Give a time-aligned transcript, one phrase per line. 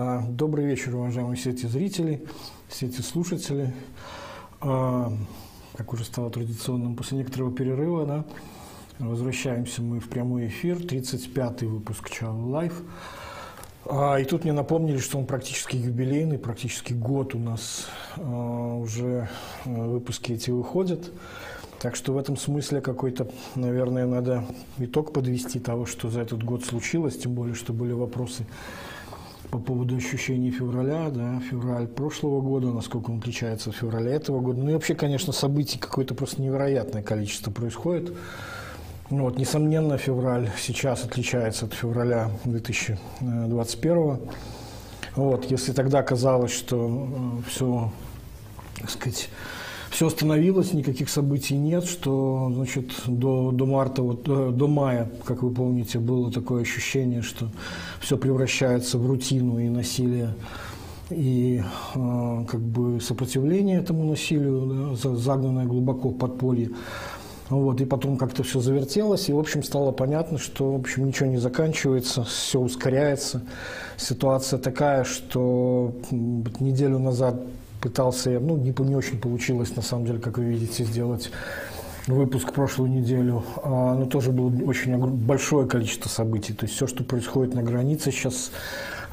[0.00, 2.22] А, добрый вечер, уважаемые все эти зрители,
[2.68, 3.74] все эти слушатели.
[4.60, 5.12] А,
[5.74, 8.24] как уже стало традиционным, после некоторого перерыва, да,
[9.00, 12.80] возвращаемся мы в прямой эфир, 35-й выпуск Чалый Live.
[13.86, 19.28] И тут мне напомнили, что он практически юбилейный, практически год у нас уже
[19.64, 21.10] выпуски эти выходят.
[21.80, 24.44] Так что в этом смысле какой-то, наверное, надо
[24.78, 28.46] итог подвести того, что за этот год случилось, тем более, что были вопросы
[29.50, 34.60] по поводу ощущений февраля, да, февраль прошлого года, насколько он отличается от февраля этого года.
[34.60, 38.12] Ну и вообще, конечно, событий какое-то просто невероятное количество происходит.
[39.10, 44.18] Ну, вот, несомненно, февраль сейчас отличается от февраля 2021.
[45.16, 47.08] Вот, если тогда казалось, что
[47.40, 47.90] э, все,
[48.78, 49.30] так сказать,
[49.90, 55.42] все остановилось, никаких событий нет, что значит, до, до марта, вот, э, до мая, как
[55.42, 57.48] вы помните, было такое ощущение, что
[58.00, 60.34] все превращается в рутину и насилие
[61.10, 61.62] и
[61.94, 66.70] э, как бы сопротивление этому насилию, да, загнанное глубоко в подполье.
[67.48, 71.30] Вот, и потом как-то все завертелось, и, в общем, стало понятно, что, в общем, ничего
[71.30, 73.42] не заканчивается, все ускоряется.
[73.96, 77.40] Ситуация такая, что неделю назад
[77.80, 81.30] пытался, ну, не, не очень получилось, на самом деле, как вы видите, сделать
[82.06, 86.52] выпуск прошлую неделю, а, но тоже было очень большое количество событий.
[86.52, 88.50] То есть все, что происходит на границе сейчас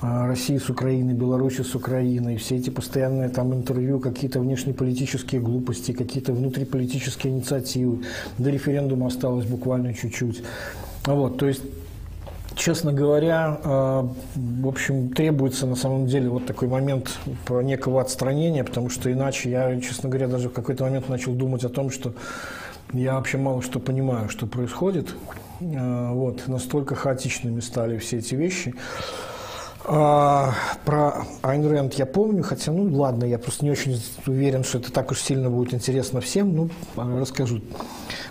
[0.01, 5.91] а, России с Украиной, Беларуси с Украиной, все эти постоянные там интервью, какие-то внешнеполитические глупости,
[5.91, 8.03] какие-то внутриполитические инициативы.
[8.37, 10.43] До референдума осталось буквально чуть-чуть.
[11.05, 11.61] Вот, то есть
[12.55, 18.89] Честно говоря, э, в общем, требуется на самом деле вот такой момент некого отстранения, потому
[18.89, 22.13] что иначе я, честно говоря, даже в какой-то момент начал думать о том, что
[22.93, 25.13] я вообще мало что понимаю, что происходит.
[25.59, 28.73] Э, вот, настолько хаотичными стали все эти вещи.
[29.87, 30.53] А,
[30.83, 34.91] про Айн Рэнд я помню, хотя, ну ладно, я просто не очень уверен, что это
[34.91, 36.55] так уж сильно будет интересно всем.
[36.55, 37.61] Ну, расскажу.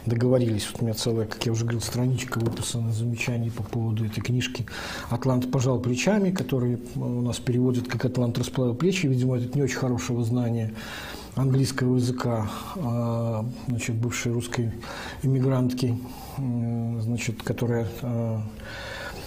[0.04, 0.69] Договорились.
[0.70, 4.66] Вот у меня целая, как я уже говорил, страничка выписана замечаний по поводу этой книжки
[5.10, 9.06] «Атлант пожал плечами», который у нас переводит как «Атлант расплавил плечи».
[9.06, 10.75] Видимо, это не очень хорошего знания
[11.37, 14.72] английского языка, а, значит, бывшей русской
[15.22, 15.98] иммигрантки,
[16.37, 18.43] значит, которая а,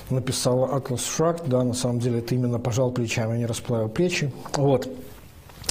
[0.09, 4.31] написала Атлас Шрак, да, на самом деле это именно пожал плечами, а не расплавил плечи.
[4.55, 4.89] Вот.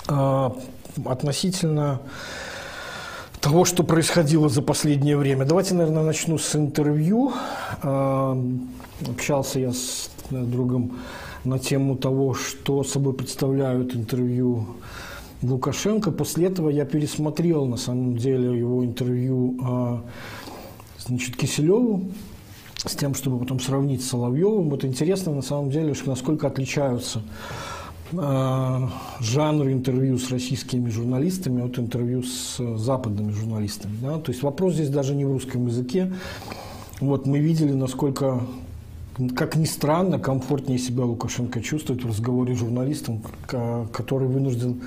[0.09, 0.57] А,
[1.05, 2.01] относительно
[3.41, 5.45] того, что происходило за последнее время.
[5.45, 7.33] Давайте, наверное, начну с интервью.
[7.83, 8.39] А,
[9.09, 10.99] общался я с другом
[11.45, 14.67] на тему того, что собой представляют интервью
[15.43, 16.11] Лукашенко.
[16.11, 20.03] После этого я пересмотрел, на самом деле, его интервью
[20.99, 22.03] значит, Киселеву
[22.85, 24.71] с тем, чтобы потом сравнить с Соловьевым.
[24.71, 27.23] Вот интересно на самом деле, насколько отличаются
[28.13, 28.89] э,
[29.21, 33.97] жанры интервью с российскими журналистами от интервью с западными журналистами.
[34.03, 34.19] Да?
[34.19, 36.13] То есть вопрос здесь даже не в русском языке.
[37.01, 38.41] Вот мы видели, насколько,
[39.35, 44.83] как ни странно, комфортнее себя Лукашенко чувствует в разговоре с журналистом, который вынужден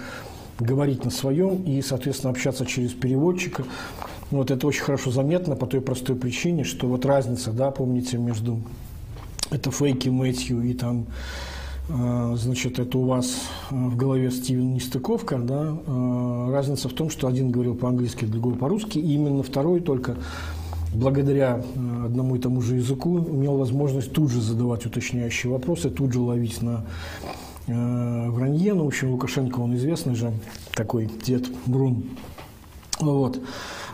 [0.60, 3.64] говорить на своем и, соответственно, общаться через переводчика.
[4.32, 8.62] Вот это очень хорошо заметно по той простой причине, что вот разница, да, помните, между
[9.50, 11.08] это фейки Мэтью и там
[11.92, 17.10] а, значит, это у вас а, в голове Стивен Нестыковка, да, а, разница в том,
[17.10, 20.16] что один говорил по-английски, другой по-русски, и именно второй только
[20.94, 21.64] благодаря
[22.06, 26.62] одному и тому же языку имел возможность тут же задавать уточняющие вопросы, тут же ловить
[26.62, 26.86] на
[27.68, 28.74] вранье.
[28.74, 30.34] Ну, в общем, Лукашенко, он известный же
[30.74, 32.06] такой дед Брун.
[33.00, 33.40] Вот.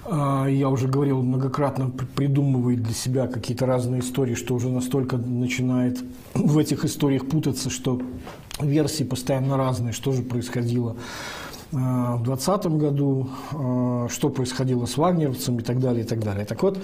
[0.05, 5.99] А, я уже говорил, многократно придумывает для себя какие-то разные истории, что уже настолько начинает
[6.33, 8.01] в этих историях путаться, что
[8.59, 10.95] версии постоянно разные, что же происходило
[11.73, 16.45] а, в 2020 году, а, что происходило с вагнеровцем и так далее, и так далее.
[16.45, 16.79] Так вот,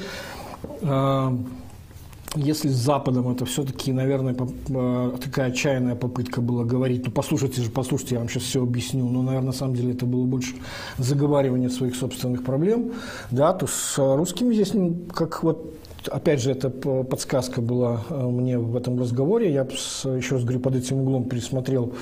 [2.36, 7.70] если с Западом это все-таки, наверное, э, такая отчаянная попытка была говорить, ну послушайте же,
[7.70, 10.56] послушайте, я вам сейчас все объясню, но, наверное, на самом деле это было больше
[10.98, 12.94] заговаривание своих собственных проблем,
[13.32, 14.74] да, то с русскими здесь,
[15.14, 15.74] как вот
[16.10, 19.54] Опять же, эта подсказка была э, мне в этом разговоре.
[19.54, 21.94] Я, еще раз говорю, под этим углом пересмотрел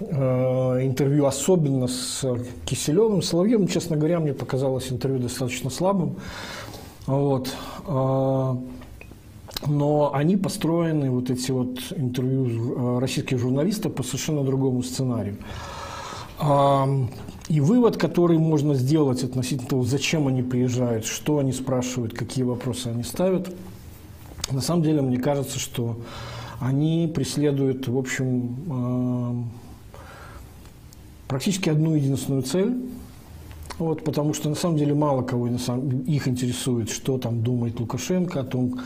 [0.00, 0.06] э,
[0.82, 2.22] интервью, особенно с
[2.66, 3.22] Киселевым.
[3.22, 6.16] Соловьевым, честно говоря, мне показалось интервью достаточно слабым.
[7.06, 7.48] Вот.
[9.74, 15.36] Но они построены, вот эти вот интервью э, российских журналистов, по совершенно другому сценарию.
[17.48, 22.88] И вывод, который можно сделать относительно того, зачем они приезжают, что они спрашивают, какие вопросы
[22.88, 23.54] они ставят,
[24.50, 25.96] на самом деле мне кажется, что
[26.60, 29.48] они преследуют, в общем,
[31.28, 32.76] практически одну единственную цель–
[33.78, 38.44] вот, потому что на самом деле мало кого их интересует, что там думает Лукашенко о
[38.44, 38.80] том,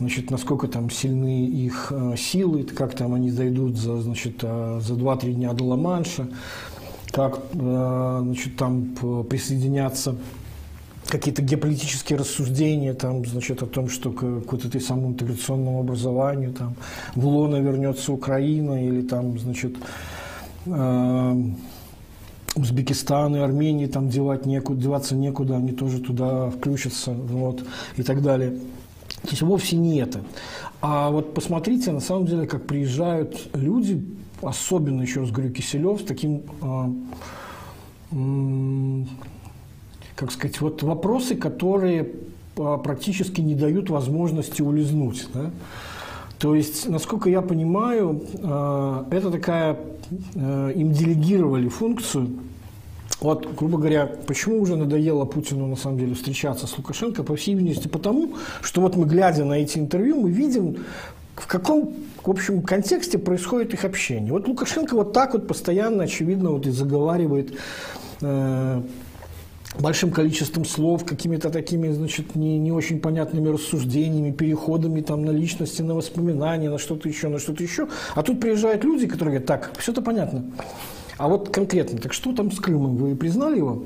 [0.00, 4.94] значит, насколько там сильны их э, силы, как там они дойдут за, значит, э, за
[4.94, 6.28] 2-3 дня до Ла-Манша,
[7.10, 8.94] как э, значит, там
[9.28, 10.16] присоединятся
[11.06, 16.52] какие-то геополитические рассуждения там, значит, о том, что к, к вот этой самому интеграционному образованию
[16.52, 16.74] там,
[17.14, 19.76] в лоно вернется Украина или там, значит,
[20.66, 21.36] э,
[22.54, 27.64] Узбекистан и Армении там девать некуда, деваться некуда, они тоже туда включатся, вот,
[27.96, 28.58] и так далее.
[29.22, 30.20] То есть вовсе не это.
[30.80, 34.04] А вот посмотрите, на самом деле, как приезжают люди,
[34.42, 36.42] особенно, еще раз говорю, Киселев, с таким,
[38.12, 39.04] э,
[40.14, 42.12] как сказать, вот вопросы, которые
[42.56, 45.26] а, практически не дают возможности улизнуть.
[45.34, 45.50] Да?
[46.38, 49.76] То есть, насколько я понимаю, э, это такая,
[50.34, 52.28] э, им делегировали функцию.
[53.20, 57.22] Вот, грубо говоря, почему уже надоело Путину на самом деле встречаться с Лукашенко?
[57.22, 60.78] По всей видимости, потому, что вот мы, глядя на эти интервью, мы видим,
[61.36, 64.32] в каком, в общем, контексте происходит их общение.
[64.32, 67.54] Вот Лукашенко вот так вот постоянно, очевидно, вот и заговаривает
[68.20, 68.82] э,
[69.78, 75.82] большим количеством слов, какими-то такими, значит, не, не очень понятными рассуждениями, переходами там на личности,
[75.82, 77.88] на воспоминания, на что-то еще, на что-то еще.
[78.14, 80.44] А тут приезжают люди, которые говорят, так, все это понятно.
[81.16, 82.96] А вот конкретно, так что там с Крымом?
[82.96, 83.84] Вы признали его?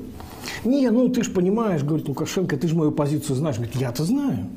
[0.63, 3.57] Не, ну ты же понимаешь, говорит Лукашенко, ты же мою позицию знаешь.
[3.57, 4.47] Говорит, я-то знаю,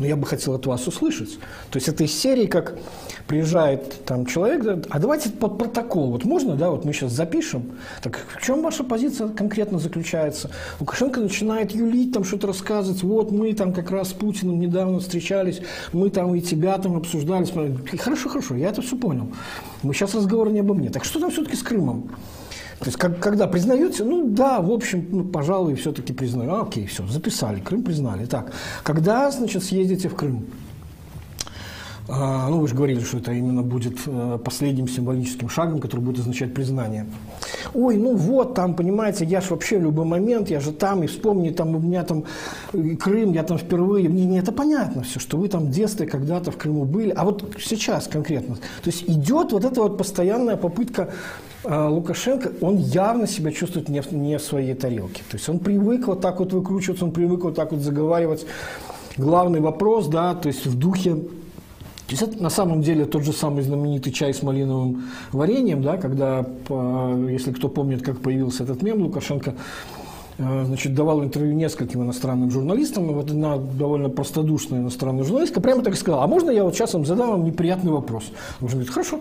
[0.00, 1.38] но я бы хотел от вас услышать.
[1.70, 2.76] То есть это из серии, как
[3.26, 7.72] приезжает там человек, говорит, а давайте под протокол, вот можно, да, вот мы сейчас запишем,
[8.02, 10.50] так в чем ваша позиция конкретно заключается?
[10.80, 15.60] Лукашенко начинает юлить, там что-то рассказывать, вот мы там как раз с Путиным недавно встречались,
[15.92, 17.46] мы там и тебя там обсуждали.
[17.98, 19.28] Хорошо, хорошо, я это все понял.
[19.82, 20.90] Мы сейчас разговор не обо мне.
[20.90, 22.10] Так что там все-таки с Крымом?
[22.80, 26.54] То есть, как, когда признаете, ну да, в общем, ну, пожалуй, все-таки признаю.
[26.54, 28.24] А, окей, все, записали, Крым признали.
[28.24, 30.46] Так, когда, значит, съездите в Крым?
[32.12, 36.18] А, ну, вы же говорили, что это именно будет э, последним символическим шагом, который будет
[36.18, 37.06] означать признание.
[37.72, 41.06] Ой, ну вот, там, понимаете, я же вообще в любой момент, я же там, и
[41.06, 42.24] вспомни, там у меня там
[42.98, 44.08] Крым, я там впервые.
[44.08, 47.10] Мне не это понятно все, что вы там в детстве когда-то в Крыму были.
[47.10, 48.56] А вот сейчас конкретно.
[48.56, 51.10] То есть идет вот эта вот постоянная попытка
[51.62, 55.22] а, Лукашенко, он явно себя чувствует не в, не в своей тарелке.
[55.30, 58.46] То есть он привык вот так вот выкручиваться, он привык вот так вот заговаривать.
[59.16, 61.16] Главный вопрос, да, то есть в духе
[62.10, 65.96] то есть это на самом деле тот же самый знаменитый чай с малиновым вареньем, да,
[65.96, 69.54] когда, если кто помнит, как появился этот мем, Лукашенко
[70.38, 75.84] э, значит, давал интервью нескольким иностранным журналистам, и вот одна довольно простодушная иностранная журналистка прямо
[75.84, 78.24] так и сказала, а можно я вот сейчас вам задам вам неприятный вопрос?
[78.60, 79.20] Он говорит, хорошо,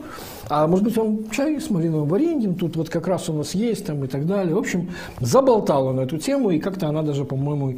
[0.49, 3.85] а может быть вам чай с малиновым вареньем, тут вот как раз у нас есть
[3.85, 4.55] там и так далее.
[4.55, 4.89] В общем,
[5.19, 7.75] заболтала на эту тему, и как-то она даже, по-моему,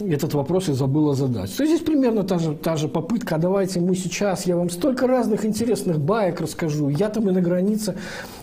[0.00, 1.56] этот вопрос я забыла задать.
[1.56, 5.06] То здесь примерно та же, та же попытка, а давайте мы сейчас, я вам столько
[5.06, 6.88] разных интересных баек расскажу.
[6.88, 7.96] Я там и на границе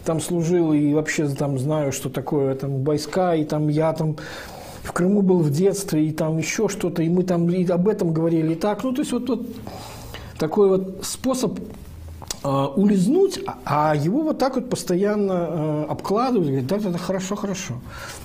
[0.03, 4.17] там служил, и вообще там знаю, что такое там войска, и там я там
[4.83, 8.13] в Крыму был в детстве, и там еще что-то, и мы там и об этом
[8.13, 8.83] говорили, и так.
[8.83, 9.45] Ну, то есть вот, вот
[10.37, 11.59] такой вот способ
[12.43, 17.75] улизнуть, а его вот так вот постоянно э, обкладывают, говорят, да, это хорошо, хорошо.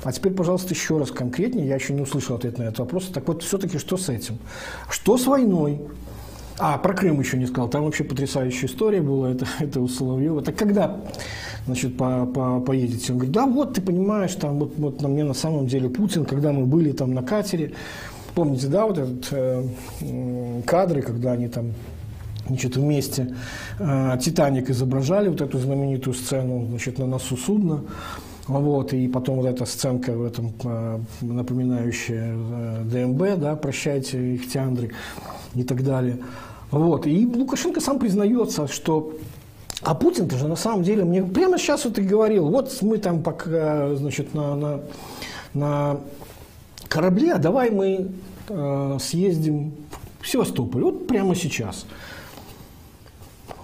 [0.02, 3.06] А теперь, пожалуйста, еще раз конкретнее, я еще не услышал ответ на этот вопрос.
[3.06, 4.38] Так вот, все-таки что с этим?
[4.90, 5.80] Что с войной?
[6.58, 7.68] А, про Крым еще не сказал.
[7.68, 10.42] Там вообще потрясающая история была, это, это у Соловьева.
[10.42, 11.00] Так когда,
[11.66, 13.12] значит, по, по, поедете?
[13.12, 16.24] Он говорит, да вот, ты понимаешь, там вот, вот на мне на самом деле Путин,
[16.24, 17.74] когда мы были там на катере,
[18.34, 19.64] помните, да, вот этот э,
[20.66, 21.72] кадры, когда они там
[22.48, 23.34] значит, вместе
[23.78, 27.82] э, «Титаник» изображали, вот эту знаменитую сцену, значит, на носу судна.
[28.46, 34.92] Вот, и потом вот эта сценка в этом, э, напоминающая э, ДМБ, да, «Прощайте, Ихтиандры»
[35.54, 36.18] и так далее.
[36.70, 39.12] Вот, и Лукашенко сам признается, что
[39.82, 43.22] а Путин-то же на самом деле мне прямо сейчас вот и говорил, вот мы там
[43.22, 44.80] пока, значит, на, на,
[45.54, 46.00] на
[46.88, 48.08] корабле, а давай мы
[48.48, 49.72] э, съездим
[50.20, 51.86] в Севастополь, вот прямо сейчас.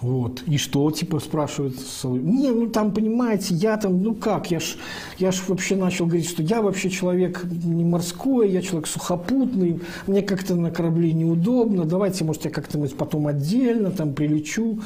[0.05, 0.43] Вот.
[0.43, 4.77] И что, типа, спрашивает Не, ну там, понимаете, я там, ну как, я ж,
[5.19, 10.21] я ж вообще начал говорить, что я вообще человек не морской, я человек сухопутный, мне
[10.21, 14.79] как-то на корабле неудобно, давайте, может, я как-то потом отдельно там прилечу,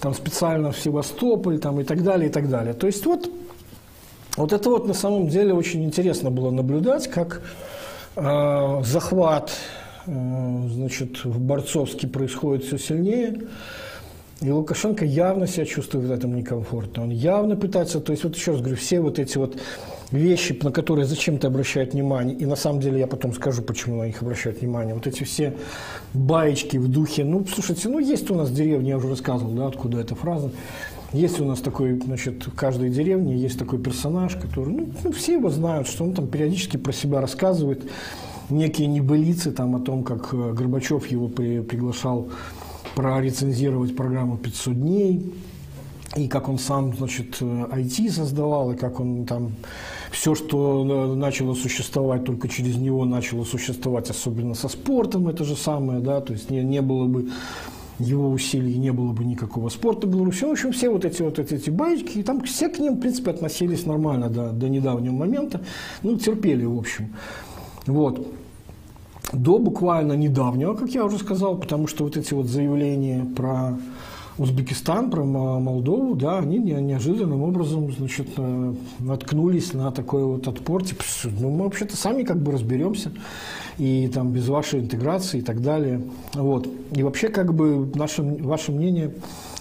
[0.00, 2.74] там специально в Севастополь, там и так далее, и так далее.
[2.74, 3.28] То есть вот,
[4.36, 7.42] вот это вот на самом деле очень интересно было наблюдать, как
[8.14, 9.50] э, захват
[10.06, 10.12] э,
[10.70, 13.48] значит, в Борцовске происходит все сильнее,
[14.44, 17.04] И Лукашенко явно себя чувствует в этом некомфортно.
[17.04, 19.56] Он явно пытается, то есть вот еще раз говорю, все вот эти вот
[20.10, 24.06] вещи, на которые зачем-то обращают внимание, и на самом деле я потом скажу, почему на
[24.06, 25.54] них обращают внимание, вот эти все
[26.12, 29.98] баечки в духе, ну, слушайте, ну, есть у нас деревня, я уже рассказывал, да, откуда
[30.00, 30.50] эта фраза,
[31.14, 35.34] есть у нас такой, значит, в каждой деревне есть такой персонаж, который, ну, ну все
[35.34, 37.82] его знают, что он там периодически про себя рассказывает,
[38.50, 42.28] некие небылицы там о том, как э, Горбачев его при, приглашал
[42.94, 45.34] прорецензировать программу «500 дней»,
[46.16, 49.52] и как он сам, значит, IT создавал, и как он там
[50.12, 55.56] все, что э, начало существовать только через него, начало существовать, особенно со спортом, это же
[55.56, 57.30] самое, да, то есть не, не было бы
[57.98, 60.44] его усилий, не было бы никакого спорта в Беларуси.
[60.44, 63.00] В общем, все вот эти вот эти, эти баечки, и там все к ним, в
[63.00, 65.62] принципе, относились нормально до, до недавнего момента,
[66.02, 67.14] ну, терпели, в общем.
[67.86, 68.26] Вот.
[69.34, 73.76] До буквально недавнего, как я уже сказал, потому что вот эти вот заявления про
[74.38, 81.04] Узбекистан, про Молдову, да, они неожиданным образом, значит, э, наткнулись на такой вот отпор, типа,
[81.24, 83.12] ну, мы вообще-то сами как бы разберемся,
[83.78, 86.00] и там без вашей интеграции и так далее.
[86.34, 86.68] Вот.
[86.92, 89.14] И вообще, как бы, наше, ваше мнение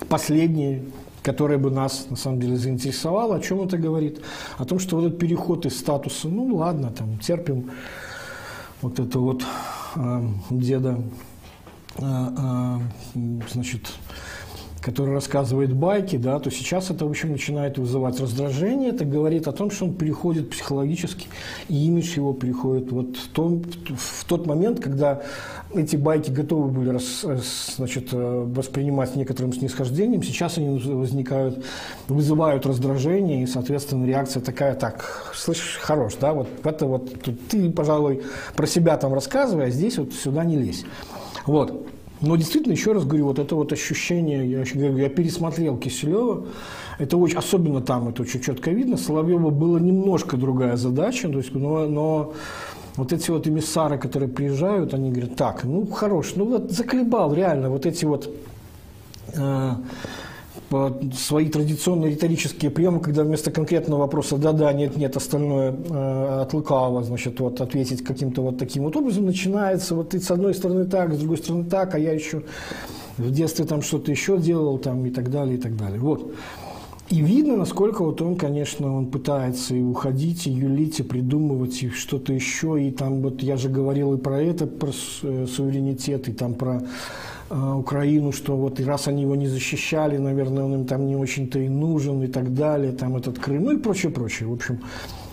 [0.09, 0.83] последнее,
[1.21, 4.21] которое бы нас, на самом деле, заинтересовало, о чем это говорит?
[4.57, 7.69] О том, что вот этот переход из статуса, ну, ладно, там, терпим
[8.83, 9.45] вот это вот
[9.95, 11.01] э, деда,
[11.95, 12.79] э, э,
[13.49, 13.93] значит,
[14.83, 18.89] который рассказывает байки, да, то сейчас это, в общем, начинает вызывать раздражение.
[18.89, 21.27] Это говорит о том, что он переходит психологически,
[21.69, 25.21] и имидж его переходит вот в, том, в тот момент, когда
[25.73, 26.99] эти байки готовы были
[27.77, 31.63] значит, э, воспринимать некоторым снисхождением, сейчас они возникают,
[32.09, 37.09] вызывают раздражение, и, соответственно, реакция такая, так, слышишь, хорош, да, вот это вот,
[37.49, 38.23] ты, пожалуй,
[38.55, 40.83] про себя там рассказывай, а здесь вот сюда не лезь.
[41.45, 41.92] Вот.
[42.23, 46.45] Но действительно, еще раз говорю, вот это вот ощущение, я, я пересмотрел Киселева,
[46.97, 51.53] это очень, особенно там это очень четко видно, Соловьева была немножко другая задача, то есть,
[51.53, 52.33] но, но
[52.95, 57.69] вот эти вот эмиссары, которые приезжают, они говорят, так, ну хорош, ну вот заколебал реально
[57.69, 58.33] вот эти вот
[59.33, 59.71] э,
[61.15, 67.39] свои традиционные риторические приемы, когда вместо конкретного вопроса «да-да», «нет-нет», остальное э, от лукавого, значит,
[67.39, 71.17] вот ответить каким-то вот таким вот образом, начинается вот и с одной стороны так, с
[71.17, 72.43] другой стороны так, а я еще
[73.17, 75.99] в детстве там что-то еще делал там и так далее, и так далее.
[75.99, 76.33] Вот.
[77.09, 81.89] И видно, насколько вот он, конечно, он пытается и уходить, и юлить, и придумывать, и
[81.89, 82.81] что-то еще.
[82.81, 84.91] И там вот я же говорил и про это, про
[85.23, 86.81] э, суверенитет, и там про
[87.49, 91.59] Украину, что вот и раз они его не защищали, наверное, он им там не очень-то
[91.59, 94.49] и нужен и так далее, там этот Крым, ну и прочее, прочее.
[94.49, 94.79] В общем,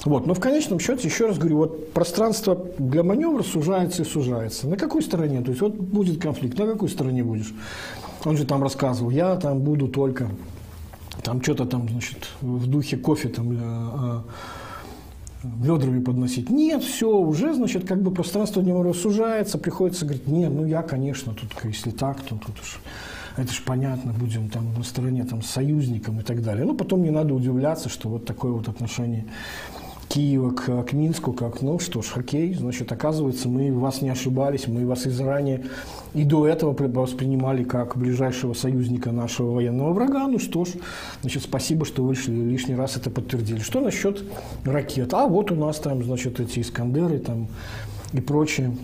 [0.04, 0.26] вот.
[0.26, 4.68] Но в конечном счете, еще раз говорю, вот пространство для маневра сужается и сужается.
[4.68, 5.40] На какой стороне?
[5.40, 7.54] То есть вот будет конфликт, на какой стороне будешь?
[8.24, 10.28] Он же там рассказывал, я там буду только
[11.22, 14.24] там что-то там, значит, в духе кофе там для а,
[15.42, 16.50] ведрами подносить.
[16.50, 21.34] Нет, все, уже, значит, как бы пространство днем сужается, приходится говорить, нет, ну я, конечно,
[21.34, 22.80] тут, если так, то тут уж
[23.36, 26.64] это же понятно, будем там на стороне там, союзником и так далее.
[26.64, 29.24] Ну, потом не надо удивляться, что вот такое вот отношение
[30.10, 34.66] Киева к, к Минску, как, ну что ж, окей, значит, оказывается, мы вас не ошибались,
[34.66, 35.66] мы вас и заранее
[36.14, 40.26] и до этого воспринимали как ближайшего союзника нашего военного врага.
[40.26, 40.70] Ну что ж,
[41.20, 43.60] значит, спасибо, что вы лишний раз это подтвердили.
[43.60, 44.24] Что насчет
[44.64, 45.14] ракет?
[45.14, 47.46] А вот у нас там, значит, эти Искандеры там
[48.12, 48.76] и прочее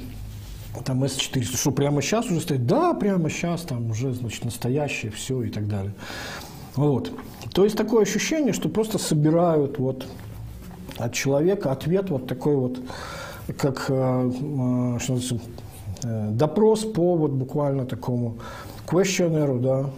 [0.84, 2.66] там С-400, что прямо сейчас уже стоит?
[2.66, 5.92] Да, прямо сейчас, там уже, значит, настоящее, все и так далее.
[6.76, 7.10] Вот.
[7.52, 10.06] То есть такое ощущение, что просто собирают вот
[10.98, 12.78] от человека ответ вот такой вот,
[13.58, 15.18] как э, э, что
[16.04, 18.36] э, допрос по вот буквально такому
[18.86, 19.90] questionnaire, да,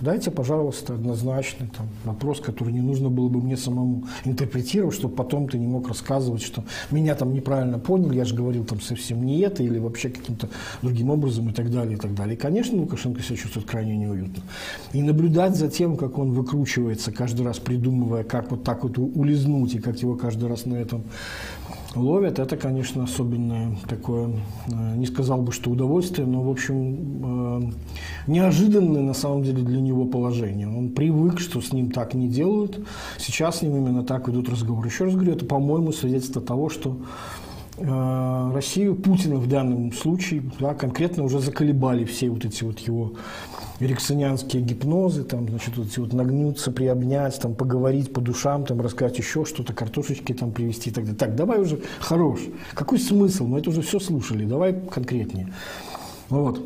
[0.00, 5.48] дайте, пожалуйста, однозначный там, вопрос, который не нужно было бы мне самому интерпретировать, чтобы потом
[5.48, 9.40] ты не мог рассказывать, что меня там неправильно поняли, я же говорил там совсем не
[9.40, 10.48] это или вообще каким-то
[10.82, 12.36] другим образом и так далее, и так далее.
[12.36, 14.42] И, конечно, Лукашенко себя чувствует крайне неуютно.
[14.92, 19.74] И наблюдать за тем, как он выкручивается, каждый раз придумывая, как вот так вот улизнуть,
[19.74, 21.02] и как его каждый раз на этом
[21.94, 24.30] ловят, это, конечно, особенное такое,
[24.68, 27.70] э, не сказал бы, что удовольствие, но, в общем,
[28.26, 30.68] э, неожиданное на самом деле для него положение.
[30.68, 32.80] Он привык, что с ним так не делают.
[33.18, 34.88] Сейчас с ним именно так идут разговоры.
[34.88, 36.98] Еще раз говорю, это, по-моему, свидетельство того, что
[37.78, 43.12] э, Россию, Путина в данном случае, да, конкретно уже заколебали все вот эти вот его
[43.82, 49.44] эриксонианские гипнозы, там, значит, вот, вот нагнуться, приобнять, там, поговорить по душам, там, рассказать еще
[49.44, 51.18] что-то, картошечки там привезти и так далее.
[51.18, 52.40] Так, давай уже хорош.
[52.74, 53.46] Какой смысл?
[53.46, 55.52] Мы это уже все слушали, давай конкретнее.
[56.28, 56.60] Вот.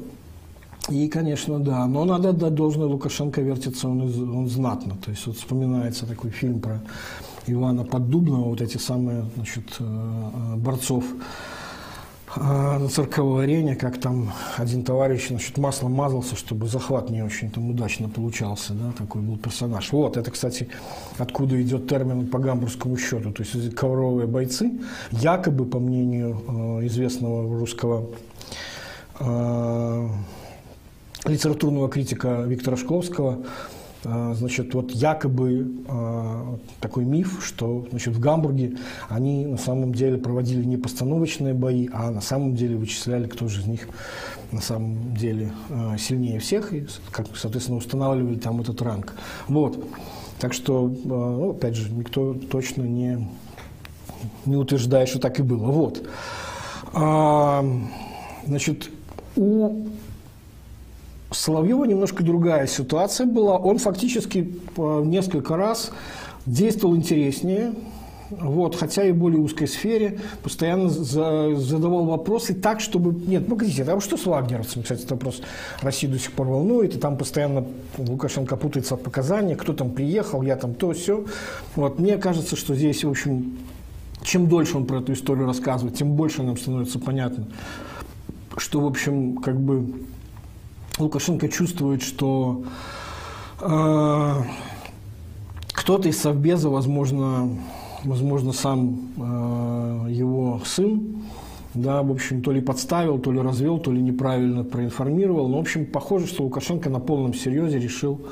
[0.88, 1.86] И, конечно, да.
[1.86, 4.96] Но надо отдать должное Лукашенко вертится он, он знатно.
[5.04, 6.80] То есть вот вспоминается такой фильм про
[7.46, 11.04] Ивана Поддубного, вот эти самые значит, э, э, борцов
[12.36, 17.70] на цирковой арене, как там один товарищ значит, маслом мазался, чтобы захват не очень там
[17.70, 19.92] удачно получался, да, такой был персонаж.
[19.92, 20.68] Вот, это, кстати,
[21.18, 24.72] откуда идет термин по гамбургскому счету, то есть ковровые бойцы,
[25.10, 28.06] якобы, по мнению известного русского
[31.24, 33.46] литературного критика Виктора Шкловского, а,
[34.34, 38.76] значит, вот якобы э, такой миф, что значит, в Гамбурге
[39.08, 43.60] они на самом деле проводили не постановочные бои, а на самом деле вычисляли, кто же
[43.60, 43.88] из них
[44.52, 49.14] на самом деле э, сильнее всех, и, как, соответственно, устанавливали там этот ранг.
[49.48, 49.84] Вот.
[50.38, 53.26] Так что, ну, опять же, никто точно не,
[54.44, 55.66] не утверждает, что так и было.
[55.66, 56.06] Вот.
[56.92, 57.64] А,
[58.46, 58.90] значит,
[59.34, 59.86] у
[61.30, 63.56] Соловьева немножко другая ситуация была.
[63.56, 65.90] Он фактически несколько раз
[66.46, 67.72] действовал интереснее,
[68.30, 73.14] вот, хотя и в более узкой сфере, постоянно за, задавал вопросы так, чтобы...
[73.26, 74.82] Нет, погодите, а что с вагнеровцами?
[74.82, 75.42] Кстати, это вопрос
[75.80, 77.64] России до сих пор волнует, и там постоянно
[77.98, 81.24] Лукашенко путается в показаниях, кто там приехал, я там то, все.
[81.76, 83.58] Вот, мне кажется, что здесь, в общем,
[84.22, 87.46] чем дольше он про эту историю рассказывает, тем больше нам становится понятно,
[88.56, 89.86] что, в общем, как бы
[90.98, 92.64] Лукашенко чувствует, что
[93.60, 94.32] э,
[95.72, 97.50] кто-то из Совбеза, возможно,
[98.02, 101.22] возможно сам э, его сын,
[101.74, 105.48] да, в общем, то ли подставил, то ли развел, то ли неправильно проинформировал.
[105.48, 108.22] Но, в общем, похоже, что Лукашенко на полном серьезе решил,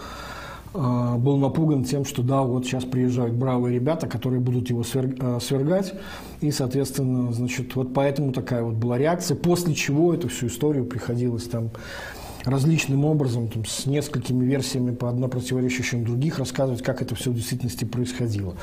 [0.73, 5.38] э, был напуган тем, что да, вот сейчас приезжают бравые ребята, которые будут его э,
[5.42, 5.92] свергать.
[6.40, 11.45] И, соответственно, значит, вот поэтому такая вот была реакция, после чего эту всю историю приходилось
[11.45, 11.69] там
[12.45, 17.35] различным образом, там, с несколькими версиями по одно противоречащим других, рассказывать, как это все в
[17.35, 18.54] действительности происходило.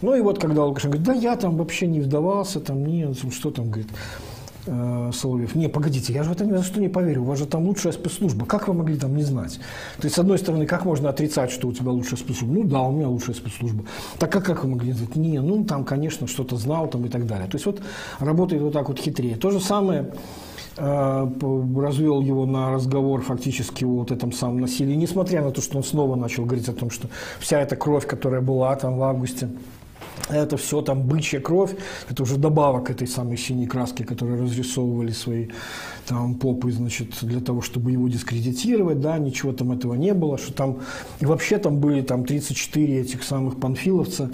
[0.00, 3.52] Ну и вот когда Лукашенко говорит, да я там вообще не вдавался, там нет, что
[3.52, 3.88] там, говорит,
[4.66, 5.54] э, Соловьев.
[5.54, 7.22] Не, погодите, я же в это ни за что не поверю.
[7.22, 8.44] У вас же там лучшая спецслужба.
[8.44, 9.60] Как вы могли там не знать?
[9.98, 12.52] То есть, с одной стороны, как можно отрицать, что у тебя лучшая спецслужба?
[12.52, 13.84] Ну да, у меня лучшая спецслужба.
[14.18, 15.14] Так а как вы могли не знать?
[15.14, 17.48] Не, ну там, конечно, что-то знал там и так далее.
[17.48, 17.80] То есть, вот
[18.18, 19.36] работает вот так вот хитрее.
[19.36, 20.12] То же самое
[20.76, 25.84] развел его на разговор фактически о вот этом самом насилии, несмотря на то, что он
[25.84, 27.08] снова начал говорить о том, что
[27.40, 29.48] вся эта кровь, которая была там в августе,
[30.28, 31.72] это все там бычья кровь,
[32.08, 35.48] это уже добавок этой самой синей краски, которые разрисовывали свои
[36.06, 40.52] там попы, значит, для того, чтобы его дискредитировать, да, ничего там этого не было, что
[40.52, 40.78] там,
[41.20, 44.30] и вообще там были там 34 этих самых панфиловца,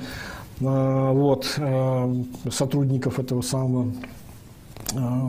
[0.61, 4.18] э, вот, э, сотрудников этого самого Э,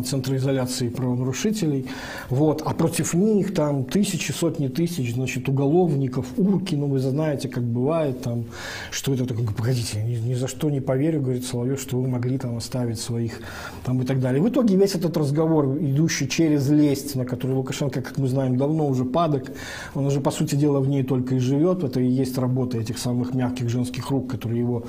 [0.06, 1.88] центра изоляции правонарушителей,
[2.30, 7.64] вот, а против них там тысячи, сотни тысяч, значит, уголовников, урки, ну, вы знаете, как
[7.64, 8.46] бывает там,
[8.92, 12.38] что это такое, погодите, ни, ни за что не поверю, говорит Соловьев, что вы могли
[12.38, 13.42] там оставить своих,
[13.84, 14.42] там, и так далее.
[14.42, 18.88] В итоге весь этот разговор, идущий через лесть, на который Лукашенко, как мы знаем, давно
[18.88, 19.52] уже падок,
[19.94, 22.98] он уже, по сути дела, в ней только и живет, это и есть работа этих
[22.98, 24.84] самых мягких женских рук, которые его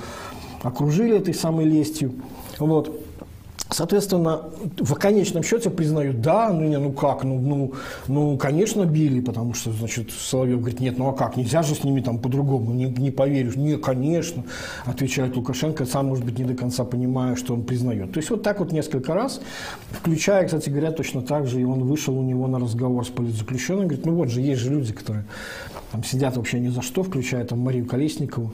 [0.63, 2.13] окружили этой самой лестью,
[2.59, 3.01] вот,
[3.69, 4.41] Соответственно,
[4.77, 7.73] в конечном счете признают, да, ну, не, ну как, ну, ну,
[8.07, 11.83] ну, конечно, били, потому что, значит, Соловьев говорит, нет, ну а как, нельзя же с
[11.83, 14.43] ними там по-другому, не, не поверишь, не, конечно,
[14.85, 18.11] отвечает Лукашенко, сам, может быть, не до конца понимая, что он признает.
[18.11, 19.41] То есть вот так вот несколько раз,
[19.91, 23.87] включая, кстати говоря, точно так же, и он вышел у него на разговор с политзаключенным,
[23.87, 25.25] говорит, ну вот же, есть же люди, которые
[25.93, 28.51] там сидят вообще ни за что, включая там Марию Колесникову,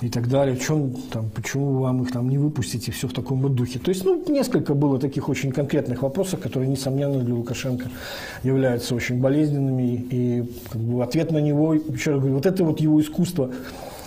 [0.00, 0.56] и так далее.
[0.56, 3.78] Чем, там, почему вам их там не выпустить и все в таком вот духе.
[3.78, 7.88] То есть, ну, несколько было таких очень конкретных вопросов, которые, несомненно, для Лукашенко
[8.42, 10.06] являются очень болезненными.
[10.10, 13.50] И как бы, ответ на него, еще раз говорю, вот это вот его искусство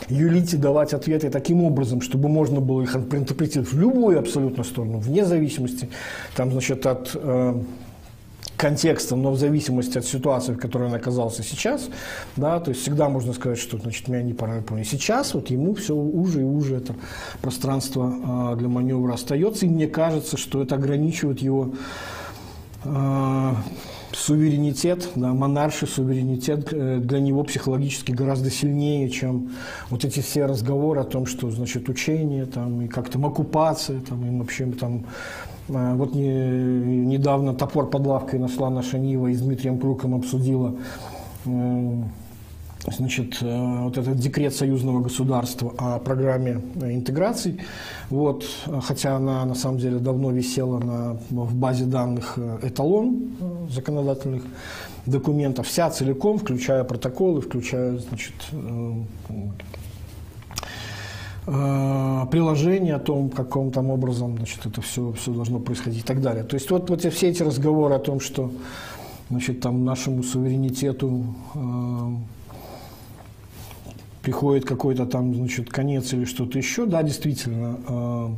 [0.09, 4.99] юлить и давать ответы таким образом, чтобы можно было их интерпретировать в любую абсолютно сторону,
[4.99, 5.89] вне зависимости
[6.35, 7.61] там, значит, от э,
[8.59, 11.89] контекстом, но в зависимости от ситуации, в которой он оказался сейчас,
[12.35, 14.83] да, то есть всегда можно сказать, что, значит, меня не помню.
[14.83, 16.93] Сейчас вот ему все уже и уже это
[17.41, 21.73] пространство а, для маневра остается, и мне кажется, что это ограничивает его
[22.83, 23.55] а,
[24.11, 29.51] суверенитет, да, монарший суверенитет э, для него психологически гораздо сильнее, чем
[29.89, 34.25] вот эти все разговоры о том, что, значит, учение, там, и как там оккупация, там,
[34.25, 35.05] и вообще там
[35.69, 36.27] вот не,
[37.05, 40.75] недавно топор под лавкой нашла наша Нива и с Дмитрием Круком обсудила
[41.45, 42.03] э,
[42.87, 47.59] значит, э, вот этот декрет союзного государства о программе интеграции.
[48.09, 48.45] Вот,
[48.81, 53.29] хотя она на самом деле давно висела на, в базе данных э, эталон
[53.69, 54.43] законодательных
[55.05, 58.35] документов, вся целиком, включая протоколы, включая значит,
[61.45, 66.43] приложение о том, каком там образом значит, это все, все должно происходить и так далее.
[66.43, 68.51] То есть вот, вот все эти разговоры о том, что
[69.29, 71.35] значит, там, нашему суверенитету
[74.21, 78.29] приходит какой-то там, значит, конец или что-то еще, да, действительно, э,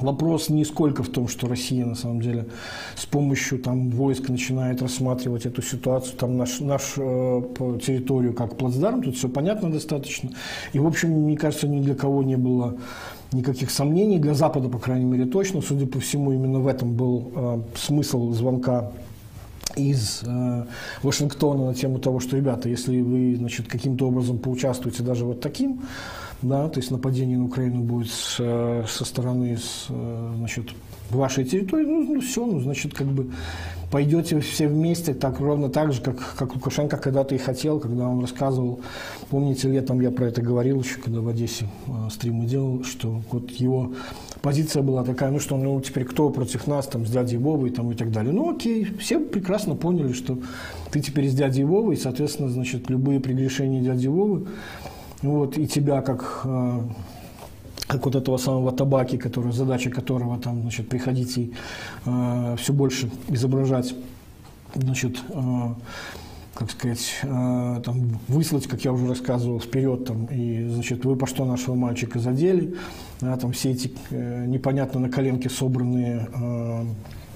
[0.00, 2.46] Вопрос не сколько в том, что Россия на самом деле
[2.94, 7.42] с помощью там, войск начинает рассматривать эту ситуацию, там наш, наш э,
[7.84, 10.30] территорию как плацдарм, тут все понятно достаточно.
[10.72, 12.76] И, в общем, мне кажется, ни для кого не было
[13.32, 15.62] никаких сомнений, для Запада, по крайней мере, точно.
[15.62, 18.92] Судя по всему, именно в этом был э, смысл звонка
[19.76, 20.64] из э,
[21.02, 25.82] Вашингтона на тему того, что, ребята, если вы значит, каким-то образом поучаствуете даже вот таким,
[26.42, 30.70] да, то есть нападение на Украину будет с, э, со стороны с, э, значит,
[31.10, 33.30] вашей территории, ну, ну все, ну, значит, как бы
[33.90, 38.20] пойдете все вместе, так ровно так же, как, как Лукашенко когда-то и хотел, когда он
[38.20, 38.80] рассказывал,
[39.30, 43.50] помните, летом я про это говорил еще, когда в Одессе э, стримы делал, что вот
[43.52, 43.92] его
[44.42, 47.90] позиция была такая, ну что, ну теперь кто против нас, там, с дядей Вовой там,
[47.90, 48.32] и так далее.
[48.32, 50.38] Ну окей, все прекрасно поняли, что
[50.90, 54.46] ты теперь с дядей Вовой, и, соответственно, значит, любые прегрешения дяди Вовы,
[55.22, 56.80] вот, и тебя как э,
[57.88, 61.54] как вот этого самого табаки, который, задача которого там, значит, приходить и
[62.04, 63.94] э, все больше изображать,
[64.74, 65.74] значит, э,
[66.54, 71.26] как сказать, э, там, выслать, как я уже рассказывал, вперед, там, и, значит, вы по
[71.26, 72.74] что нашего мальчика задели,
[73.20, 76.84] да, там все эти э, непонятно на коленке собранные э,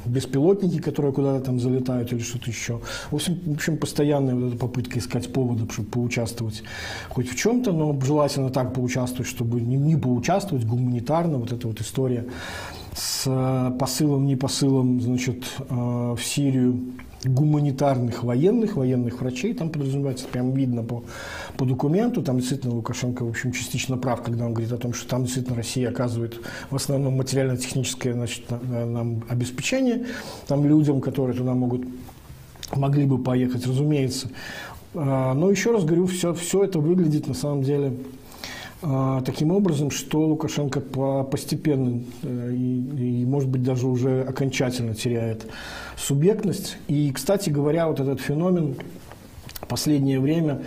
[0.04, 2.80] беспилотники, которые куда-то там залетают или что-то еще.
[3.10, 6.62] В общем, в общем, постоянная вот эта попытка искать поводы, чтобы поучаствовать
[7.08, 11.80] хоть в чем-то, но желательно так поучаствовать, чтобы не, не поучаствовать гуманитарно, вот эта вот
[11.80, 12.26] история
[12.94, 16.78] с э, посылом, не посылом, значит, э, в Сирию
[17.24, 21.04] гуманитарных военных, военных врачей, там подразумевается, прям видно по,
[21.56, 25.08] по документу, там действительно Лукашенко, в общем, частично прав, когда он говорит о том, что
[25.08, 30.06] там действительно Россия оказывает в основном материально-техническое значит, нам обеспечение,
[30.46, 31.86] там людям, которые туда могут,
[32.74, 34.28] могли бы поехать, разумеется.
[34.94, 37.94] А, но еще раз говорю, все, все это выглядит на самом деле
[39.24, 40.80] таким образом, что Лукашенко
[41.30, 45.46] постепенно э, и, и, может быть, даже уже окончательно теряет
[45.96, 46.76] субъектность.
[46.88, 48.76] И, кстати говоря, вот этот феномен
[49.72, 50.60] последнее время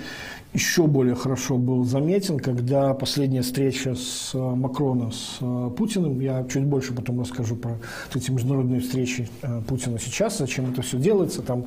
[0.55, 6.43] еще более хорошо был заметен, когда последняя встреча с э, Макроном, с э, Путиным, я
[6.51, 7.77] чуть больше потом расскажу про
[8.13, 9.29] эти международные встречи
[9.67, 11.65] Путина сейчас, зачем это все делается, там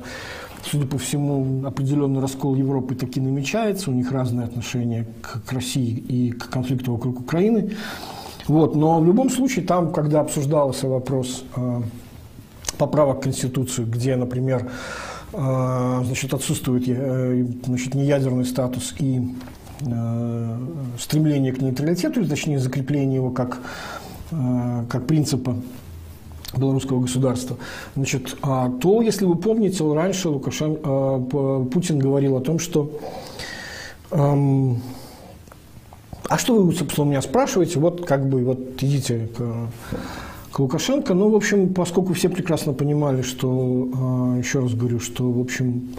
[0.63, 5.91] судя по всему, определенный раскол Европы таки намечается, у них разные отношения к, к России
[5.95, 7.71] и к конфликту вокруг Украины.
[8.47, 11.81] Вот, но в любом случае, там, когда обсуждался вопрос э,
[12.77, 14.69] поправок к Конституции, где, например, э,
[15.31, 19.21] значит, отсутствует э, значит, неядерный статус и
[19.81, 20.57] э,
[20.97, 23.59] стремление к нейтралитету, точнее закрепление его как,
[24.31, 25.55] э, как принципа
[26.57, 27.57] белорусского государства,
[27.95, 31.19] значит, а, то, если вы помните, раньше Лукашен, а,
[31.71, 32.99] Путин говорил о том, что
[34.09, 34.81] эм,
[36.27, 39.67] а что вы, собственно, меня спрашиваете, вот как бы вот идите к,
[40.51, 41.13] к Лукашенко.
[41.13, 45.89] Ну, в общем, поскольку все прекрасно понимали, что, а, еще раз говорю, что, в общем,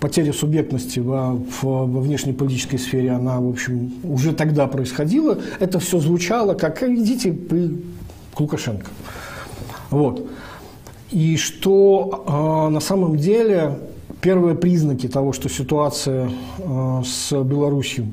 [0.00, 5.38] потеря субъектности во, во внешнеполитической сфере, она, в общем, уже тогда происходила.
[5.60, 7.82] Это все звучало как «идите вы
[8.34, 8.86] к Лукашенко».
[9.90, 10.26] Вот.
[11.10, 13.78] И что э, на самом деле
[14.20, 18.06] первые признаки того, что ситуация э, с Беларусью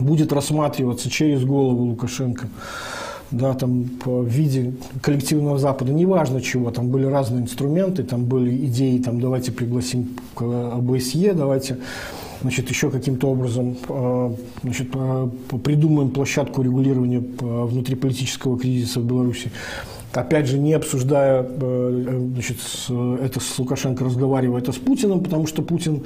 [0.00, 2.48] будет рассматриваться через голову Лукашенко,
[3.32, 8.98] да, там в виде коллективного Запада, неважно чего, там были разные инструменты, там были идеи,
[8.98, 11.78] там давайте пригласим к ОБСЕ, давайте
[12.42, 14.88] значит, еще каким-то образом э, значит,
[15.64, 19.50] придумаем площадку регулирования внутриполитического кризиса в Беларуси.
[20.12, 22.58] Опять же, не обсуждая э, значит,
[23.22, 26.02] это с Лукашенко, разговаривая это с Путиным, потому что Путин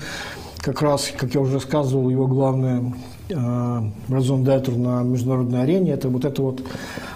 [0.59, 2.93] как раз, как я уже рассказывал, его главное
[3.29, 6.63] Разон Детер на международной арене, это вот это вот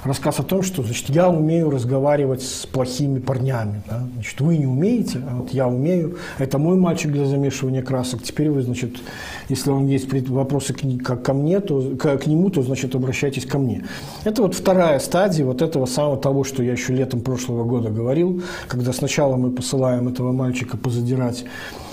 [0.02, 3.82] рассказ о том, что значит, я умею разговаривать с плохими парнями.
[3.88, 4.02] Да?
[4.14, 6.16] Значит, вы не умеете, а вот я умею.
[6.38, 8.22] Это мой мальчик для замешивания красок.
[8.22, 8.96] Теперь вы, значит,
[9.48, 13.58] если вам есть вопросы к, ко мне, то к, к нему, то, значит, обращайтесь ко
[13.58, 13.84] мне.
[14.24, 18.42] Это вот вторая стадия вот этого самого того, что я еще летом прошлого года говорил,
[18.66, 21.44] когда сначала мы посылаем этого мальчика позадирать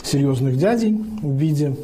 [0.03, 1.75] серьезных дядей в виде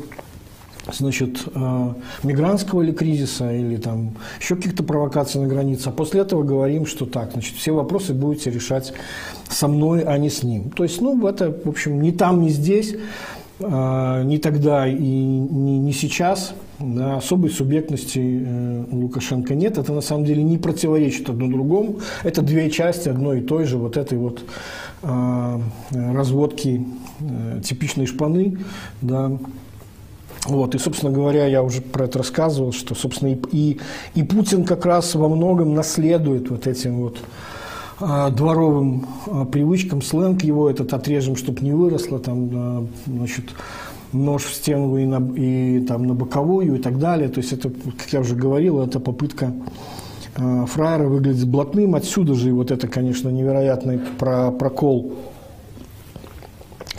[0.91, 1.93] значит, э,
[2.23, 5.89] мигрантского или кризиса, или там еще каких-то провокаций на границе.
[5.89, 8.93] А после этого говорим, что так, значит, все вопросы будете решать
[9.49, 10.71] со мной, а не с ним.
[10.71, 12.95] То есть, ну, это, в общем, ни там, ни здесь,
[13.59, 19.77] э, ни тогда и ни, ни сейчас да, особой субъектности э, у Лукашенко нет.
[19.77, 21.99] Это на самом деле не противоречит одно другому.
[22.23, 24.43] Это две части одной и той же вот этой вот
[25.91, 26.85] разводки
[27.61, 28.57] типичной шпаны,
[29.01, 29.33] да,
[30.45, 33.79] вот, и, собственно говоря, я уже про это рассказывал, что, собственно, и, и,
[34.13, 37.17] и Путин как раз во многом наследует вот этим вот
[38.01, 43.45] а, дворовым а, привычкам, сленг его этот отрежем, чтобы не выросло, там, значит,
[44.11, 47.29] нож в стену и, на, и там, на боковую и так далее.
[47.29, 49.53] То есть это, как я уже говорил, это попытка
[50.35, 51.95] а, фраера выглядеть блатным.
[51.95, 55.13] Отсюда же и вот это, конечно, невероятный про, прокол,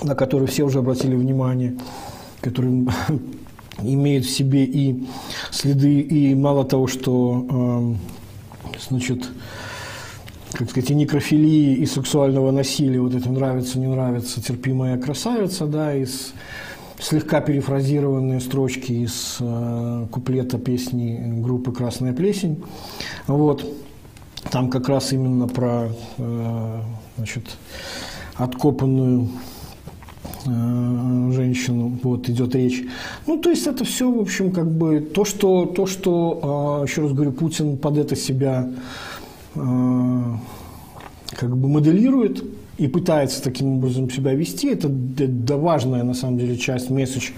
[0.03, 1.75] на который все уже обратили внимание–
[2.45, 2.87] который
[3.83, 5.07] имеет в себе и
[5.51, 7.97] следы, и мало того, что,
[8.71, 9.31] э, значит,
[10.53, 15.95] как сказать, и некрофилии, и сексуального насилия, вот это нравится, не нравится, терпимая красавица, да,
[15.95, 16.35] из
[17.01, 22.63] слегка перефразированные строчки из э, куплета песни группы «Красная плесень».
[23.27, 23.67] Вот.
[24.51, 26.81] Там как раз именно про э,
[27.17, 27.57] значит,
[28.37, 29.29] откопанную
[30.45, 32.85] женщину, вот идет речь.
[33.27, 37.03] Ну, то есть это все, в общем, как бы то, что, то, что а, еще
[37.03, 38.69] раз говорю, Путин под это себя
[39.55, 40.39] а,
[41.31, 42.45] как бы моделирует
[42.77, 47.31] и пытается таким образом себя вести, это да, важная на самом деле часть месседж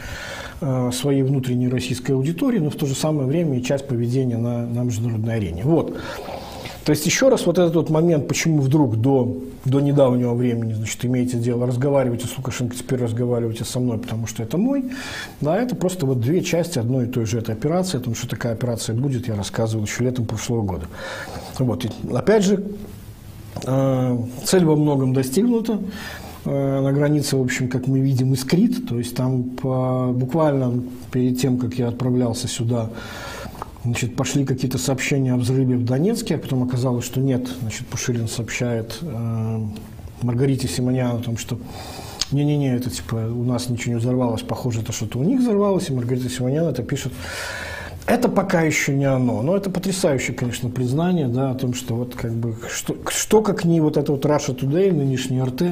[0.61, 4.66] а, своей внутренней российской аудитории, но в то же самое время и часть поведения на,
[4.66, 5.62] на международной арене.
[5.64, 5.97] Вот.
[6.87, 11.05] То есть еще раз вот этот вот момент, почему вдруг до, до недавнего времени, значит,
[11.05, 14.85] имеете дело, разговаривайте с Лукашенко, теперь разговаривайте со мной, потому что это мой,
[15.40, 18.29] да, это просто вот две части одной и той же этой операции, о том, что
[18.29, 20.87] такая операция будет, я рассказывал еще летом прошлого года.
[21.59, 22.64] Вот, и, опять же,
[23.64, 25.81] э, цель во многом достигнута,
[26.44, 31.40] э, на границе, в общем, как мы видим, искрит, то есть там по, буквально перед
[31.40, 32.90] тем, как я отправлялся сюда,
[33.87, 37.49] Значит, пошли какие-то сообщения о взрыве в Донецке, а потом оказалось, что нет.
[37.61, 39.61] Значит, Пушилин сообщает э,
[40.22, 41.57] Маргарите Симонян о том, что
[42.33, 45.92] не-не-не, это типа у нас ничего не взорвалось, похоже, это что-то у них взорвалось, и
[45.92, 47.12] Маргарита Симонян это пишет.
[48.07, 52.16] Это пока еще не оно, но это потрясающее, конечно, признание, да, о том, что вот
[52.16, 55.62] как бы, что, что как не вот это вот Russia Today, нынешний RT,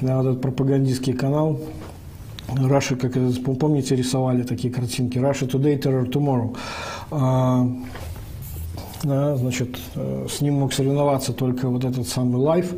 [0.00, 1.60] да, вот этот пропагандистский канал,
[2.48, 3.12] Russia, как
[3.58, 6.56] помните, рисовали такие картинки, Russia Today, Terror Tomorrow.
[9.04, 12.74] А, значит, э, с ним мог соревноваться только вот этот самый Life,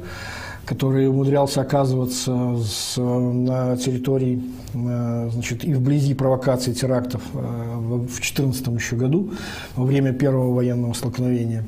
[0.67, 4.43] который умудрялся оказываться с, на территории
[4.75, 9.31] э, значит, и вблизи провокации терактов э, в 2014 еще году,
[9.77, 11.65] во время первого военного столкновения.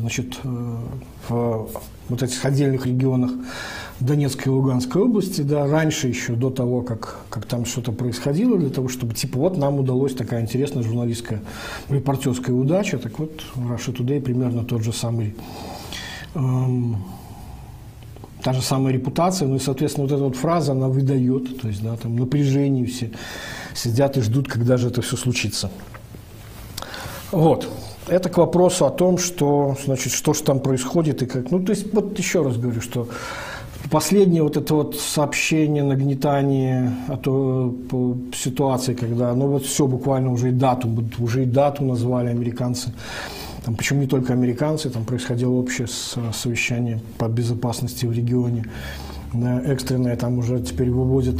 [0.00, 1.68] Значит, в
[2.10, 3.30] вот этих отдельных регионах
[4.00, 8.70] Донецкой и Луганской области, да, раньше еще, до того, как, как там что-то происходило, для
[8.70, 11.42] того, чтобы, типа, вот нам удалось такая интересная журналистская,
[11.88, 15.34] репортерская удача, так вот, Russia Today примерно тот же самый,
[16.34, 17.02] эм,
[18.42, 21.82] та же самая репутация, ну и, соответственно, вот эта вот фраза, она выдает, то есть,
[21.82, 23.10] да, там напряжение все
[23.74, 25.70] сидят и ждут, когда же это все случится.
[27.32, 27.68] Вот.
[28.06, 31.50] Это к вопросу о том, что, значит, что же там происходит и как.
[31.50, 33.08] Ну, то есть, вот еще раз говорю, что
[33.90, 40.30] Последнее вот это вот сообщение, нагнетание а то, по ситуации, когда, ну вот все, буквально
[40.32, 42.92] уже и дату, уже и дату назвали американцы.
[43.64, 45.86] Там, почему не только американцы, там происходило общее
[46.32, 48.64] совещание по безопасности в регионе.
[49.32, 51.36] Да, экстренное там уже теперь выводят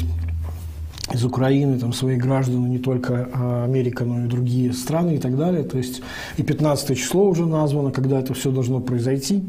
[1.13, 5.37] из Украины там, своих граждан, не только а, Америка, но и другие страны и так
[5.37, 5.65] далее.
[5.65, 6.03] То есть
[6.37, 9.43] и 15 число уже названо, когда это все должно произойти.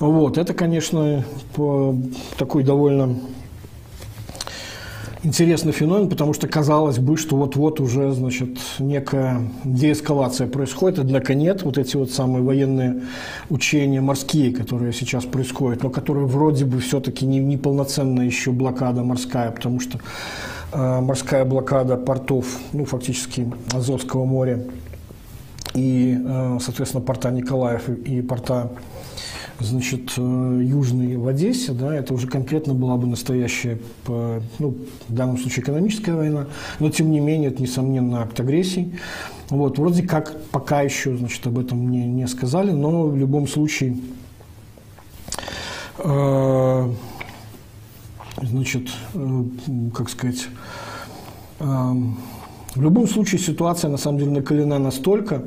[0.00, 1.24] Вот, это, конечно,
[2.38, 3.16] такой довольно
[5.22, 11.62] интересный феномен, потому что казалось бы, что вот-вот уже, значит, некая деэскалация происходит, однако нет.
[11.64, 13.02] Вот эти вот самые военные
[13.50, 19.02] учения морские, которые сейчас происходят, но которые вроде бы все-таки не, не полноценная еще блокада
[19.02, 19.98] морская, потому что
[20.72, 24.64] э, морская блокада портов, ну, фактически Азовского моря
[25.74, 28.70] и, э, соответственно, порта Николаев и, и порта
[29.60, 34.76] значит, э, южный в Одессе, да, это уже конкретно была бы настоящая, ну,
[35.08, 36.46] в данном случае экономическая война,
[36.78, 38.98] но тем не менее это, несомненно, акт агрессии.
[39.48, 43.98] Вот, вроде как пока еще, значит, об этом мне не сказали, но в любом случае,
[45.98, 46.92] э,
[48.42, 49.44] значит, э,
[49.94, 50.48] как сказать,
[51.60, 55.42] В любом случае ситуация на самом деле накалена настолько,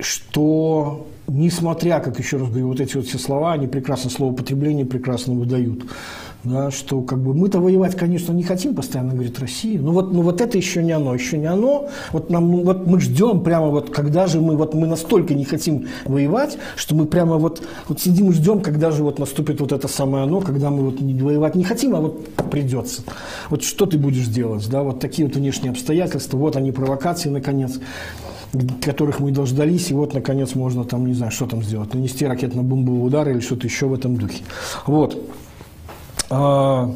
[0.00, 5.34] что несмотря, как еще раз говорю, вот эти вот все слова, они прекрасно словопотребление прекрасно
[5.34, 5.84] выдают
[6.44, 10.22] да, что как бы мы-то воевать, конечно, не хотим, постоянно говорит Россия, но вот, ну
[10.22, 13.68] вот это еще не оно, еще не оно, вот нам, ну, вот мы ждем прямо
[13.68, 18.00] вот, когда же мы, вот мы настолько не хотим воевать, что мы прямо вот, вот
[18.00, 21.14] сидим и ждем, когда же вот наступит вот это самое оно, когда мы вот не
[21.22, 23.02] воевать не хотим, а вот придется.
[23.48, 27.78] Вот что ты будешь делать, да, вот такие вот внешние обстоятельства, вот они провокации, наконец,
[28.82, 33.06] которых мы дождались, и вот, наконец, можно там, не знаю, что там сделать, нанести ракетно-бомбовый
[33.06, 34.44] удар или что-то еще в этом духе.
[34.86, 35.18] Вот.
[36.28, 36.90] А,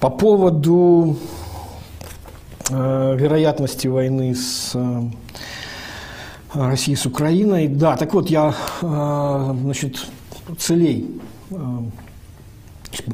[0.00, 1.16] по поводу
[2.70, 5.10] а, вероятности войны с а,
[6.54, 10.06] Россией с Украиной, да, так вот я, значит,
[10.58, 11.20] целей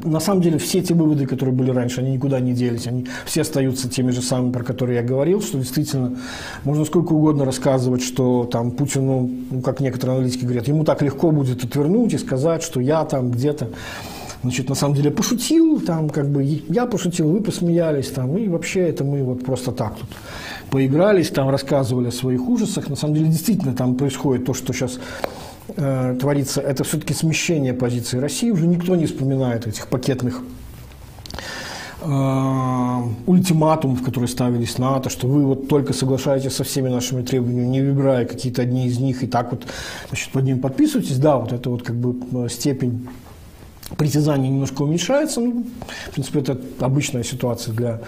[0.03, 3.41] на самом деле все те выводы, которые были раньше, они никуда не делись, они все
[3.41, 6.17] остаются теми же самыми, про которые я говорил, что действительно
[6.63, 11.31] можно сколько угодно рассказывать, что там Путину, ну, как некоторые аналитики говорят, ему так легко
[11.31, 13.69] будет отвернуть и сказать, что я там где-то
[14.41, 18.81] значит, на самом деле пошутил, там, как бы, я пошутил, вы посмеялись, там, и вообще
[18.81, 20.09] это мы вот просто так тут
[20.69, 22.89] поигрались, там, рассказывали о своих ужасах.
[22.89, 24.99] На самом деле, действительно, там происходит то, что сейчас
[25.75, 30.41] э, творится, это все-таки смещение позиции России, уже никто не вспоминает этих пакетных
[32.01, 37.81] э, ультиматумов, которые ставились НАТО, что вы вот только соглашаетесь со всеми нашими требованиями, не
[37.81, 39.65] выбирая какие-то одни из них, и так вот
[40.07, 43.07] значит, под ним подписываетесь, да, вот это вот как бы э, степень
[43.97, 45.41] притязание немножко уменьшается.
[45.41, 45.65] Ну,
[46.09, 48.01] в принципе, это обычная ситуация для,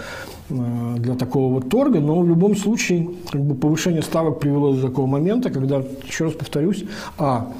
[0.50, 4.82] э, для такого вот торга, но в любом случае как бы, повышение ставок привело до
[4.82, 6.84] такого момента, когда, еще раз повторюсь,
[7.18, 7.52] а,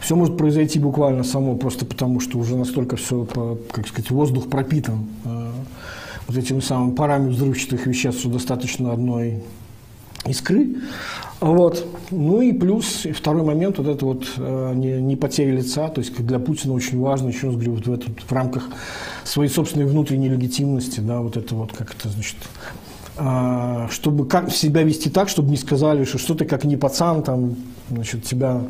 [0.00, 3.26] все может произойти буквально само, просто потому что уже настолько все,
[3.70, 5.50] как сказать, воздух пропитан э,
[6.26, 9.42] вот этими самыми парами взрывчатых веществ, что достаточно одной
[10.26, 10.76] искры.
[11.40, 11.84] Вот.
[12.10, 16.00] Ну и плюс и второй момент, вот это вот э, не, не потеря лица, то
[16.00, 18.68] есть для Путина очень важно, еще раз говорю, вот в, этот, в рамках
[19.24, 22.36] своей собственной внутренней легитимности, да, вот это вот, как это значит,
[23.16, 27.24] э, чтобы как себя вести так, чтобы не сказали, что что ты как не пацан,
[27.24, 27.56] там,
[27.90, 28.62] значит, тебя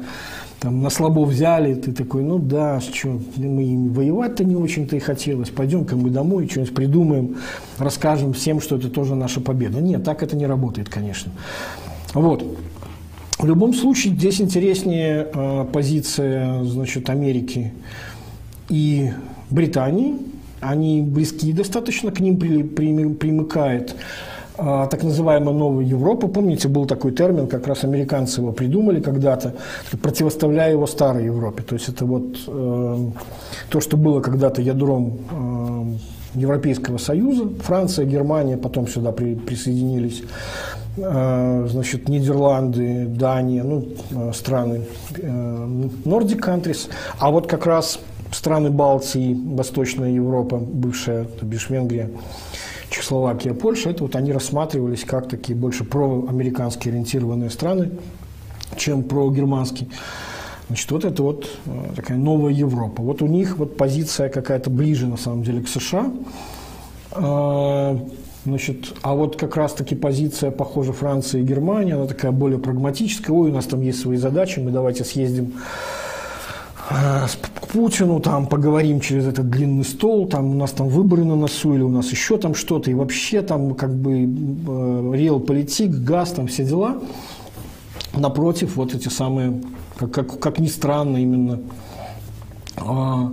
[0.63, 5.51] там на слабо взяли, ты такой, ну да, что, мы воевать-то не очень-то и хотелось,
[5.51, 7.37] пойдем-ка мы домой, что-нибудь придумаем,
[7.79, 9.81] расскажем всем, что это тоже наша победа.
[9.81, 11.33] Нет, так это не работает, конечно.
[12.15, 12.45] Вот.
[13.41, 17.73] В любом случае, здесь интереснее э, позиция значит, Америки
[18.69, 19.11] и
[19.51, 20.19] Британии.
[20.61, 23.97] Они близки достаточно, к ним при, при, примыкает
[24.91, 26.29] так называемая новая Европа.
[26.29, 29.55] Помните, был такой термин, как раз американцы его придумали когда-то,
[30.03, 31.63] противоставляя его старой Европе.
[31.63, 32.99] То есть это вот э,
[33.71, 35.99] то, что было когда-то ядром
[36.35, 40.23] э, Европейского Союза, Франция, Германия потом сюда при, присоединились.
[40.97, 44.83] Э, значит, Нидерланды, Дания, ну, э, страны
[45.17, 45.27] э,
[46.05, 47.99] Nordic countries, а вот как раз
[48.31, 52.11] страны Балтии, Восточная Европа, бывшая, то бишь Венгрия,
[52.93, 57.91] Чехословакия, Польша, это вот они рассматривались как такие больше проамерикански ориентированные страны,
[58.77, 59.89] чем прогерманские.
[60.69, 61.49] Значит, вот это вот
[61.97, 63.03] такая новая Европа.
[63.03, 66.13] Вот у них вот позиция какая-то ближе, на самом деле, к США.
[68.45, 73.35] Значит, а вот как раз-таки позиция, похоже, Франции и Германии, она такая более прагматическая.
[73.35, 75.61] Ой, у нас там есть свои задачи, мы давайте съездим э,
[76.89, 81.75] к Путину, там поговорим через этот длинный стол, там у нас там выборы на носу
[81.75, 86.33] или у нас еще там что-то, и вообще там как бы э, реал политик, газ,
[86.33, 86.99] там все дела.
[88.15, 89.63] Напротив, вот эти самые,
[89.97, 91.61] как, как, как ни странно, именно
[92.77, 93.33] а,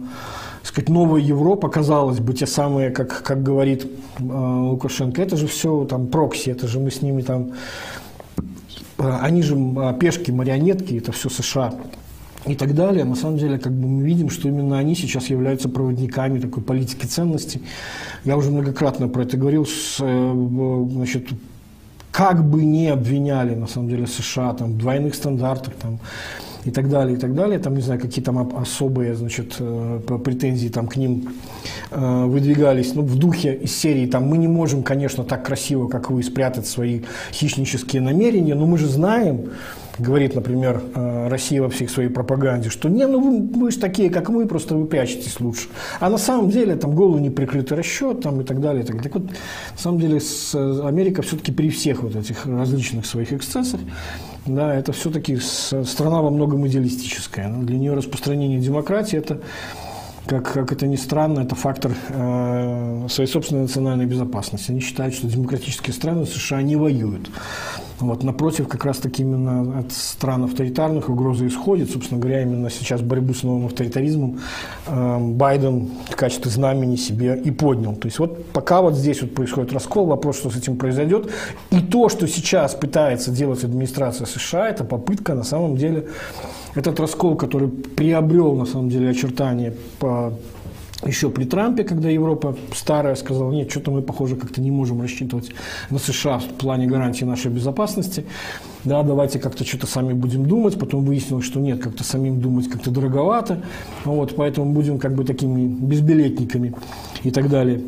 [0.63, 3.85] сказать, новая Европа, казалось бы, те самые, как, как говорит
[4.19, 7.51] э, Лукашенко, это же все там прокси, это же мы с ними там,
[8.97, 11.73] э, они же э, пешки, марионетки, это все США
[12.45, 13.04] и так далее.
[13.06, 17.06] На самом деле, как бы мы видим, что именно они сейчас являются проводниками такой политики
[17.06, 17.62] ценностей.
[18.25, 21.27] Я уже многократно про это говорил, с, э, значит,
[22.12, 26.00] как бы не обвиняли, на самом деле, США там, в двойных стандартах, там,
[26.65, 27.60] и так далее, и так далее.
[27.60, 31.29] Там, не знаю, какие там особые, значит, э, претензии там к ним
[31.92, 32.96] э, выдвигались.
[32.96, 36.67] Ну, в духе из серии, там, мы не можем, конечно, так красиво, как вы, спрятать
[36.67, 39.52] свои хищнические намерения, но мы же знаем,
[40.00, 44.10] говорит, например, э, Россия во всех своей пропаганде, что не, ну вы, вы же такие,
[44.10, 45.67] как мы, просто вы прячетесь лучше.
[46.00, 48.83] А на самом деле там голову неприкрытый расчет там, и так далее.
[48.83, 53.06] И так, так вот, на самом деле с, Америка все-таки при всех вот этих различных
[53.06, 53.79] своих эксцессах
[54.45, 57.50] да, это все-таки страна во многом идеалистическая.
[57.50, 59.41] Для нее распространение демократии– это
[60.25, 64.71] как, как это ни странно, это фактор э, своей собственной национальной безопасности.
[64.71, 67.29] Они считают, что демократические страны США не воюют.
[68.00, 71.91] Вот, напротив, как раз таки именно от стран авторитарных угрозы исходит.
[71.91, 74.39] Собственно говоря, именно сейчас борьбу с новым авторитаризмом
[74.87, 77.95] э, Байден в качестве знамени себе и поднял.
[77.95, 81.29] То есть вот пока вот здесь вот происходит раскол, вопрос, что с этим произойдет.
[81.71, 86.08] И то, что сейчас пытается делать администрация США, это попытка на самом деле
[86.75, 90.33] этот раскол, который приобрел на самом деле очертания по
[91.06, 95.52] еще при Трампе, когда Европа старая сказала, нет, что-то мы, похоже, как-то не можем рассчитывать
[95.89, 98.25] на США в плане гарантии нашей безопасности.
[98.83, 100.77] Да, давайте как-то что-то сами будем думать.
[100.77, 103.63] Потом выяснилось, что нет, как-то самим думать как-то дороговато.
[104.04, 106.73] Вот, поэтому будем как бы такими безбилетниками
[107.23, 107.81] и так далее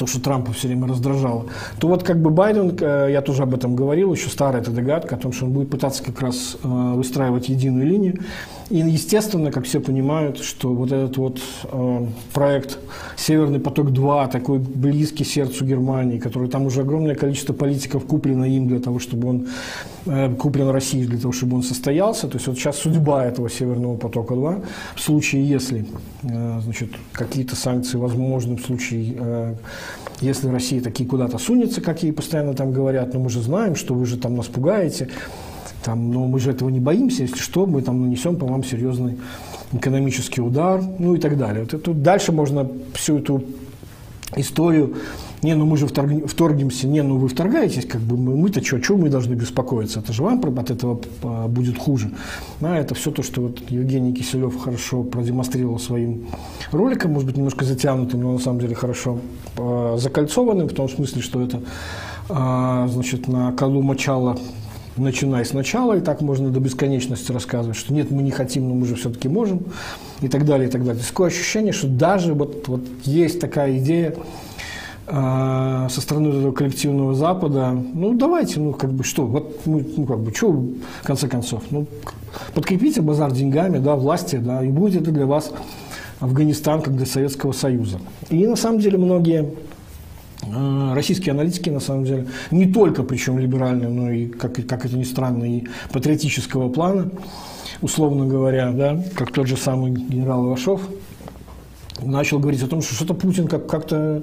[0.00, 1.46] то, что Трампа все время раздражало,
[1.78, 5.16] то вот как бы Байден, э, я тоже об этом говорил, еще старая эта догадка
[5.16, 8.18] о том, что он будет пытаться как раз э, выстраивать единую линию.
[8.70, 12.78] И, естественно, как все понимают, что вот этот вот э, проект
[13.16, 18.78] «Северный поток-2», такой близкий сердцу Германии, который там уже огромное количество политиков куплено им для
[18.78, 19.48] того, чтобы он,
[20.06, 22.28] э, куплено Россией для того, чтобы он состоялся.
[22.28, 24.64] То есть вот сейчас судьба этого «Северного потока-2»
[24.94, 25.84] в случае, если
[26.22, 29.54] э, значит, какие-то санкции возможны, в случае, э,
[30.20, 33.94] если Россия такие куда-то сунется, как ей постоянно там говорят, но мы же знаем, что
[33.94, 35.08] вы же там нас пугаете,
[35.84, 39.18] там, но мы же этого не боимся, если что, мы там нанесем по вам серьезный
[39.72, 41.62] экономический удар, ну и так далее.
[41.62, 43.44] Вот это, дальше можно всю эту
[44.36, 44.94] историю,
[45.42, 48.82] не, ну мы же вторг, вторгнемся, не, ну вы вторгаетесь, как бы мы, мы-то что,
[48.82, 52.12] что мы должны беспокоиться, это же вам от этого а, будет хуже.
[52.60, 56.26] А это все то, что вот Евгений Киселев хорошо продемонстрировал своим
[56.72, 59.18] роликом, может быть, немножко затянутым, но на самом деле хорошо
[59.56, 61.60] э, закольцованным, в том смысле, что это
[62.28, 64.38] э, значит, на колу мочала
[65.00, 68.86] начиная сначала, и так можно до бесконечности рассказывать, что нет, мы не хотим, но мы
[68.86, 69.62] же все-таки можем,
[70.20, 71.02] и так далее, и так далее.
[71.02, 74.14] Такое ощущение, что даже вот, вот есть такая идея
[75.06, 80.06] э, со стороны этого коллективного Запада, ну давайте, ну как бы что, вот мы, ну
[80.06, 80.72] как бы, что в
[81.04, 81.86] конце концов, ну
[82.54, 85.52] подкрепите базар деньгами, да, власти, да, и будет это для вас
[86.20, 87.98] Афганистан, как для Советского Союза.
[88.28, 89.54] И на самом деле многие
[90.94, 95.04] российские аналитики, на самом деле, не только, причем либеральные, но и, как, как это ни
[95.04, 97.10] странно, и патриотического плана,
[97.82, 100.80] условно говоря, да, как тот же самый генерал Ивашов,
[102.02, 104.22] начал говорить о том, что что-то Путин как- как-то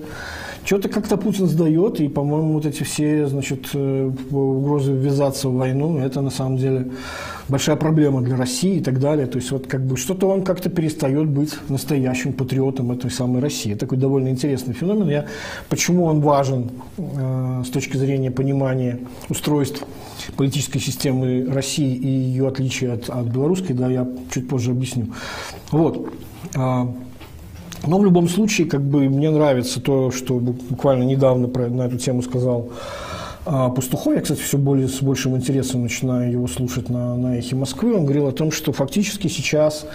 [0.64, 5.98] что-то как-то Путин сдает, и, по-моему, вот эти все, значит, э, угрозы ввязаться в войну,
[5.98, 6.92] это на самом деле
[7.50, 9.28] большая проблема для России и так далее.
[9.28, 13.74] То есть вот как бы что-то он как-то перестает быть настоящим патриотом этой самой России.
[13.74, 15.10] Такой довольно интересный феномен.
[15.10, 15.26] Я,
[15.70, 19.84] почему он важен э, с точки зрения понимания устройств
[20.36, 25.08] политической системы России и ее отличия от, от белорусской, да, я чуть позже объясню.
[25.72, 26.14] Вот.
[26.56, 26.92] А,
[27.86, 31.98] но в любом случае, как бы мне нравится то, что буквально недавно про, на эту
[31.98, 32.72] тему сказал
[33.50, 34.14] а, Пастухов.
[34.14, 37.96] Я, кстати, все более, с большим интересом начинаю его слушать на, на эхе Москвы.
[37.96, 39.86] Он говорил о том, что фактически сейчас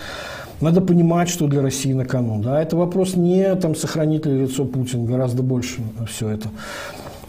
[0.62, 2.40] надо понимать, что для России на кону.
[2.42, 2.62] Да?
[2.62, 6.48] Это вопрос не там, сохранит ли лицо Путин, гораздо больше все это.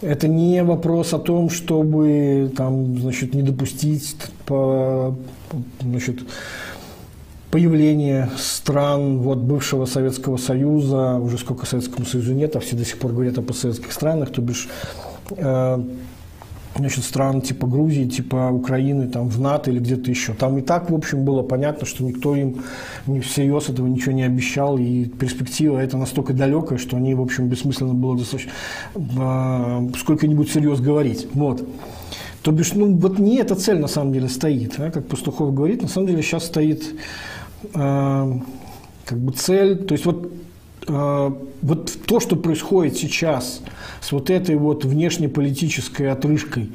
[0.01, 4.15] Это не вопрос о том, чтобы там, значит, не допустить
[4.45, 5.15] по,
[5.81, 6.19] значит,
[7.51, 12.97] появление стран вот, бывшего Советского Союза, уже сколько Советскому Союзу нет, а все до сих
[12.97, 14.69] пор говорят о постсоветских странах, то бишь
[15.31, 15.83] э,
[16.75, 20.33] значит, стран типа Грузии, типа Украины, там, в НАТО или где-то еще.
[20.33, 22.63] Там и так, в общем, было понятно, что никто им
[23.07, 27.47] не всерьез этого ничего не обещал, и перспектива это настолько далекая, что они, в общем,
[27.47, 28.51] бессмысленно было достаточно
[28.93, 31.27] э, сколько-нибудь серьез говорить.
[31.33, 31.67] Вот.
[32.41, 35.81] То бишь, ну, вот не эта цель на самом деле стоит, да, как Пастухов говорит,
[35.81, 36.83] на самом деле сейчас стоит
[37.73, 38.33] э,
[39.05, 40.31] как бы цель, то есть вот,
[40.87, 43.61] вот то, что происходит сейчас
[44.01, 46.71] с вот этой вот внешнеполитической отрыжкой,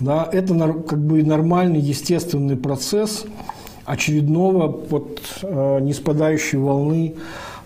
[0.00, 0.54] да, это
[0.88, 3.24] как бы нормальный, естественный процесс
[3.84, 7.14] очередного вот э, неспадающей волны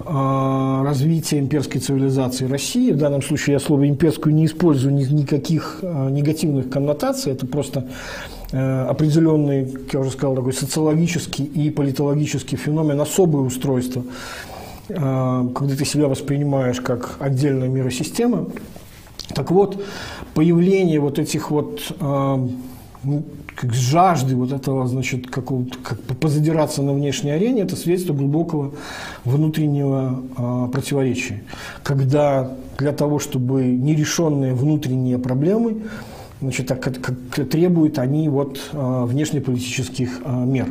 [0.01, 2.91] э, развития имперской цивилизации России.
[2.91, 7.87] В данном случае я слово имперскую не использую ни, никаких э, негативных коннотаций, это просто
[8.53, 14.56] Э, определенный, как я уже сказал, такой социологический и политологический феномен, особое устройство, э,
[14.89, 18.47] когда ты себя воспринимаешь как отдельная миросистема.
[19.35, 19.83] Так вот,
[20.35, 22.49] появление вот этих вот э,
[23.03, 23.23] ну,
[23.57, 28.73] как жажды вот этого, значит, какого-то, как позадираться на внешней арене, это свидетельство глубокого
[29.25, 31.43] внутреннего э, противоречия.
[31.83, 35.83] Когда для того, чтобы нерешенные внутренние проблемы
[36.41, 40.69] значит, как, как требуют они вот, а, внешнеполитических а, мер.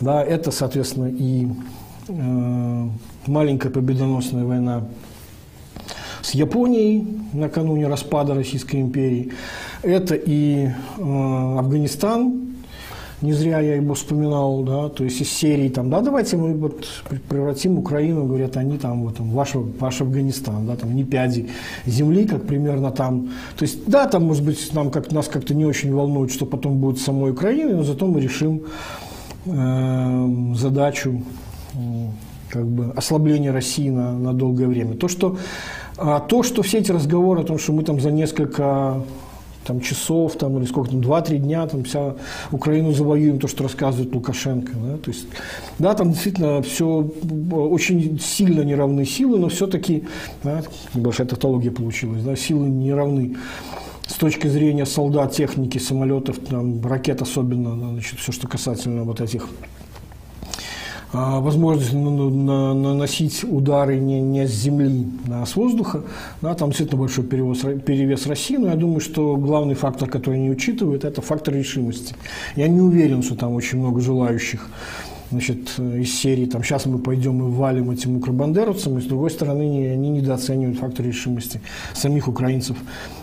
[0.00, 1.48] Да, это, соответственно, и э,
[2.08, 4.84] маленькая победоносная война
[6.22, 9.32] с Японией накануне распада Российской империи.
[9.82, 12.46] Это и э, Афганистан,
[13.22, 16.86] не зря я его вспоминал, да, то есть из серии там, да, давайте мы вот
[17.28, 21.48] превратим Украину, говорят они там, вот, там, ваш, ваш Афганистан, да, там, не пяди
[21.86, 25.64] земли, как примерно там, то есть, да, там, может быть, нам как, нас как-то не
[25.64, 28.62] очень волнует, что потом будет самой Украиной, но зато мы решим
[29.46, 31.45] э, задачу э,
[32.48, 34.94] как бы ослабления России на, на долгое время.
[34.94, 35.36] То, что,
[35.96, 39.02] а, то, что все эти разговоры о том, что мы там за несколько
[39.66, 42.14] там, часов там, или сколько там, 2-3 дня там, вся
[42.52, 44.72] Украину завоюем, то, что рассказывает Лукашенко.
[44.74, 44.96] Да?
[44.98, 45.26] То есть,
[45.78, 47.10] да, там действительно все
[47.50, 50.04] очень сильно неравны силы, но все-таки,
[50.42, 50.62] да,
[50.94, 53.36] небольшая тавтология получилась, да, силы не равны
[54.06, 59.48] с точки зрения солдат, техники, самолетов, там, ракет особенно, значит, все, что касательно вот этих
[61.40, 66.02] возможность наносить удары не, не с земли, а с воздуха.
[66.42, 70.50] Да, там действительно большой перевес, перевес России, но я думаю, что главный фактор, который не
[70.50, 72.14] учитывают, это фактор решимости.
[72.56, 74.68] Я не уверен, что там очень много желающих
[75.30, 79.68] значит, из серии там, «сейчас мы пойдем и валим этим укробандеровцам», и с другой стороны
[79.68, 81.60] не, они недооценивают фактор решимости
[81.94, 82.76] самих украинцев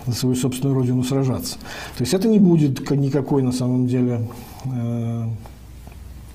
[0.06, 1.58] за свою собственную родину сражаться.
[1.98, 4.28] То есть это не будет никакой на самом деле
[4.66, 5.28] э,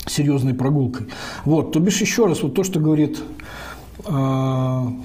[0.08, 1.06] серьезной прогулкой.
[1.44, 3.18] Вот, то бишь еще раз, вот то, что говорит
[4.04, 4.10] э,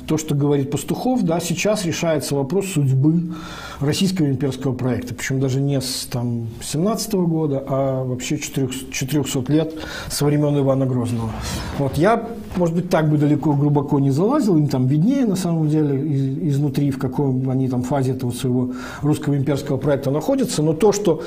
[0.07, 3.33] то, что говорит Пастухов, да, сейчас решается вопрос судьбы
[3.79, 5.13] российского имперского проекта.
[5.13, 9.73] Причем даже не с там, 17 -го года, а вообще 400, 400 лет
[10.09, 11.31] со времен Ивана Грозного.
[11.77, 15.67] Вот, я, может быть, так бы далеко, глубоко не залазил, им там виднее, на самом
[15.69, 20.61] деле, из, изнутри, в каком они там фазе этого своего русского имперского проекта находятся.
[20.61, 21.21] Но то, что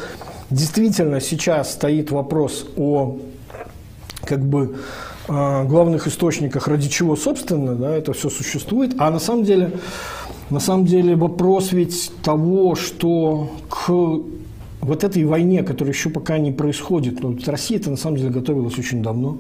[0.51, 3.17] действительно сейчас стоит вопрос о
[4.27, 4.77] как бы
[5.29, 8.95] главных источниках, ради чего, собственно, да, это все существует.
[8.99, 9.73] А на самом деле,
[10.51, 16.53] на самом деле вопрос ведь того, что к вот этой войне, которая еще пока не
[16.53, 19.37] происходит, ну, Россия это на самом деле готовилась очень давно.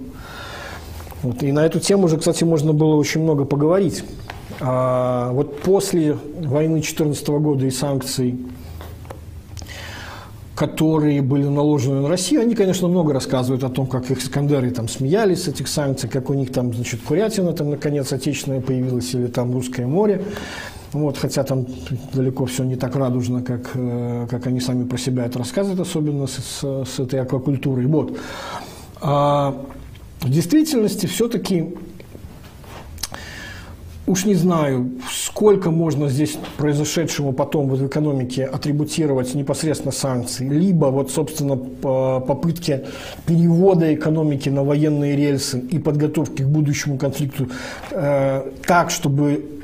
[1.22, 4.04] Вот, и на эту тему уже, кстати, можно было очень много поговорить.
[4.60, 8.36] А, вот после войны 2014 года и санкций
[10.56, 14.88] которые были наложены на Россию, они, конечно, много рассказывают о том, как их Искандеры там
[14.88, 19.26] смеялись с этих санкций, как у них там, значит, Курятина там, наконец, отечественная появилась, или
[19.26, 20.22] там Русское море.
[20.92, 21.66] Вот, хотя там
[22.14, 26.26] далеко все не так радужно, как, э, как они сами про себя это рассказывают, особенно
[26.26, 27.84] с, с, с этой аквакультурой.
[27.84, 28.16] Вот.
[29.02, 29.54] А
[30.20, 31.74] в действительности все-таки
[34.06, 41.10] Уж не знаю, сколько можно здесь произошедшему потом в экономике атрибутировать непосредственно санкции, либо вот,
[41.10, 42.84] собственно, попытки
[43.26, 47.48] перевода экономики на военные рельсы и подготовки к будущему конфликту
[47.90, 49.55] э, так, чтобы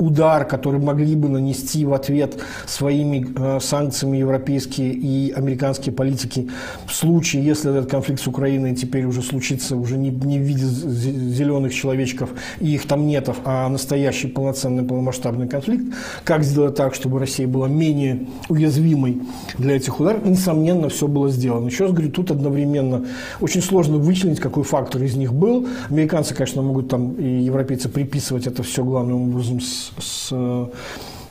[0.00, 6.48] удар, который могли бы нанести в ответ своими э, санкциями европейские и американские политики
[6.86, 10.64] в случае, если этот конфликт с Украиной теперь уже случится уже не, не в виде
[10.64, 12.30] зеленых человечков
[12.60, 15.94] и их там нетов, а настоящий полноценный полномасштабный конфликт,
[16.24, 19.20] как сделать так, чтобы Россия была менее уязвимой
[19.58, 21.66] для этих ударов, несомненно, все было сделано.
[21.66, 23.04] Еще раз говорю, тут одновременно
[23.40, 25.68] очень сложно вычленить, какой фактор из них был.
[25.90, 30.30] Американцы, конечно, могут там и европейцы приписывать это все главным образом с с,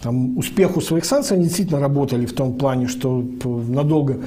[0.02, 4.18] там, успеху своих санкций, они действительно работали в том плане, что надолго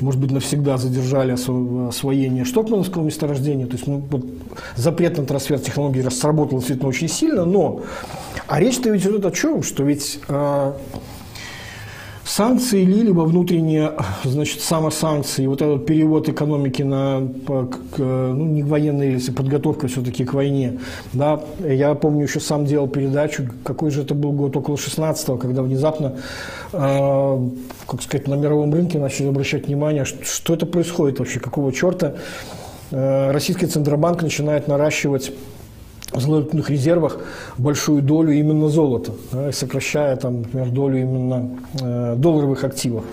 [0.00, 3.66] может быть, навсегда задержали освоение штокмановского месторождения.
[3.66, 4.24] То есть ну, вот,
[4.76, 7.82] запрет на трансфер технологий сработал действительно очень сильно, но
[8.46, 9.62] а речь-то ведь идет о чем?
[9.62, 10.72] Что ведь э,
[12.24, 13.92] санкции либо внутренние,
[14.24, 20.34] значит, самосанкции, вот этот перевод экономики на, к, ну, не военные, если подготовка все-таки к
[20.34, 20.78] войне,
[21.12, 25.62] да, я помню, еще сам делал передачу, какой же это был год, около 16-го, когда
[25.62, 26.16] внезапно,
[26.72, 27.48] э,
[27.86, 32.14] как сказать, на мировом рынке начали обращать внимание, что, что это происходит вообще, какого черта
[32.90, 35.32] э, российский Центробанк начинает наращивать
[36.18, 37.18] золотых резервах
[37.56, 41.50] большую долю именно золота, да, сокращая там, например, долю именно
[41.80, 43.04] э, долларовых активов.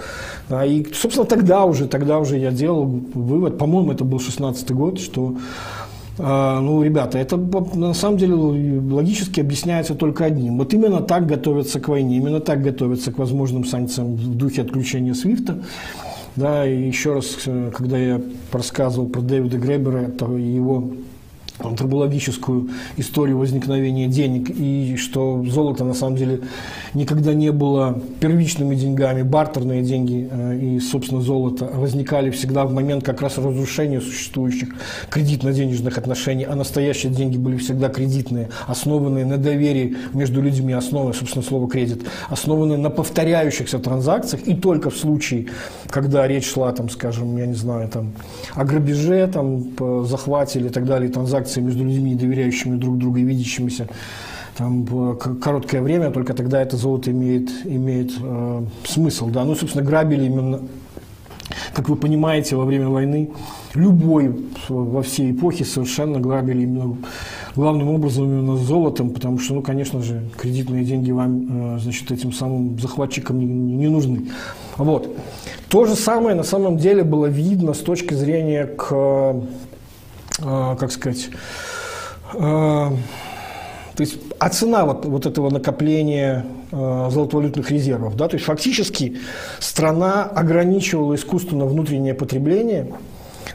[0.50, 5.00] Да, и, собственно, тогда уже, тогда уже я делал вывод, по-моему, это был 16 год,
[5.00, 5.36] что
[6.18, 10.58] э, ну, ребята, это на самом деле логически объясняется только одним.
[10.58, 15.14] Вот именно так готовятся к войне, именно так готовятся к возможным санкциям в духе отключения
[15.14, 15.60] Свифта.
[16.38, 18.22] Да, и еще раз, э, когда я
[18.52, 20.92] рассказывал про Дэвида Гребера, его
[21.60, 26.42] антропологическую историю возникновения денег, и что золото на самом деле
[26.94, 33.04] никогда не было первичными деньгами, бартерные деньги э, и, собственно, золото возникали всегда в момент
[33.04, 34.70] как раз разрушения существующих
[35.10, 41.44] кредитно-денежных отношений, а настоящие деньги были всегда кредитные, основанные на доверии между людьми, основанные, собственно,
[41.44, 45.48] слово кредит, основанные на повторяющихся транзакциях, и только в случае,
[45.90, 48.14] когда речь шла, там, скажем, я не знаю, там,
[48.54, 53.24] о грабеже, там, захвате или так далее, транзакции интеракции между людьми, доверяющими друг другу и
[53.24, 53.88] видящимися
[54.58, 54.88] там
[55.40, 59.30] короткое время, только тогда это золото имеет, имеет э, смысл.
[59.30, 59.46] Да?
[59.46, 60.62] Ну, собственно, грабили именно,
[61.74, 63.30] как вы понимаете, во время войны
[63.76, 64.36] любой
[64.68, 66.98] во всей эпохе совершенно грабили именно
[67.56, 72.32] главным образом именно золотом, потому что, ну, конечно же, кредитные деньги вам, э, значит, этим
[72.32, 74.26] самым захватчикам не, не нужны.
[74.78, 75.16] Вот.
[75.70, 79.36] То же самое на самом деле было видно с точки зрения к
[80.40, 81.30] как сказать,
[82.34, 82.94] а,
[83.96, 89.18] то есть, а цена вот, вот этого накопления э, золотовалютных резервов, да, то есть фактически
[89.60, 92.94] страна ограничивала искусственно внутреннее потребление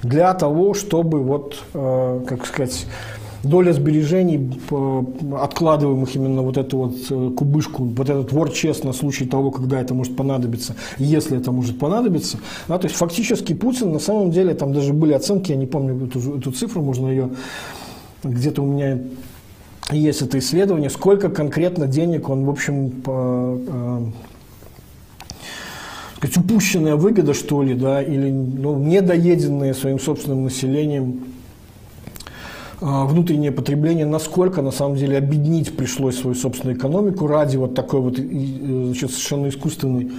[0.02, 2.86] для того, чтобы вот, как сказать,
[3.42, 4.60] доля сбережений,
[5.38, 9.80] откладываемых именно вот эту вот э, кубышку, вот этот вор чест на случай того, когда
[9.80, 12.38] это может понадобиться, если это может понадобиться.
[12.68, 16.06] Да, то есть фактически Путин на самом деле, там даже были оценки, я не помню
[16.06, 17.30] эту, эту цифру, можно ее
[18.22, 18.98] где-то у меня
[19.90, 24.00] есть это исследование, сколько конкретно денег он, в общем, по, э,
[26.16, 31.24] сказать, упущенная выгода, что ли, да, или ну, недоеденные своим собственным населением
[32.82, 38.16] внутреннее потребление, насколько на самом деле объединить пришлось свою собственную экономику ради вот такой вот
[38.16, 40.10] значит, совершенно искусственной э,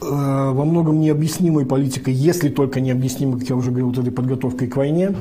[0.00, 4.76] во многом необъяснимой политикой, если только необъяснимой, как я уже говорил, вот этой подготовкой к
[4.76, 5.14] войне,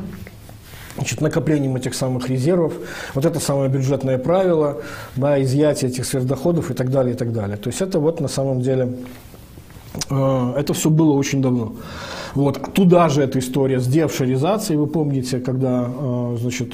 [0.96, 2.74] значит, накоплением этих самых резервов,
[3.14, 4.82] вот это самое бюджетное правило,
[5.16, 7.58] да, изъятие этих сверхдоходов и так далее, и так далее.
[7.58, 8.98] То есть это вот на самом деле,
[10.10, 11.76] э, это все было очень давно.
[12.38, 12.72] Вот.
[12.74, 16.74] Туда же эта история с девшаризацией, вы помните, когда, э, значит,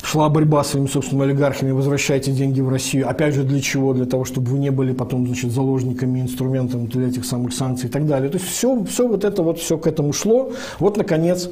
[0.00, 3.10] шла борьба с своими собственными олигархами, возвращайте деньги в Россию.
[3.10, 3.92] Опять же, для чего?
[3.94, 7.92] Для того, чтобы вы не были потом, значит, заложниками, инструментом для этих самых санкций и
[7.92, 8.30] так далее.
[8.30, 10.52] То есть все, все вот это вот, все к этому шло.
[10.78, 11.46] Вот, наконец,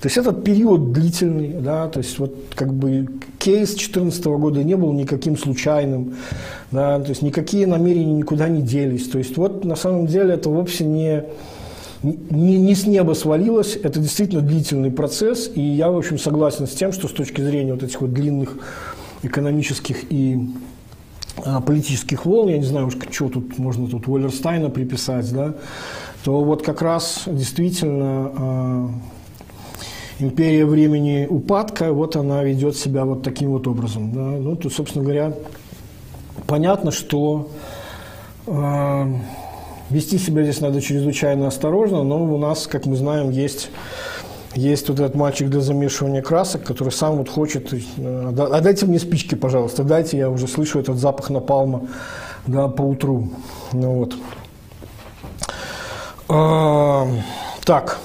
[0.00, 3.06] то есть этот период длительный, да, то есть вот как бы
[3.38, 6.16] кейс 2014 года не был никаким случайным,
[6.72, 9.08] да, то есть никакие намерения никуда не делись.
[9.08, 11.22] То есть вот на самом деле это вовсе не
[12.02, 16.72] не, не с неба свалилось, это действительно длительный процесс, и я, в общем, согласен с
[16.72, 18.56] тем, что с точки зрения вот этих вот длинных
[19.22, 20.38] экономических и
[21.44, 25.54] а, политических волн, я не знаю уж, что тут можно тут Уоллерстайна приписать, да,
[26.24, 28.90] то вот как раз действительно а,
[30.20, 34.12] империя времени упадка, вот она ведет себя вот таким вот образом.
[34.12, 34.20] Да.
[34.20, 35.32] Ну, то, собственно говоря,
[36.46, 37.50] понятно, что
[38.46, 39.14] э,
[39.90, 43.70] Вести себя здесь надо чрезвычайно осторожно, но у нас, как мы знаем, есть
[44.54, 48.98] есть вот этот мальчик для замешивания красок, который сам вот хочет, э, а дайте мне
[48.98, 51.86] спички, пожалуйста, дайте, я уже слышу этот запах напалма
[52.46, 53.30] да, по утру.
[53.72, 54.16] Ну, вот.
[56.28, 57.06] А,
[57.64, 57.98] так.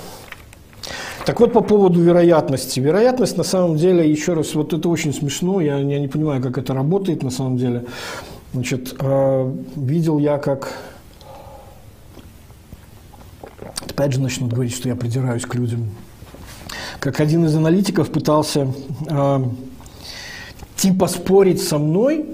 [1.25, 2.81] Так вот, по поводу вероятности.
[2.81, 6.57] Вероятность, на самом деле, еще раз, вот это очень смешно, я, я не понимаю, как
[6.57, 7.86] это работает на самом деле.
[8.53, 10.73] Значит, э, видел я, как
[13.93, 15.89] опять же начнут говорить, что я придираюсь к людям.
[16.99, 18.67] Как один из аналитиков пытался
[19.07, 19.43] э,
[20.75, 22.25] типа спорить со мной,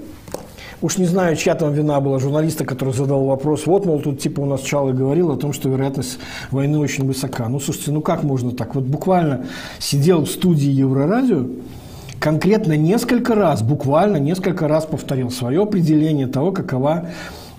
[0.80, 4.40] уж не знаю, чья там вина была, журналиста, который задал вопрос, вот, мол, тут типа
[4.40, 6.18] у нас Чалы говорил о том, что вероятность
[6.50, 7.48] войны очень высока.
[7.48, 8.74] Ну, слушайте, ну как можно так?
[8.74, 9.46] Вот буквально
[9.78, 11.46] сидел в студии Еврорадио,
[12.20, 17.10] конкретно несколько раз, буквально несколько раз повторил свое определение того, какова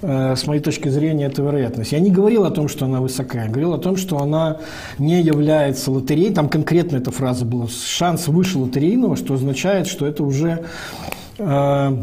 [0.02, 1.92] с моей точки зрения, это вероятность.
[1.92, 4.58] Я не говорил о том, что она высокая, я говорил о том, что она
[4.98, 6.34] не является лотереей.
[6.34, 10.66] Там конкретно эта фраза была «шанс выше лотерейного», что означает, что это уже
[11.38, 11.98] э,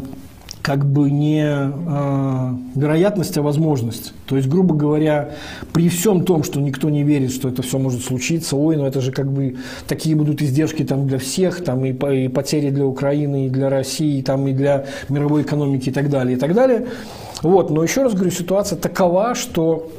[0.61, 4.13] как бы не э, вероятность, а возможность.
[4.27, 5.31] То есть, грубо говоря,
[5.73, 9.01] при всем том, что никто не верит, что это все может случиться, ой, ну это
[9.01, 13.47] же как бы такие будут издержки там для всех, там и, и потери для Украины,
[13.47, 16.87] и для России, там и для мировой экономики и так далее, и так далее–
[17.41, 19.89] вот, но еще раз говорю, ситуация такова, что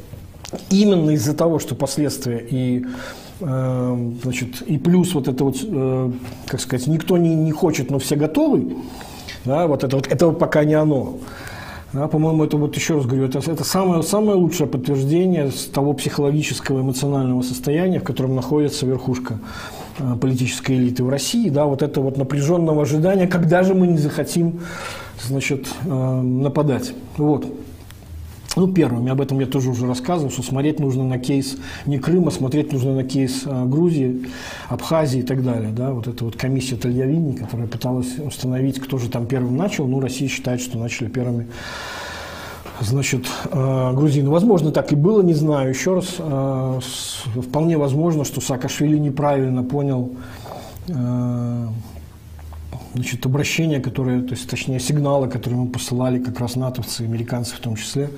[0.71, 2.85] именно из-за того, что последствия и
[3.41, 6.13] э, значит, и плюс вот это вот, э,
[6.47, 8.77] как сказать, никто не, не хочет, но все готовы,
[9.45, 11.19] да, вот это вот, это пока не оно.
[11.93, 16.83] Да, по-моему, это вот еще раз говорю, это, это самое, самое лучшее подтверждение того психологического
[16.83, 19.41] эмоционального состояния, в котором находится верхушка
[19.99, 23.99] э, политической элиты в России, да, вот это вот напряженного ожидания, когда же мы не
[23.99, 24.61] захотим,
[25.27, 26.93] значит, э, нападать.
[27.17, 27.47] Вот.
[28.57, 31.57] Ну, первым, об этом я тоже уже рассказывал, что смотреть нужно на кейс
[31.87, 34.27] не Крыма, смотреть нужно на кейс а, Грузии,
[34.69, 35.71] Абхазии и так далее.
[35.71, 35.93] Да?
[35.93, 39.87] Вот эта вот комиссия Тальявини, которая пыталась установить, кто же там первым начал.
[39.87, 41.47] Ну, Россия считает, что начали первыми
[42.81, 44.31] значит, а, грузины.
[44.31, 45.71] Возможно, так и было, не знаю.
[45.71, 46.17] Еще раз,
[47.41, 50.11] вполне возможно, что Саакашвили неправильно понял
[52.95, 57.61] значит, обращения, которые, то есть, точнее, сигналы, которые мы посылали как раз натовцы, американцы в
[57.61, 58.11] том числе,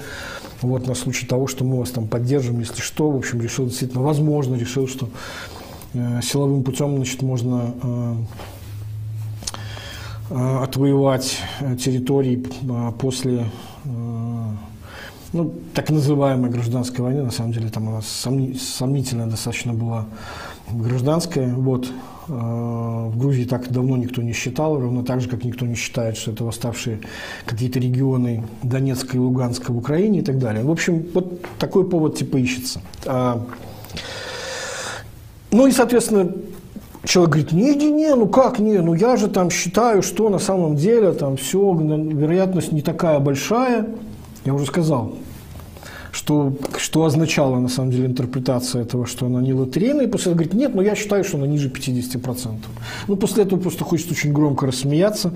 [0.61, 4.03] вот, на случай того, что мы вас там поддержим, если что, в общем, решил действительно,
[4.03, 5.09] возможно, решил, что
[5.95, 8.15] э, силовым путем, значит, можно э,
[10.31, 13.47] э, отвоевать э, территории э, после
[13.85, 13.89] э,
[15.33, 20.07] ну, так называемой гражданской войны, на самом деле там она сомнительная достаточно была
[20.71, 21.91] гражданская, вот,
[22.29, 26.17] Э, в Грузии так давно никто не считал, ровно так же, как никто не считает,
[26.17, 27.01] что это восставшие
[27.47, 30.65] какие-то регионы Донецка и Луганска в Украине и так далее.
[30.65, 32.81] В общем, вот такой повод типа ищется.
[33.07, 33.45] А,
[35.51, 36.33] ну и, соответственно,
[37.05, 40.39] человек говорит, не, не, не, ну как не, ну я же там считаю, что на
[40.39, 43.89] самом деле там все, вероятность не такая большая.
[44.45, 45.17] Я уже сказал,
[46.13, 50.05] что, что означала на самом деле интерпретация этого, что она не лотерейная.
[50.05, 52.59] И после этого говорит, нет, но я считаю, что она ниже 50%.
[53.09, 55.33] Ну, после этого просто хочется очень громко рассмеяться,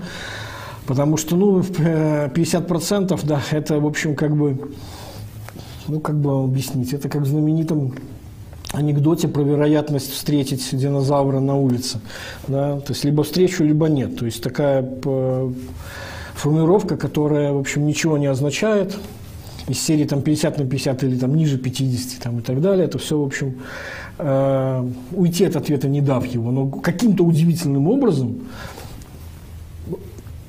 [0.85, 4.71] потому что, ну, 50%, да, это, в общем, как бы,
[5.87, 7.93] ну, как бы объяснить, это как в знаменитом
[8.71, 12.01] анекдоте про вероятность встретить динозавра на улице.
[12.47, 12.79] Да?
[12.81, 14.19] То есть либо встречу, либо нет.
[14.19, 15.51] То есть такая э,
[16.35, 18.97] формулировка, которая, в общем, ничего не означает,
[19.67, 22.85] из серии там 50 на 50 или там ниже 50 там, и так далее.
[22.85, 23.57] Это все, в общем,
[24.17, 26.51] э, уйти от ответа, не дав его.
[26.51, 28.39] Но каким-то удивительным образом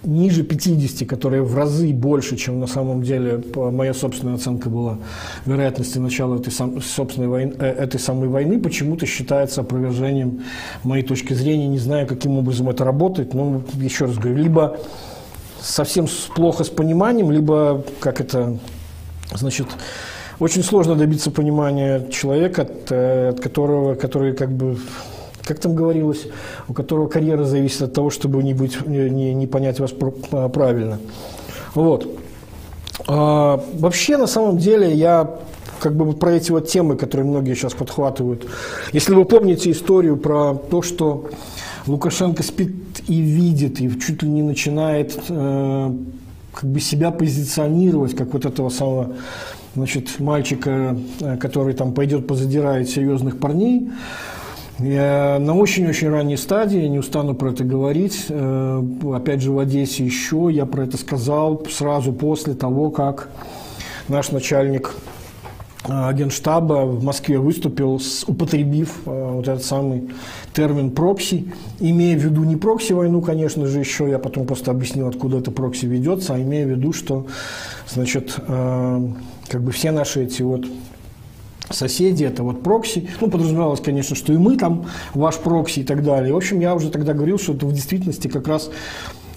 [0.05, 4.99] ниже 50, которые в разы больше, чем на самом деле моя собственная оценка была
[5.45, 10.41] вероятности начала этой, сам, собственной войны, э, этой самой войны, почему-то считается опровержением
[10.85, 11.67] моей точки зрения.
[11.67, 14.79] Не знаю, каким образом это работает, но еще раз говорю, либо
[15.61, 18.57] совсем плохо с пониманием, либо как это
[19.35, 19.67] Значит,
[20.39, 24.79] очень сложно добиться понимания человека, от, э, от которого, который как бы
[25.45, 26.27] как там говорилось,
[26.69, 29.95] у которого карьера зависит от того, чтобы не, быть, не, не понять вас
[30.31, 30.99] а, правильно.
[31.75, 32.07] Вот.
[33.07, 35.39] А, вообще, на самом деле, я
[35.81, 38.47] как бы про эти вот темы, которые многие сейчас подхватывают.
[38.93, 41.31] Если вы помните историю про то, что
[41.87, 42.75] Лукашенко спит
[43.07, 45.93] и видит, и чуть ли не начинает э,
[46.61, 49.15] как бы себя позиционировать, как вот этого самого
[49.77, 53.91] значит, мальчика, э, который там пойдет позадирает серьезных парней.
[54.81, 58.83] Я на очень-очень ранней стадии, не устану про это говорить, э,
[59.15, 63.29] опять же в Одессе еще, я про это сказал сразу после того, как
[64.09, 64.97] наш начальник
[65.87, 70.11] Генштаба в Москве выступил, употребив вот этот самый
[70.53, 75.39] термин прокси, имея в виду не прокси-войну, конечно же, еще, я потом просто объяснил, откуда
[75.39, 77.27] это прокси ведется, а имея в виду, что,
[77.89, 79.09] значит, э,
[79.49, 80.67] как бы все наши эти вот
[81.71, 83.09] соседи, это вот прокси.
[83.21, 86.33] Ну, подразумевалось, конечно, что и мы там, ваш прокси и так далее.
[86.33, 88.71] В общем, я уже тогда говорил, что это в действительности как раз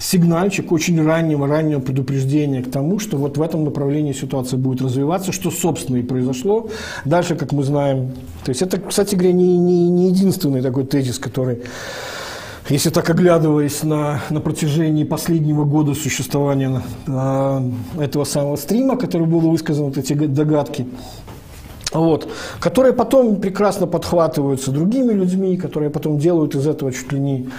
[0.02, 5.32] сигнальчик очень раннего, раннего предупреждения к тому, что вот в этом направлении ситуация будет развиваться,
[5.32, 6.70] что, собственно, и произошло.
[7.06, 8.12] Дальше, как мы знаем,
[8.44, 11.62] то есть это, кстати говоря, не, не, не единственный такой тезис, который
[12.70, 19.40] если так оглядываясь на, на протяжении последнего года существования э, этого самого стрима, который был
[19.42, 20.88] высказан, вот эти догадки,
[21.92, 22.30] вот,
[22.60, 27.50] которые потом прекрасно подхватываются другими людьми, которые потом делают из этого чуть ли не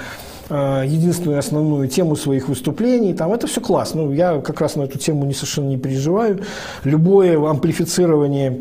[0.53, 3.14] единственную основную тему своих выступлений.
[3.14, 4.03] Там это все классно.
[4.03, 6.42] Ну, я как раз на эту тему не совершенно не переживаю.
[6.84, 8.59] Любое амплифицирование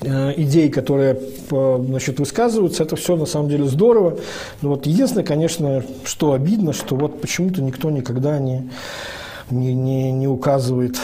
[0.00, 4.18] э, идей, которые значит, высказываются, это все на самом деле здорово.
[4.60, 8.70] Но вот единственное, конечно, что обидно, что вот почему-то никто никогда не,
[9.50, 10.96] не, не, не указывает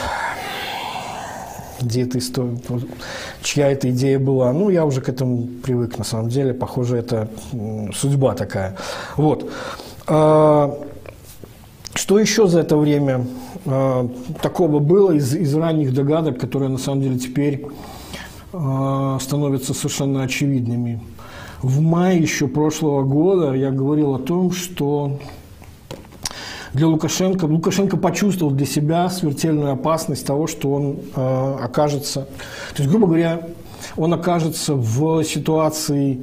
[1.81, 2.59] где эта история,
[3.43, 4.53] чья эта идея была.
[4.53, 6.53] Ну, я уже к этому привык, на самом деле.
[6.55, 7.29] Похоже, это
[7.95, 8.77] судьба такая.
[9.17, 9.49] Вот.
[10.09, 10.75] А,
[11.95, 13.27] что еще за это время
[13.67, 14.09] а,
[14.41, 17.67] такого было из, из ранних догадок, которые на самом деле теперь
[18.53, 21.03] а, становятся совершенно очевидными?
[21.61, 25.19] В мае еще прошлого года я говорил о том, что
[26.73, 32.29] для Лукашенко, Лукашенко почувствовал для себя смертельную опасность того, что он э, окажется,
[32.75, 33.49] то есть, грубо говоря,
[33.97, 36.21] он окажется в ситуации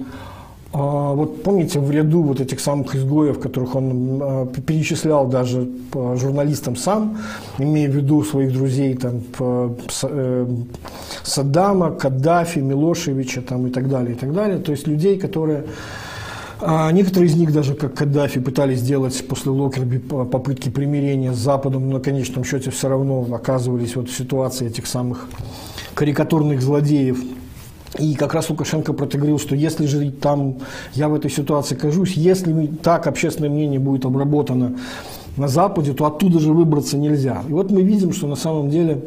[0.77, 7.17] вот помните, в ряду вот этих самых изгоев, которых он а, перечислял даже журналистам сам,
[7.57, 10.47] имея в виду своих друзей там, э,
[11.23, 14.59] Саддама, Каддафи, Милошевича там, и так далее, и так далее.
[14.59, 15.63] То есть людей, которые
[16.61, 21.89] а некоторые из них, даже как Каддафи, пытались сделать после Локерби попытки примирения с Западом,
[21.89, 25.27] но на конечном счете все равно оказывались вот в ситуации этих самых
[25.93, 27.19] карикатурных злодеев.
[27.97, 30.57] И как раз Лукашенко протегрил, что если же там
[30.93, 34.77] я в этой ситуации окажусь, если так общественное мнение будет обработано
[35.37, 37.43] на Западе, то оттуда же выбраться нельзя.
[37.47, 39.01] И вот мы видим, что на самом деле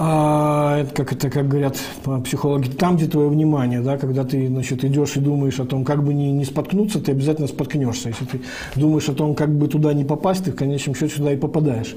[0.00, 1.76] а, как это, как говорят
[2.24, 6.04] психологи, там, где твое внимание, да, когда ты, значит, идешь и думаешь о том, как
[6.04, 8.10] бы не, не споткнуться, ты обязательно споткнешься.
[8.10, 8.40] Если ты
[8.76, 11.96] думаешь о том, как бы туда не попасть, ты в конечном счете сюда и попадаешь.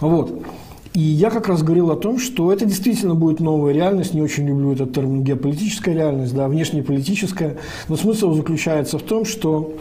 [0.00, 0.32] Вот.
[0.96, 4.14] И я как раз говорил о том, что это действительно будет новая реальность.
[4.14, 7.58] Не очень люблю этот термин геополитическая реальность, да, внешнеполитическая.
[7.88, 9.74] Но смысл заключается в том, что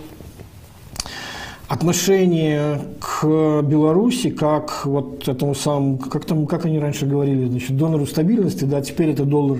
[1.70, 8.06] отношение к Беларуси как вот этому самому, как там, как они раньше говорили, значит, донору
[8.06, 9.60] стабильности, да, теперь это доллар,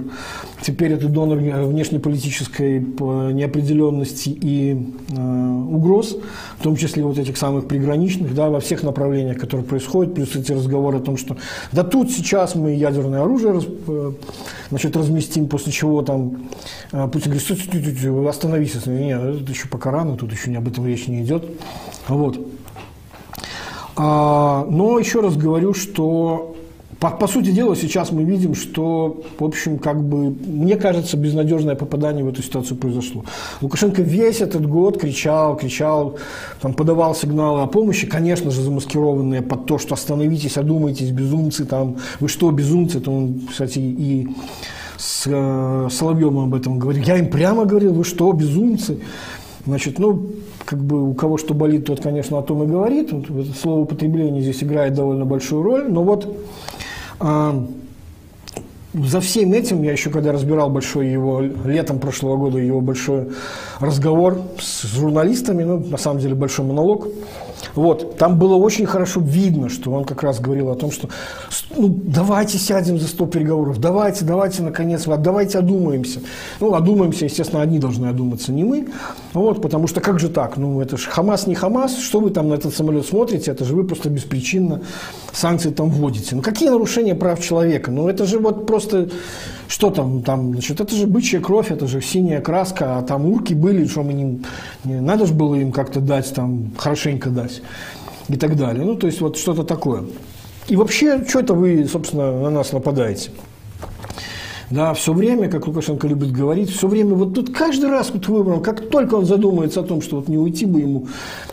[0.66, 4.76] теперь это донор внешнеполитической неопределенности и
[5.10, 6.18] э, угроз,
[6.58, 10.54] в том числе вот этих самых приграничных, да, во всех направлениях, которые происходят, плюс эти
[10.54, 11.38] разговоры о том, что
[11.72, 14.12] да тут сейчас мы ядерное оружие э,
[14.70, 16.48] значит, разместим, после чего там
[16.92, 21.08] э, Путин говорит, остановись, нет, это еще пока рано, тут еще не об этом речь
[21.08, 21.46] не идет.
[22.08, 22.40] Вот.
[23.98, 26.55] А, но еще раз говорю, что
[27.06, 31.76] по, по сути дела сейчас мы видим, что, в общем, как бы, мне кажется, безнадежное
[31.76, 33.24] попадание в эту ситуацию произошло.
[33.62, 36.18] Лукашенко весь этот год кричал, кричал,
[36.62, 41.98] там, подавал сигналы о помощи, конечно же, замаскированные под то, что остановитесь, одумайтесь, безумцы, там,
[42.20, 44.28] вы что, безумцы, это он, кстати, и
[44.98, 47.04] с э, Соловьевым об этом говорил.
[47.04, 48.98] Я им прямо говорил, вы что, безумцы?
[49.68, 50.30] Значит, ну,
[50.66, 53.12] как бы у кого что болит, тот, конечно, о том и говорит.
[53.12, 55.88] Вот, слово употребление здесь играет довольно большую роль.
[55.88, 56.36] Но вот
[57.20, 63.30] за всем этим, я еще когда разбирал большой его, летом прошлого года, его большой
[63.80, 67.08] разговор с журналистами, ну, на самом деле, большой монолог,
[67.76, 71.10] вот, там было очень хорошо видно, что он как раз говорил о том, что
[71.76, 76.22] ну, давайте сядем за стол переговоров, давайте, давайте, наконец, давайте одумаемся.
[76.60, 78.88] Ну, одумаемся, естественно, одни должны одуматься, не мы.
[79.34, 80.58] Вот, потому что как же так?
[80.58, 83.76] Ну, это же Хамас не Хамас, что вы там на этот самолет смотрите, это же
[83.76, 84.82] вы просто беспричинно
[85.34, 86.36] санкции там вводите.
[86.36, 87.92] Ну, какие нарушения прав человека?
[87.92, 89.10] Ну, это же вот просто,
[89.68, 93.54] что там, там, значит, это же бычья кровь, это же синяя краска, а там урки
[93.54, 94.42] были, что мы не,
[94.84, 97.62] не надо же было им как-то дать, там, хорошенько дать
[98.28, 98.84] и так далее.
[98.84, 100.04] Ну, то есть вот что-то такое.
[100.68, 103.32] И вообще, что это вы, собственно, на нас нападаете?
[104.72, 108.62] Да, все время, как Лукашенко любит говорить, все время, вот тут каждый раз вот выбрал,
[108.62, 111.08] как только он задумается о том, что вот не уйти бы ему,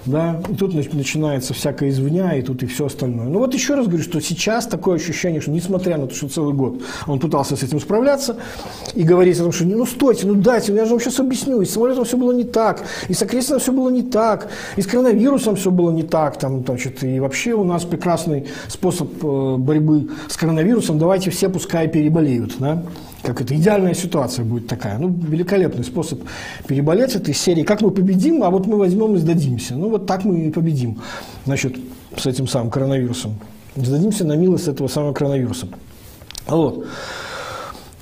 [0.06, 3.26] да, и тут начинается всякое извня, и тут и все остальное.
[3.26, 6.54] Ну вот еще раз говорю, что сейчас такое ощущение, что несмотря на то, что целый
[6.54, 8.36] год он пытался с этим справляться
[8.94, 11.66] и говорить о том, что ну стойте, ну дайте, я же вам сейчас объясню, и
[11.66, 14.86] с самолетом все было не так, и с окрестным все было не так, и с
[14.86, 20.08] коронавирусом все было не так, там, значит, и вообще у нас прекрасный способ э, борьбы
[20.30, 22.82] с коронавирусом, давайте все пускай переболеют, да
[23.22, 24.98] как это идеальная ситуация будет такая.
[24.98, 26.20] Ну, великолепный способ
[26.66, 27.62] переболеть этой серии.
[27.62, 29.74] Как мы победим, а вот мы возьмем и сдадимся.
[29.74, 31.00] Ну, вот так мы и победим,
[31.46, 31.76] значит,
[32.16, 33.38] с этим самым коронавирусом.
[33.76, 35.68] Сдадимся на милость этого самого коронавируса.
[36.46, 36.86] Вот.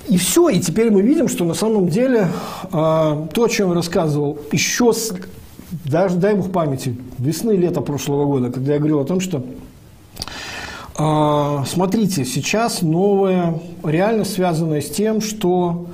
[0.07, 2.27] И все, и теперь мы видим, что на самом деле
[2.63, 5.13] э, то, о чем я рассказывал, еще с,
[5.85, 9.43] даже, дай бог памяти, весны, лета прошлого года, когда я говорил о том, что а,
[11.67, 15.87] смотрите, сейчас новая реальность, связанная с тем, что,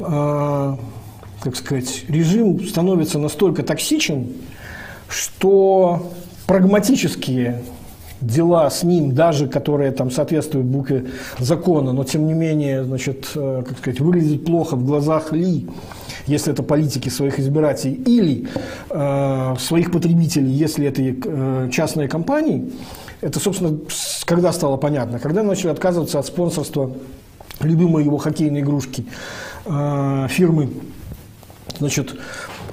[0.00, 0.78] а,
[1.40, 4.28] как сказать, режим становится настолько токсичен,
[5.08, 6.12] что
[6.46, 7.62] прагматические
[8.22, 11.06] дела с ним, даже которые там соответствуют букве
[11.38, 15.66] закона, но тем не менее, значит, э, как сказать, выглядят плохо в глазах ли,
[16.26, 18.48] если это политики своих избирателей, или
[18.90, 22.70] э, своих потребителей, если это э, частные компании,
[23.22, 23.78] это, собственно,
[24.26, 25.18] когда стало понятно?
[25.18, 26.90] Когда начали отказываться от спонсорства
[27.60, 29.06] любимой его хоккейной игрушки
[29.64, 30.70] э, фирмы.
[31.78, 32.16] Значит,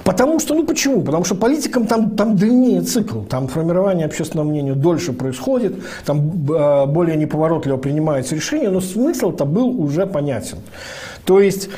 [0.04, 1.02] потому что, ну почему?
[1.02, 5.74] Потому что политикам там, там длиннее цикл, там формирование общественного мнения дольше происходит,
[6.04, 10.58] там э, более неповоротливо принимаются решения, но смысл-то был уже понятен.
[11.24, 11.68] То есть,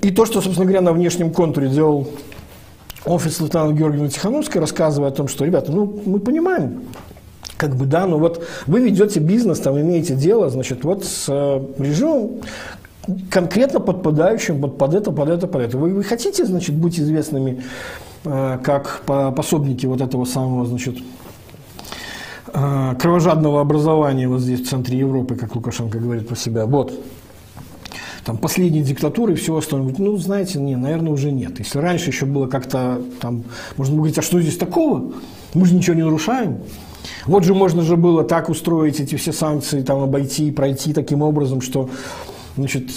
[0.00, 2.08] и то, что, собственно говоря, на внешнем контуре делал
[3.04, 6.82] офис Светланы Георгиевны Тихановской, рассказывая о том, что, ребята, ну мы понимаем,
[7.60, 11.62] как бы, да, ну вот вы ведете бизнес, там имеете дело, значит, вот с э,
[11.78, 12.40] режимом,
[13.30, 15.76] конкретно подпадающим под, под это, под это, под это.
[15.76, 17.62] Вы, вы хотите, значит, быть известными
[18.24, 20.96] э, как пособники вот этого самого, значит,
[22.54, 26.64] э, кровожадного образования вот здесь, в центре Европы, как Лукашенко говорит про себя.
[26.64, 26.98] Вот.
[28.24, 29.94] Там последние диктатуры и все остальное.
[29.98, 31.58] Ну, знаете, не, наверное, уже нет.
[31.58, 33.44] Если раньше еще было как-то там,
[33.76, 35.12] можно говорить, а что здесь такого?
[35.52, 36.60] Мы же ничего не нарушаем.
[37.26, 41.60] Вот же можно же было так устроить эти все санкции, там обойти, пройти таким образом,
[41.60, 41.88] что
[42.56, 42.90] Значит,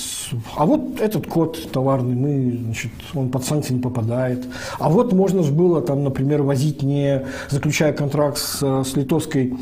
[0.55, 4.43] а вот этот код товарный, мы, значит, он под санкции не попадает.
[4.79, 9.53] А вот можно же было, там, например, возить не заключая контракт с, с литовской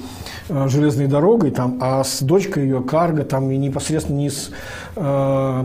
[0.50, 4.50] э, железной дорогой, там, а с дочкой ее карго, там, и непосредственно не с
[4.96, 5.64] э,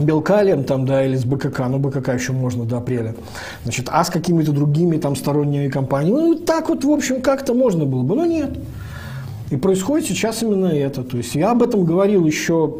[0.00, 3.14] Белкалием там, да, или с БКК, ну, БКК еще можно до апреля,
[3.62, 7.84] значит, а с какими-то другими там сторонними компаниями, ну, так вот, в общем, как-то можно
[7.84, 8.58] было бы, но нет.
[9.50, 11.04] И происходит сейчас именно это.
[11.04, 12.74] То есть я об этом говорил еще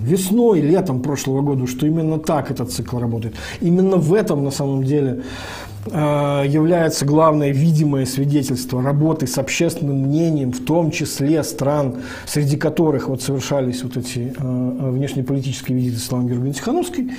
[0.00, 3.34] весной, летом прошлого года, что именно так этот цикл работает.
[3.60, 5.22] Именно в этом на самом деле э,
[5.86, 13.22] является главное видимое свидетельство работы с общественным мнением, в том числе стран, среди которых вот
[13.22, 17.10] совершались вот эти э, внешнеполитические визиты Светланы Георгиевны Тихановской.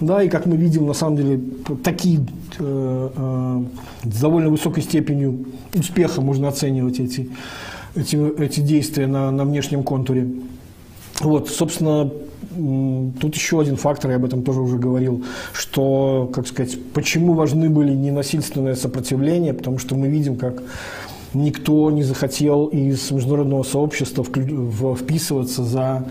[0.00, 1.40] Да, и как мы видим, на самом деле,
[1.82, 2.20] такие
[2.58, 3.62] э,
[4.04, 7.30] с довольно высокой степенью успеха можно оценивать эти
[7.96, 10.28] эти, эти действия на, на внешнем контуре.
[11.20, 12.10] Вот, собственно,
[13.20, 17.70] тут еще один фактор, я об этом тоже уже говорил, что, как сказать, почему важны
[17.70, 20.62] были ненасильственное сопротивление, потому что мы видим, как
[21.32, 26.06] никто не захотел из международного сообщества вписываться за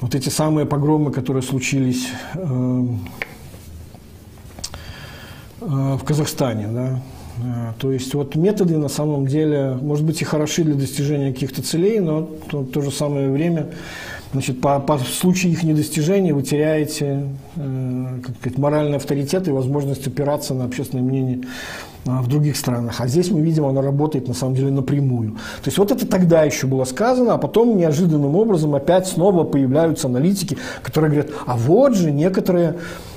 [0.00, 2.84] вот эти самые погромы, которые случились э,
[5.60, 6.66] э, в Казахстане.
[6.66, 7.02] Да?
[7.40, 11.62] А, то есть вот методы на самом деле, может быть, и хороши для достижения каких-то
[11.62, 13.68] целей, но в то, же самое время
[14.32, 20.06] значит, по, по случаю их недостижения вы теряете э, как сказать, моральный авторитет и возможность
[20.06, 21.42] опираться на общественное мнение
[22.06, 23.00] э, в других странах.
[23.00, 25.32] А здесь мы видим, оно работает на самом деле напрямую.
[25.62, 30.08] То есть вот это тогда еще было сказано, а потом неожиданным образом опять снова появляются
[30.08, 32.76] аналитики, которые говорят, а вот же некоторые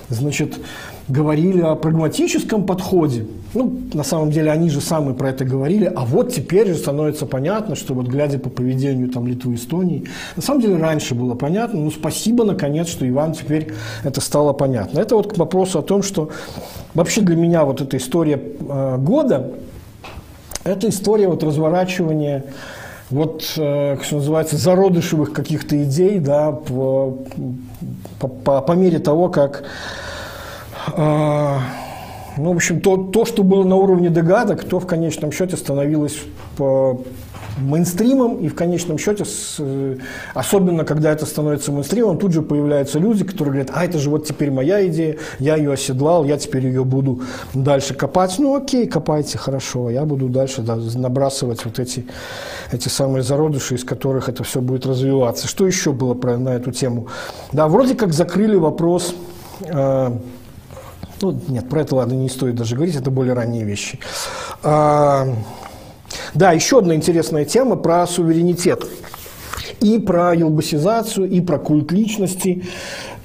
[0.09, 0.59] значит,
[1.07, 3.25] говорили о прагматическом подходе.
[3.53, 5.91] Ну, на самом деле, они же самые про это говорили.
[5.95, 10.41] А вот теперь же становится понятно, что вот глядя по поведению там Литвы Эстонии, на
[10.41, 11.79] самом деле раньше было понятно.
[11.79, 13.71] Ну, спасибо, наконец, что Иван теперь
[14.03, 14.99] это стало понятно.
[14.99, 16.31] Это вот к вопросу о том, что
[16.93, 19.51] вообще для меня вот эта история э, года,
[20.63, 22.45] это история вот разворачивания
[23.11, 27.19] вот, э, что называется, зародышевых каких-то идей, да, по,
[28.19, 29.63] по, по, мере того, как
[32.37, 36.19] ну, в общем, то, то, что было на уровне догадок, то в конечном счете становилось
[36.57, 37.01] по
[37.57, 39.97] мейнстримом, и в конечном счете, с, э,
[40.33, 44.25] особенно когда это становится мейнстримом, тут же появляются люди, которые говорят, а это же вот
[44.27, 47.21] теперь моя идея, я ее оседлал, я теперь ее буду
[47.53, 48.35] дальше копать.
[48.39, 52.05] Ну окей, копайте, хорошо, я буду дальше да, набрасывать вот эти,
[52.71, 55.47] эти самые зародыши, из которых это все будет развиваться.
[55.47, 57.07] Что еще было про, на эту тему?
[57.53, 59.15] Да, вроде как закрыли вопрос
[59.61, 60.11] э,
[61.21, 63.99] ну, нет, про это, ладно, не стоит даже говорить, это более ранние вещи.
[64.63, 65.27] А,
[66.33, 68.85] да, еще одна интересная тема про суверенитет.
[69.81, 72.65] И про елбасизацию, и про культ личности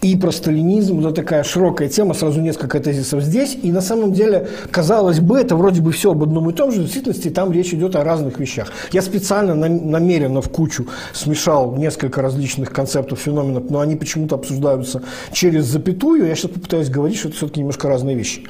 [0.03, 1.01] и про сталинизм.
[1.01, 3.57] Это такая широкая тема, сразу несколько тезисов здесь.
[3.63, 6.81] И на самом деле, казалось бы, это вроде бы все об одном и том же.
[6.81, 8.69] В действительности там речь идет о разных вещах.
[8.93, 15.67] Я специально намеренно в кучу смешал несколько различных концептов, феноменов, но они почему-то обсуждаются через
[15.67, 16.27] запятую.
[16.27, 18.47] Я сейчас попытаюсь говорить, что это все-таки немножко разные вещи.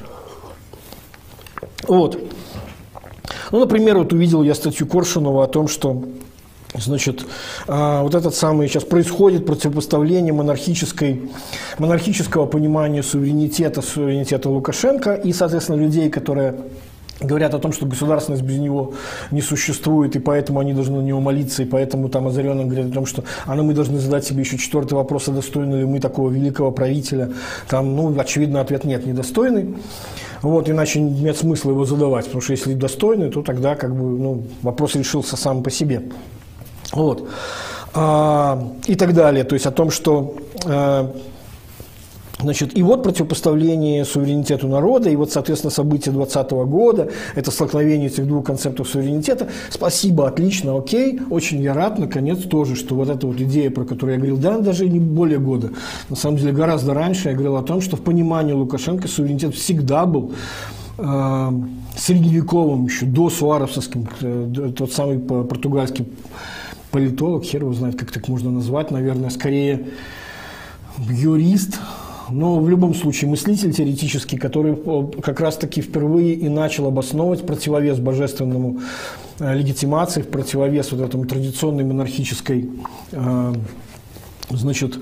[1.87, 2.17] Вот.
[3.51, 6.03] Ну, например, вот увидел я статью Коршунова о том, что
[6.73, 7.25] Значит,
[7.67, 11.29] а, вот этот самый сейчас происходит противопоставление монархической,
[11.77, 16.55] монархического понимания суверенитета, суверенитета Лукашенко и, соответственно, людей, которые
[17.19, 18.93] говорят о том, что государственность без него
[19.31, 22.93] не существует, и поэтому они должны на него молиться, и поэтому там озаренным говорят о
[22.93, 25.99] том, что а ну, мы должны задать себе еще четвертый вопрос, а достойны ли мы
[25.99, 27.31] такого великого правителя.
[27.67, 29.75] Там, ну, очевидно, ответ нет, недостойный.
[30.41, 34.43] Вот, иначе нет смысла его задавать, потому что если достойный, то тогда как бы, ну,
[34.63, 36.03] вопрос решился сам по себе.
[36.91, 37.27] Вот.
[37.93, 39.43] А, и так далее.
[39.43, 40.35] То есть о том, что
[40.65, 41.13] а,
[42.41, 48.27] Значит, и вот противопоставление суверенитету народа, и вот, соответственно, события 2020 года, это столкновение этих
[48.27, 49.47] двух концептов суверенитета.
[49.69, 51.19] Спасибо, отлично, окей.
[51.29, 54.57] Очень я рад, наконец, тоже, что вот эта вот идея, про которую я говорил, да,
[54.57, 55.71] даже не более года,
[56.09, 60.05] на самом деле гораздо раньше я говорил о том, что в понимании Лукашенко суверенитет всегда
[60.05, 60.33] был
[60.97, 61.51] э,
[61.95, 66.07] средневековым, еще до суаровским, э, тот самый португальский
[66.91, 69.87] политолог, хер его знает, как так можно назвать, наверное, скорее
[71.09, 71.79] юрист,
[72.29, 74.77] но в любом случае мыслитель теоретический, который
[75.21, 78.81] как раз-таки впервые и начал обосновывать противовес божественному
[79.39, 82.69] э, легитимации, в противовес вот этому традиционной монархической
[83.11, 83.53] э,
[84.49, 84.99] значит,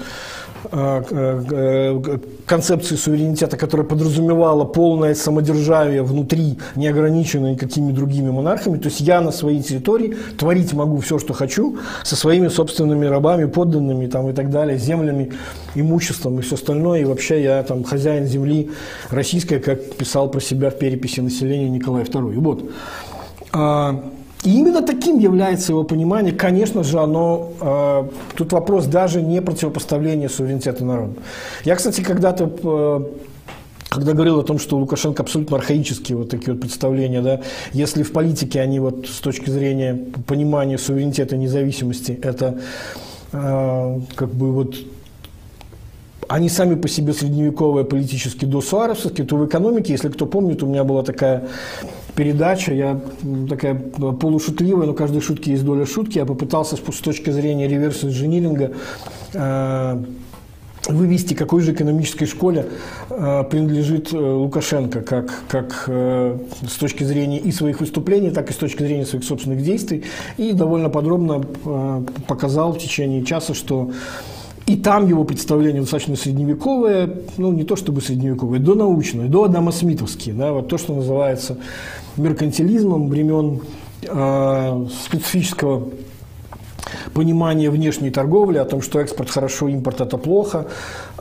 [2.45, 8.77] концепции суверенитета, которая подразумевала полное самодержавие внутри, не ограниченное никакими другими монархами.
[8.77, 13.45] То есть я на своей территории творить могу все, что хочу, со своими собственными рабами,
[13.45, 15.31] подданными там, и так далее, землями,
[15.75, 17.01] имуществом и все остальное.
[17.01, 18.71] И вообще я там хозяин земли
[19.09, 22.39] российской, как писал про себя в переписи населения Николай II.
[22.39, 22.63] Вот.
[24.43, 26.33] И именно таким является его понимание.
[26.33, 31.13] Конечно же, оно, э, тут вопрос даже не противопоставления суверенитета народа.
[31.65, 33.01] Я, кстати, когда-то э,
[33.89, 37.41] когда говорил о том, что у Лукашенко абсолютно архаические вот такие вот представления, да,
[37.73, 42.59] если в политике они вот с точки зрения понимания суверенитета и независимости, это
[43.33, 44.75] э, как бы вот
[46.29, 50.83] они сами по себе средневековые политически досуаровские, то в экономике, если кто помнит, у меня
[50.83, 51.47] была такая
[52.15, 52.99] передача, я
[53.47, 56.17] такая полушутливая, но каждой шутки есть доля шутки.
[56.17, 58.71] Я попытался с точки зрения реверс-инжиниринга
[59.33, 60.03] э,
[60.87, 62.67] вывести, какой же экономической школе
[63.09, 66.37] э, принадлежит э, Лукашенко, как, как э,
[66.67, 70.03] с точки зрения и своих выступлений, так и с точки зрения своих собственных действий.
[70.37, 73.91] И довольно подробно э, показал в течение часа, что
[74.69, 80.35] и там его представление достаточно средневековое, ну не то чтобы средневековое, до научное, до Адамо-Смитовские,
[80.35, 81.57] да, вот то, что называется
[82.17, 83.61] меркантилизмом времен
[84.03, 85.89] э, специфического
[87.15, 90.67] понимание внешней торговли, о том, что экспорт хорошо, импорт это плохо,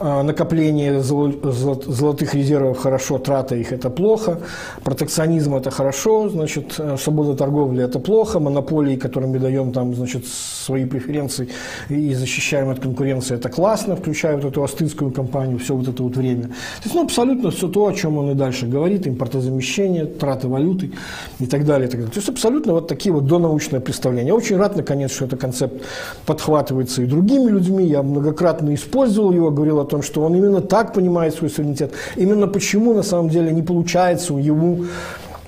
[0.01, 4.41] накопление золотых резервов хорошо, трата их это плохо,
[4.85, 10.27] протекционизм это хорошо, значит, э, свобода торговли это плохо, монополии, которым мы даем там, значит,
[10.27, 11.49] свои преференции
[11.89, 16.17] и защищаем от конкуренции, это классно, включая вот эту астынскую компанию, все вот это вот
[16.17, 16.43] время.
[16.45, 20.93] То есть, ну, абсолютно все то, о чем он и дальше говорит, импортозамещение, траты валюты
[21.41, 21.89] и так далее.
[21.89, 22.13] И так далее.
[22.13, 24.29] То есть, абсолютно вот такие вот донаучные представления.
[24.29, 25.83] Я очень рад, наконец, что это концепт
[26.27, 27.87] подхватывается и другими людьми.
[27.87, 31.93] Я многократно использовал его, говорил о том, что он именно так понимает свой суверенитет.
[32.17, 34.85] Именно почему на самом деле не получается ему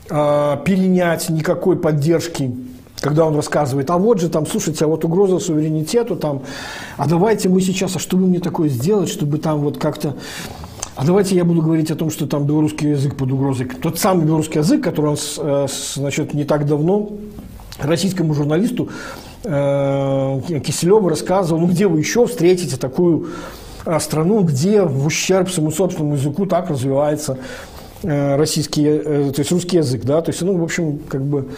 [0.09, 2.53] э, перенять никакой поддержки
[3.01, 6.43] когда он рассказывает, а вот же там, слушайте, а вот угроза суверенитету там,
[6.99, 10.16] а давайте мы сейчас, а что бы мне такое сделать, чтобы там вот как-то
[10.97, 13.70] а давайте я буду говорить о том, что там белорусский язык под угрозой.
[13.80, 17.09] Тот самый белорусский язык, который он, э, значит, не так давно
[17.80, 18.91] российскому журналисту
[19.43, 23.28] Э, Киселеву рассказывал, ну где вы еще встретите такую
[24.01, 27.39] страну, где в ущерб своему собственному языку так развивается
[28.03, 31.49] э, российский, то есть русский язык, да, то есть, ну, в общем, как бы,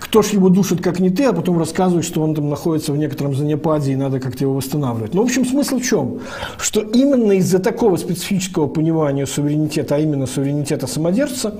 [0.00, 2.96] кто ж его душит, как не ты, а потом рассказывает, что он там находится в
[2.96, 5.12] некотором занепаде и надо как-то его восстанавливать.
[5.12, 6.20] Ну, в общем, смысл в чем?
[6.56, 11.54] Что именно из-за такого специфического понимания суверенитета, а именно суверенитета самодержца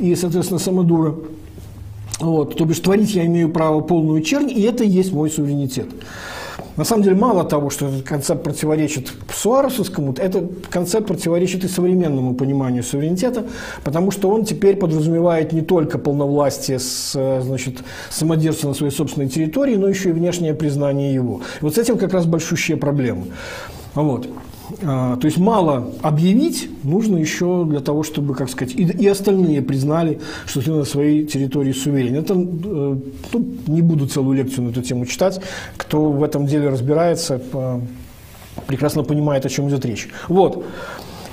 [0.00, 1.14] и, соответственно, самодура,
[2.18, 5.88] вот, то бишь творить я имею право полную чернь, и это и есть мой суверенитет.
[6.76, 12.34] На самом деле, мало того, что этот концепт противоречит Суаресовскому, этот концепт противоречит и современному
[12.34, 13.46] пониманию суверенитета,
[13.82, 17.78] потому что он теперь подразумевает не только полновластие с, значит,
[18.10, 21.40] самодержца на своей собственной территории, но еще и внешнее признание его.
[21.60, 23.28] И вот с этим как раз большущие проблемы.
[23.94, 24.28] Вот.
[24.84, 29.62] А, то есть мало объявить, нужно еще для того, чтобы, как сказать, и, и остальные
[29.62, 32.16] признали, что ты на своей территории суверен.
[32.16, 35.40] Это, э, ну, не буду целую лекцию на эту тему читать.
[35.76, 37.40] Кто в этом деле разбирается,
[38.66, 40.08] прекрасно понимает, о чем идет речь.
[40.28, 40.64] Вот.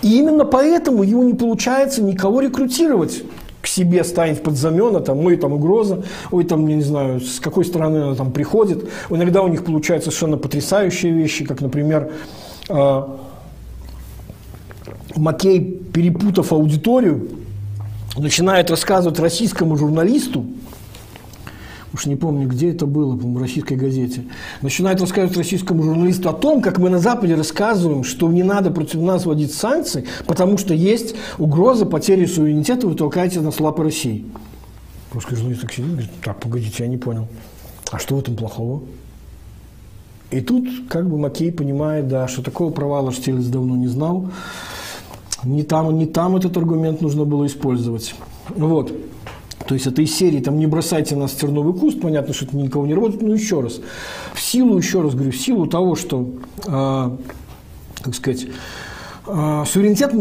[0.02, 3.24] И именно поэтому ему не получается никого рекрутировать
[3.62, 7.40] к себе ставить под знамена, там, ой, там угроза, ой, там, я не знаю, с
[7.40, 8.90] какой стороны она там приходит.
[9.10, 12.12] Иногда у них получаются совершенно потрясающие вещи, как, например,
[12.70, 13.18] а,
[15.16, 17.30] Маккей, перепутав аудиторию,
[18.18, 20.46] начинает рассказывать российскому журналисту,
[21.94, 24.24] уж не помню, где это было, по-моему, в российской газете,
[24.62, 29.02] начинает рассказывать российскому журналисту о том, как мы на Западе рассказываем, что не надо против
[29.02, 34.26] нас вводить санкции, потому что есть угроза потери суверенитета, вы толкаете нас лапы России.
[35.12, 37.28] Русский журналист так сидит, говорит, так, погодите, я не понял.
[37.92, 38.82] А что в этом плохого?
[40.32, 44.32] И тут как бы Маккей понимает, да, что такого провала Штирлиц давно не знал.
[45.44, 48.16] Не там, не там этот аргумент нужно было использовать.
[48.50, 48.94] Вот.
[49.68, 52.56] То есть это из серии, там не бросайте нас в терновый куст, понятно, что это
[52.58, 53.80] никого не работает, но еще раз.
[54.34, 56.28] В силу, еще раз говорю, в силу того, что,
[56.66, 57.18] э,
[58.02, 58.48] как сказать,
[59.26, 60.12] суверенитет,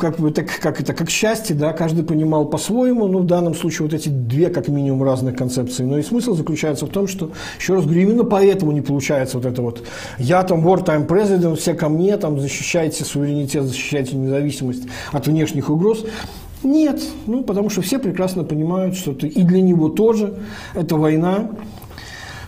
[0.00, 3.86] как, бы, так, как это, как счастье, да, каждый понимал по-своему, ну, в данном случае
[3.86, 5.84] вот эти две, как минимум, разных концепции.
[5.84, 9.46] Но и смысл заключается в том, что, еще раз говорю, именно поэтому не получается вот
[9.46, 9.82] это вот
[10.18, 16.04] «я там wartime president, все ко мне, там, защищайте суверенитет, защищайте независимость от внешних угроз».
[16.62, 20.34] Нет, ну, потому что все прекрасно понимают, что это и для него тоже
[20.74, 21.56] это война, а,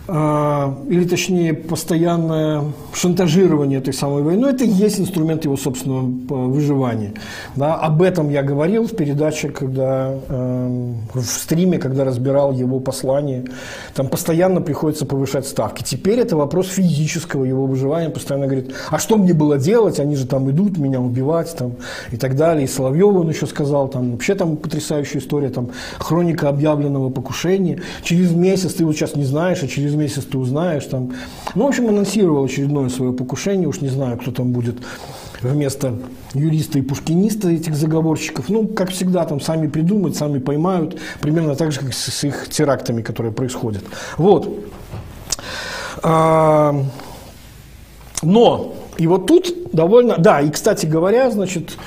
[0.09, 2.63] или точнее постоянное
[2.93, 7.13] шантажирование этой самой войной, это и есть инструмент его собственного э, выживания.
[7.55, 13.45] Да, об этом я говорил в передаче, когда э, в стриме, когда разбирал его послание.
[13.93, 15.83] Там постоянно приходится повышать ставки.
[15.83, 18.09] Теперь это вопрос физического его выживания.
[18.09, 19.99] Постоянно говорит, а что мне было делать?
[19.99, 21.73] Они же там идут меня убивать там,
[22.11, 22.65] и так далее.
[22.65, 25.69] И Соловьев он еще сказал, там вообще там потрясающая история, там
[25.99, 27.81] хроника объявленного покушения.
[28.03, 30.85] Через месяц ты вот сейчас не знаешь, а через месяц ты узнаешь.
[30.85, 31.11] Там.
[31.55, 33.67] Ну, в общем, анонсировал очередное свое покушение.
[33.67, 34.77] Уж не знаю, кто там будет
[35.41, 35.93] вместо
[36.33, 38.49] юриста и пушкиниста этих заговорщиков.
[38.49, 40.99] Ну, как всегда, там сами придумают, сами поймают.
[41.21, 43.83] Примерно так же, как с их терактами, которые происходят.
[44.17, 44.49] Вот.
[46.01, 46.83] А,
[48.21, 50.17] но, и вот тут довольно...
[50.17, 51.77] Да, и, кстати говоря, значит,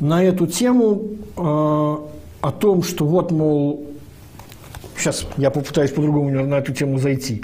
[0.00, 1.02] на эту тему
[1.36, 2.06] а,
[2.40, 3.86] о том, что вот, мол,
[4.96, 7.42] Сейчас я попытаюсь по-другому на эту тему зайти.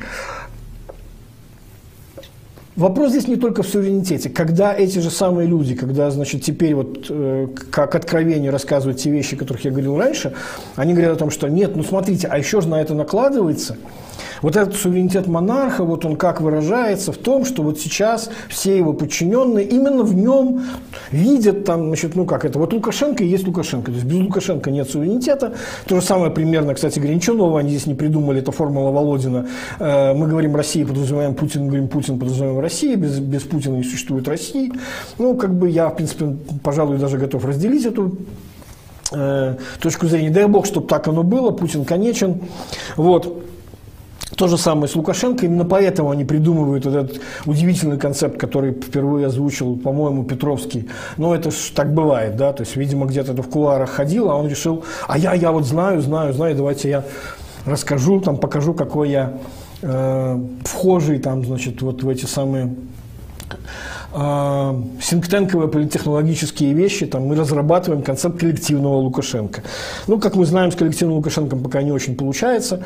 [2.76, 4.30] Вопрос здесь не только в суверенитете.
[4.30, 9.34] Когда эти же самые люди, когда, значит, теперь вот э, как откровение рассказывают те вещи,
[9.34, 10.32] о которых я говорил раньше,
[10.76, 13.76] они говорят о том, что нет, ну смотрите, а еще же на это накладывается–
[14.42, 18.92] вот этот суверенитет монарха, вот он как выражается в том, что вот сейчас все его
[18.92, 20.62] подчиненные именно в нем
[21.10, 23.90] видят там, значит, ну как это, вот Лукашенко и есть Лукашенко.
[23.90, 25.52] То есть без Лукашенко нет суверенитета.
[25.86, 26.98] То же самое примерно, кстати
[27.30, 29.46] нового они здесь не придумали, это формула Володина.
[29.78, 34.28] Э, мы говорим Россия, подразумеваем Путин, говорим Путин, подразумеваем Россия, без, без Путина не существует
[34.28, 34.72] России.
[35.18, 38.16] Ну, как бы я, в принципе, пожалуй, даже готов разделить эту
[39.12, 40.30] э, точку зрения.
[40.30, 42.40] Дай бог, чтобы так оно было, Путин конечен.
[42.96, 43.49] Вот.
[44.36, 49.76] То же самое с Лукашенко, именно поэтому они придумывают этот удивительный концепт, который впервые озвучил,
[49.76, 50.88] по-моему, Петровский.
[51.16, 54.36] Но это ж так бывает, да, то есть, видимо, где-то это в кулуарах ходил, а
[54.36, 57.04] он решил, а я, я вот знаю, знаю, знаю, давайте я
[57.66, 59.32] расскажу, там, покажу, какой я
[59.82, 62.74] э, вхожий, там, значит, вот в эти самые
[64.12, 69.62] синктенковые политехнологические вещи, там, мы разрабатываем концепт коллективного Лукашенко.
[70.08, 72.82] Ну, как мы знаем, с коллективным Лукашенко пока не очень получается,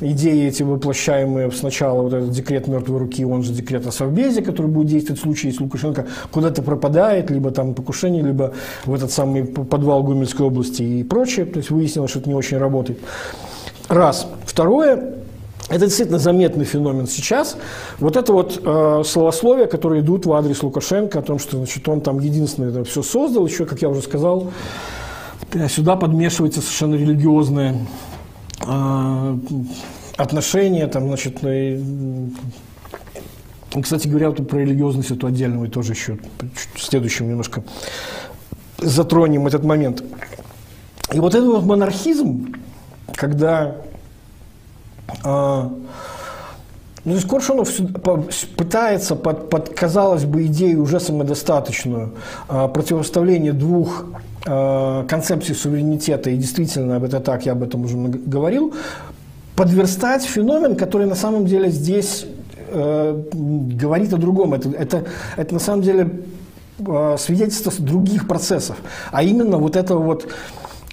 [0.00, 4.70] идеи эти воплощаемые сначала вот этот декрет мертвой руки, он же декрет о совбезе, который
[4.70, 8.52] будет действовать в случае, если Лукашенко куда-то пропадает, либо там покушение, либо
[8.84, 11.46] в этот самый подвал Гомельской области и прочее.
[11.46, 12.98] То есть выяснилось, что это не очень работает.
[13.88, 14.26] Раз.
[14.44, 15.15] Второе,
[15.68, 17.56] это действительно заметный феномен сейчас.
[17.98, 22.00] Вот это вот э, словословия, которые идут в адрес Лукашенко, о том, что значит, он
[22.00, 24.52] там единственное это все создал, еще, как я уже сказал,
[25.68, 27.76] сюда подмешивается совершенно религиозное
[28.66, 29.38] а,
[30.16, 32.30] отношения, там, значит, ну
[33.82, 36.18] кстати говоря, вот про религиозность эту отдельно мы тоже еще
[36.74, 37.62] в следующем немножко
[38.78, 40.02] затронем этот момент.
[41.12, 42.54] И вот этот вот монархизм,
[43.14, 43.76] когда
[45.24, 47.70] ну, то есть Коршунов
[48.56, 52.14] пытается под, под, казалось бы, идею уже самодостаточную
[52.48, 54.06] а, противоставление двух
[54.48, 58.74] Э, концепции суверенитета, и действительно это так, я об этом уже говорил,
[59.56, 62.26] подверстать феномен, который на самом деле здесь
[62.68, 64.54] э, говорит о другом.
[64.54, 65.04] Это, это,
[65.36, 66.10] это на самом деле
[66.78, 68.76] э, свидетельство других процессов,
[69.10, 70.28] а именно вот этого вот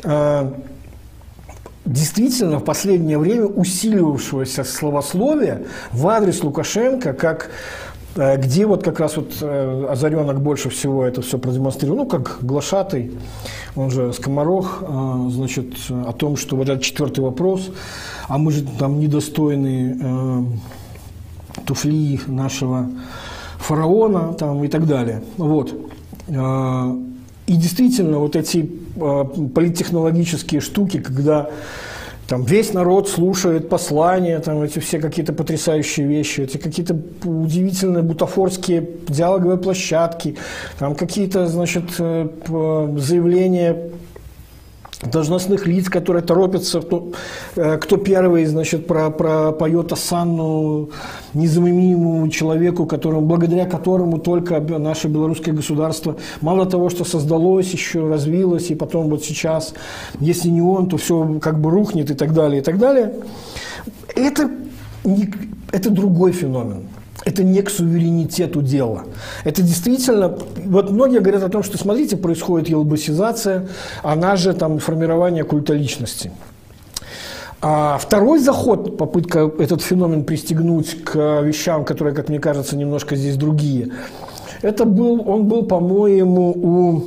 [0.04, 0.52] э,
[1.86, 7.50] действительно в последнее время усиливавшегося словословия в адрес Лукашенко как
[8.16, 12.38] Э, где вот как раз вот э, Озаренок больше всего это все продемонстрировал, ну, как
[12.42, 13.12] глашатый,
[13.76, 17.72] он же скоморох, э, значит, о том, что вот этот четвертый вопрос,
[18.28, 20.60] а мы же там недостойны
[21.66, 22.90] туфли нашего
[23.58, 25.24] фараона там, и так далее.
[25.38, 25.74] Вот.
[27.48, 31.50] И действительно, вот эти политтехнологические штуки, когда
[32.28, 38.90] там весь народ слушает послания, там эти все какие-то потрясающие вещи, эти какие-то удивительные бутафорские
[39.10, 40.38] диалоговые площадки,
[40.80, 42.30] там какие-то, значит, э,
[42.98, 43.90] заявления
[45.12, 47.12] должностных лиц, которые торопятся, кто,
[47.56, 50.90] э, кто первый, значит, про, про поет Асанну
[51.34, 58.72] незаменимому человеку, которому, благодаря которому только наше белорусское государство мало того, что создалось, еще развилось,
[58.72, 59.74] и потом вот сейчас,
[60.20, 63.14] если не он, то все как бы рухнет и так далее, и так далее.
[64.16, 64.50] Это,
[65.04, 65.34] не,
[65.72, 66.84] это другой феномен.
[67.26, 69.04] Это не к суверенитету дела.
[69.44, 73.68] Это действительно, вот многие говорят о том, что, смотрите, происходит елбасизация,
[74.02, 76.32] она же там формирование культа личности.
[77.62, 83.38] А второй заход, попытка этот феномен пристегнуть к вещам, которые, как мне кажется, немножко здесь
[83.38, 83.92] другие,
[84.62, 87.04] это был, он был, по-моему, у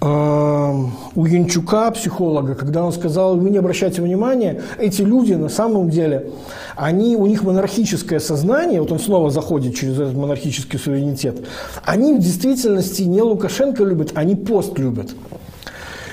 [0.00, 6.30] у Янчука, психолога, когда он сказал, вы не обращайте внимания, эти люди на самом деле,
[6.76, 11.46] они, у них монархическое сознание, вот он снова заходит через этот монархический суверенитет,
[11.82, 15.12] они в действительности не Лукашенко любят, они пост любят.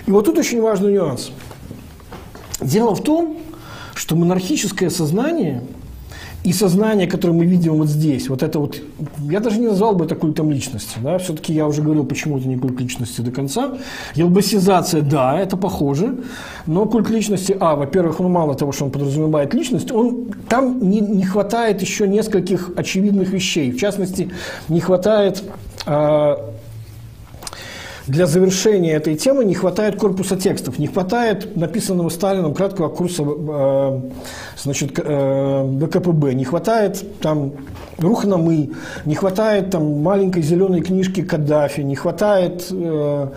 [0.05, 1.31] И вот тут очень важный нюанс.
[2.61, 3.37] Дело в том,
[3.95, 5.63] что монархическое сознание–
[6.43, 8.81] и сознание, которое мы видим вот здесь, вот это вот,
[9.29, 12.47] я даже не назвал бы это культом личности, да, все-таки я уже говорил, почему это
[12.47, 13.77] не культ личности до конца.
[14.15, 16.17] Елбасизация, да, это похоже,
[16.65, 20.99] но культ личности, а, во-первых, ну, мало того, что он подразумевает личность, он, там не,
[20.99, 24.29] не хватает еще нескольких очевидных вещей, в частности,
[24.67, 25.43] не хватает
[25.85, 26.35] э,
[28.07, 34.01] для завершения этой темы не хватает корпуса текстов, не хватает написанного Сталином краткого курса э,
[34.57, 37.53] значит, э, ВКПБ, не хватает там
[37.97, 38.71] Рухнамы,
[39.05, 43.27] не хватает там маленькой зеленой книжки Каддафи, не хватает э,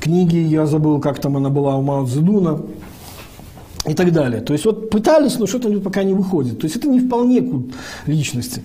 [0.00, 2.62] книги, я забыл, как там она была у Мао Цзэдуна
[3.86, 4.40] и так далее.
[4.40, 6.58] То есть вот пытались, но что-то пока не выходит.
[6.60, 7.72] То есть это не вполне культ
[8.06, 8.62] личности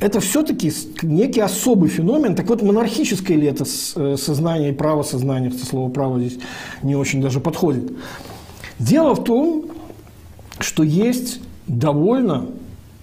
[0.00, 2.34] это все-таки некий особый феномен.
[2.34, 6.38] Так вот, монархическое ли это э, сознание и право сознания, слово право здесь
[6.82, 7.92] не очень даже подходит.
[8.78, 9.66] Дело в том,
[10.58, 12.46] что есть довольно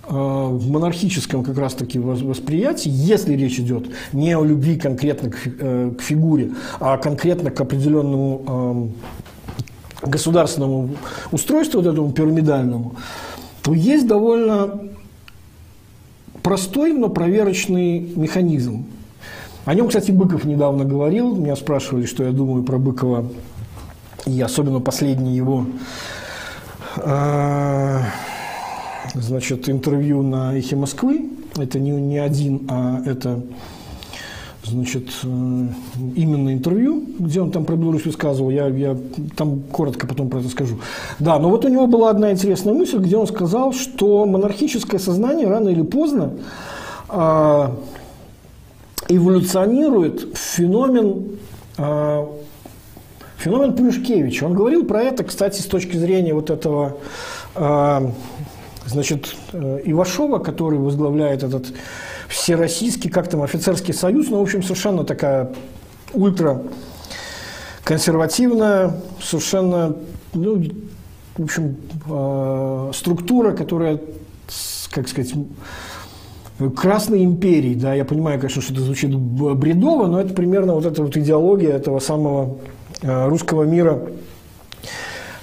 [0.07, 5.91] э, в монархическом как раз-таки восприятии, если речь идет не о любви конкретно к, э,
[5.99, 8.91] фигуре, а конкретно к определенному
[10.03, 10.91] э, государственному
[11.31, 12.95] устройству, вот этому пирамидальному,
[13.63, 14.89] то есть довольно
[16.43, 18.85] простой, но проверочный механизм.
[19.65, 21.35] О нем, кстати, Быков недавно говорил.
[21.35, 23.25] Меня спрашивали, что я думаю про Быкова,
[24.25, 25.65] и особенно последнее его
[26.97, 27.99] э,
[29.15, 31.29] значит, интервью на «Эхе Москвы».
[31.55, 33.41] Это не, не один, а это
[34.63, 38.97] значит, э, именно интервью, где он там про Беларусь высказывал, я, я
[39.35, 40.79] там коротко потом про это скажу.
[41.19, 45.47] Да, но вот у него была одна интересная мысль, где он сказал, что монархическое сознание
[45.47, 46.33] рано или поздно
[47.09, 47.67] э,
[49.09, 51.37] эволюционирует в феномен,
[51.77, 52.25] э,
[53.37, 54.45] феномен Плюшкевича.
[54.45, 56.97] Он говорил про это, кстати, с точки зрения вот этого
[57.55, 58.11] э,
[58.85, 61.67] значит, Ивашова, который возглавляет этот
[62.27, 65.53] всероссийский, как там, офицерский союз, ну, в общем, совершенно такая
[66.13, 66.61] ультра
[67.83, 69.95] консервативная, совершенно,
[70.33, 70.63] ну,
[71.37, 71.77] в общем,
[72.07, 73.99] э, структура, которая,
[74.91, 75.33] как сказать,
[76.75, 81.01] Красной империи, да, я понимаю, конечно, что это звучит бредово, но это примерно вот эта
[81.01, 82.57] вот идеология этого самого
[83.01, 83.99] э, русского мира,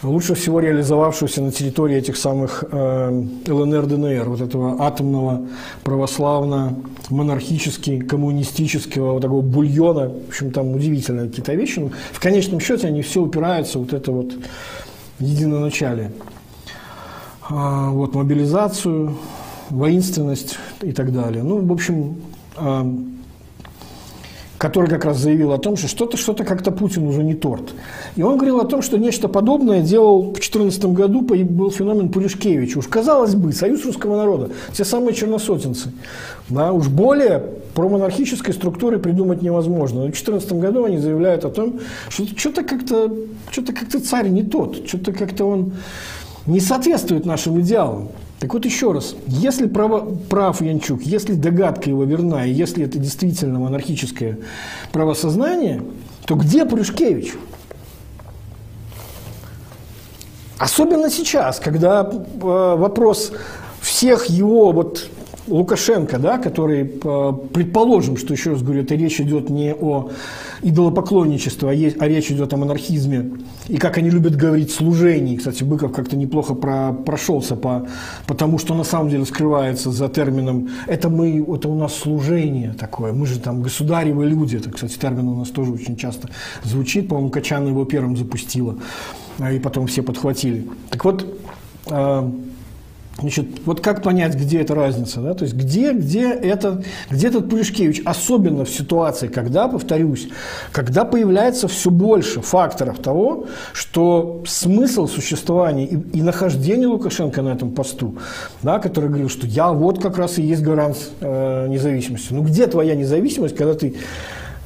[0.03, 5.47] лучше всего реализовавшегося на территории этих самых э, ЛНР, ДНР, вот этого атомного
[5.85, 10.09] православно-монархически, коммунистического вот такого бульона.
[10.09, 11.81] В общем, там удивительные какие-то вещи.
[11.81, 14.33] Но в конечном счете они все упираются вот это вот
[15.19, 16.13] единоначалие.
[17.49, 19.17] А, вот мобилизацию,
[19.71, 21.43] воинственность и так далее.
[21.43, 22.17] Ну, в общем,
[22.57, 22.85] э,
[24.61, 27.73] который как раз заявил о том, что что-то что как-то Путин уже не торт.
[28.15, 32.79] И он говорил о том, что нечто подобное делал в 2014 году, был феномен Пулишкевича.
[32.79, 35.93] Уж казалось бы, Союз русского народа, те самые черносотенцы.
[36.51, 37.43] Да, уж более
[37.73, 40.01] промонархической структуры придумать невозможно.
[40.01, 41.81] Но в 2014 году они заявляют о том,
[42.11, 43.11] что что-то как-то
[43.51, 45.73] что как царь не тот, что-то как-то он
[46.45, 48.09] не соответствует нашим идеалам.
[48.41, 52.99] Так вот еще раз, если право, прав Янчук, если догадка его верна, и если это
[52.99, 54.39] действительно монархическое
[54.93, 55.83] правосознание,
[56.25, 57.35] то где Пуришкевич?
[60.57, 63.33] Особенно сейчас, когда э, вопрос
[63.83, 65.11] всех его вот
[65.47, 70.11] Лукашенко, да, который, э, предположим, что, еще раз говорю, это речь идет не о
[70.63, 73.39] идолопоклонничестве, а, а речь идет о монархизме,
[73.69, 75.37] и как они любят говорить, служении.
[75.37, 77.87] Кстати, Быков как-то неплохо про, прошелся по,
[78.27, 82.75] по тому, что на самом деле скрывается за термином «это мы, это у нас служение
[82.75, 84.57] такое, мы же там государевы люди».
[84.57, 86.29] Это, кстати, термин у нас тоже очень часто
[86.65, 88.77] звучит, по-моему, Качан его первым запустила,
[89.39, 90.67] и потом все подхватили.
[90.91, 91.27] Так вот,
[91.87, 92.31] э,
[93.21, 95.21] Значит, вот как понять, где эта разница?
[95.21, 95.35] Да?
[95.35, 98.03] То есть где, где, это, где этот Пулишкевич?
[98.05, 100.29] Особенно в ситуации, когда, повторюсь,
[100.73, 107.73] когда появляется все больше факторов того, что смысл существования и, и нахождения Лукашенко на этом
[107.73, 108.17] посту,
[108.63, 112.33] да, который говорил, что я вот как раз и есть гарант э, независимости.
[112.33, 113.97] Ну где твоя независимость, когда ты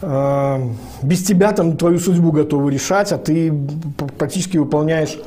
[0.01, 0.59] э,
[1.03, 3.53] без тебя там твою судьбу готовы решать, а ты
[4.17, 5.19] практически выполняешь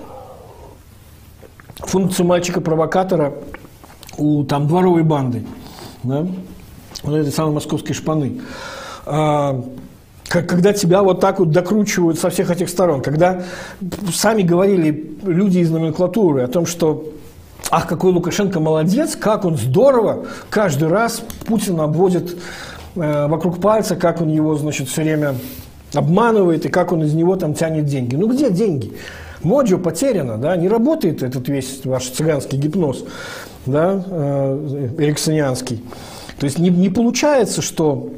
[1.79, 3.33] функцию мальчика-провокатора
[4.17, 5.43] у там дворовой банды,
[6.03, 6.27] да,
[7.03, 8.41] вот этой самой московской шпаны.
[9.05, 9.63] А,
[10.27, 13.43] когда тебя вот так вот докручивают со всех этих сторон, когда
[14.13, 17.05] сами говорили люди из номенклатуры о том, что
[17.71, 22.37] ах, какой Лукашенко молодец, как он здорово, каждый раз Путин обводит
[22.95, 25.35] э, вокруг пальца, как он его, значит, все время
[25.93, 28.15] обманывает и как он из него там тянет деньги.
[28.15, 28.93] Ну где деньги?
[29.43, 33.03] Моджо потеряно, да, не работает этот весь ваш цыганский гипноз,
[33.65, 35.83] да, э, эриксонианский.
[36.39, 38.11] То есть не, не получается, что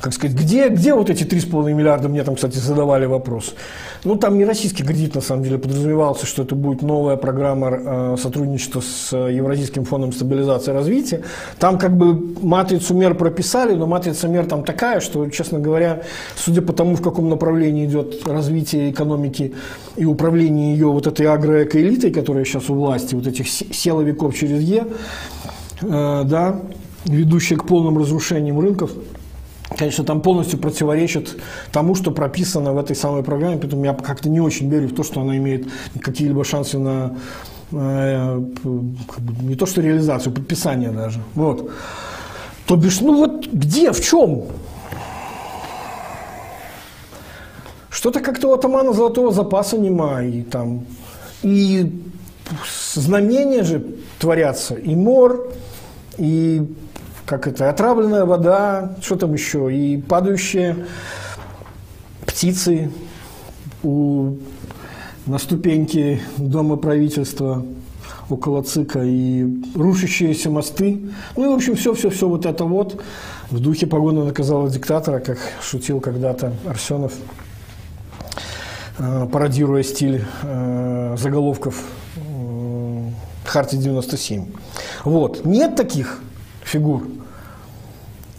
[0.00, 3.54] как сказать, где, где вот эти 3,5 миллиарда, мне там, кстати, задавали вопрос.
[4.04, 8.16] Ну, там не российский кредит, на самом деле, подразумевался, что это будет новая программа э,
[8.18, 11.22] сотрудничества с Евразийским фондом стабилизации и развития.
[11.58, 16.02] Там как бы матрицу мер прописали, но матрица мер там такая, что, честно говоря,
[16.34, 19.54] судя по тому, в каком направлении идет развитие экономики
[19.96, 24.86] и управление ее вот этой агроэкоэлитой, которая сейчас у власти, вот этих силовиков через Е,
[25.82, 26.60] э, да,
[27.04, 28.92] ведущие к полным разрушениям рынков,
[29.80, 31.38] конечно, там полностью противоречит
[31.72, 35.02] тому, что прописано в этой самой программе, поэтому я как-то не очень верю в то,
[35.02, 35.68] что она имеет
[36.02, 37.16] какие-либо шансы на
[37.72, 38.42] э,
[39.42, 41.20] не то что реализацию, подписание даже.
[41.34, 41.70] Вот.
[42.66, 44.44] То бишь, ну вот где, в чем?
[47.88, 50.84] Что-то как-то у атамана золотого запаса нема, и там,
[51.42, 51.90] и
[52.94, 53.82] знамения же
[54.18, 55.50] творятся, и мор,
[56.18, 56.68] и
[57.30, 60.84] как это, отравленная вода, что там еще, и падающие
[62.26, 62.90] птицы
[63.84, 64.34] у,
[65.26, 67.64] на ступеньке Дома правительства
[68.28, 69.46] около ЦИКа и
[69.76, 71.02] рушащиеся мосты.
[71.36, 73.00] Ну и, в общем, все-все-все вот это вот
[73.50, 77.12] в духе погоны наказала диктатора, как шутил когда-то Арсенов,
[78.98, 81.80] э, пародируя стиль э, заголовков
[82.16, 83.08] э,
[83.44, 84.46] Харти 97.
[85.04, 85.44] Вот.
[85.44, 86.20] Нет таких
[86.64, 87.19] фигур.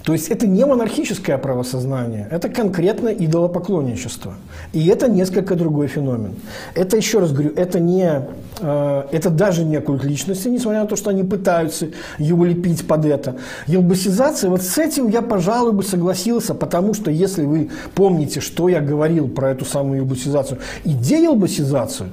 [0.04, 4.34] То есть это не монархическое правосознание, это конкретно идолопоклонничество.
[4.74, 6.36] И это несколько другой феномен.
[6.74, 8.24] Это, еще раз говорю, это, не,
[8.60, 13.06] э, это даже не культ личности, несмотря на то, что они пытаются его лепить под
[13.06, 13.36] это.
[13.68, 18.82] Елбасизация, вот с этим я, пожалуй, бы согласился, потому что если вы помните, что я
[18.82, 22.10] говорил про эту самую елбасизацию и деелбасизацию,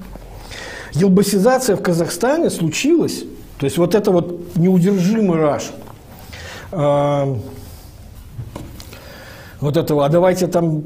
[0.92, 3.24] елбасизация в Казахстане случилась,
[3.58, 5.70] то есть вот это вот неудержимый раш
[6.72, 7.36] э,–
[9.60, 10.84] вот этого, а давайте там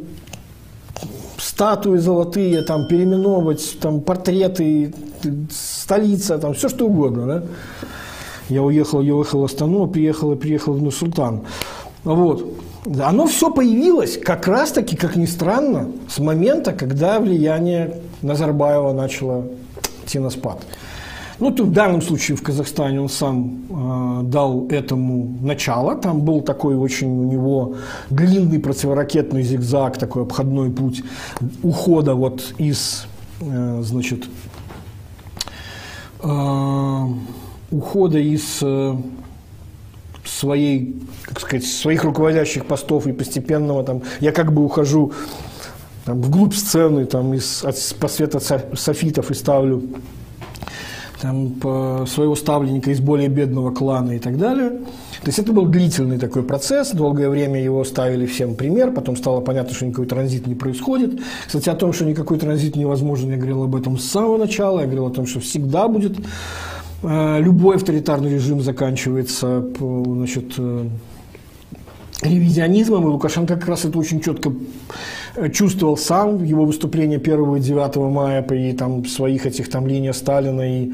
[1.38, 4.94] статуи золотые, там переименовывать, там портреты,
[5.50, 7.42] столица, там все что угодно, да.
[8.48, 11.42] Я уехал, я уехал в Астану, приехал, приехал в Нур-Султан.
[12.04, 12.54] Вот.
[13.00, 19.46] Оно все появилось как раз-таки, как ни странно, с момента, когда влияние Назарбаева начало
[20.04, 20.58] идти на спад.
[21.42, 25.96] Ну, в данном случае в Казахстане он сам э, дал этому начало.
[25.96, 27.74] Там был такой очень у него
[28.10, 31.02] длинный противоракетный зигзаг, такой обходной путь
[31.64, 33.06] ухода вот из,
[33.40, 34.26] э, значит,
[36.22, 37.06] э,
[37.72, 38.94] ухода из э,
[40.24, 40.94] своей,
[41.24, 45.12] как сказать, своих руководящих постов и постепенного там, я как бы ухожу
[46.04, 48.38] там, вглубь сцены, там, из, от, по света
[48.76, 49.82] софитов и ставлю
[51.22, 54.70] там, своего ставленника из более бедного клана и так далее.
[54.70, 59.40] То есть это был длительный такой процесс, долгое время его ставили всем пример, потом стало
[59.40, 61.20] понятно, что никакой транзит не происходит.
[61.46, 64.86] Кстати, о том, что никакой транзит невозможен, я говорил об этом с самого начала, я
[64.86, 66.18] говорил о том, что всегда будет
[67.04, 70.88] э, любой авторитарный режим заканчивается значит, э,
[72.22, 74.52] ревизионизмом, и Лукашенко как раз это очень четко
[75.52, 80.62] чувствовал сам его выступление 1 и 9 мая при там, своих этих там линиях Сталина
[80.62, 80.92] и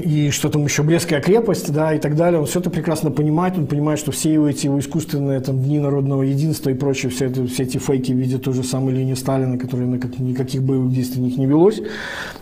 [0.00, 2.40] и что там еще Брестская крепость, да, и так далее.
[2.40, 5.78] Он все это прекрасно понимает, он понимает, что все его эти его искусственные там, дни
[5.78, 9.14] народного единства и прочее, все, это, все эти фейки в виде той же самой линии
[9.14, 11.80] Сталина, которая на как, никаких боевых действий них не велось,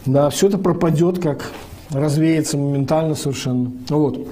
[0.07, 1.51] да, все это пропадет, как
[1.90, 3.73] развеется моментально совершенно.
[3.89, 4.24] Вот.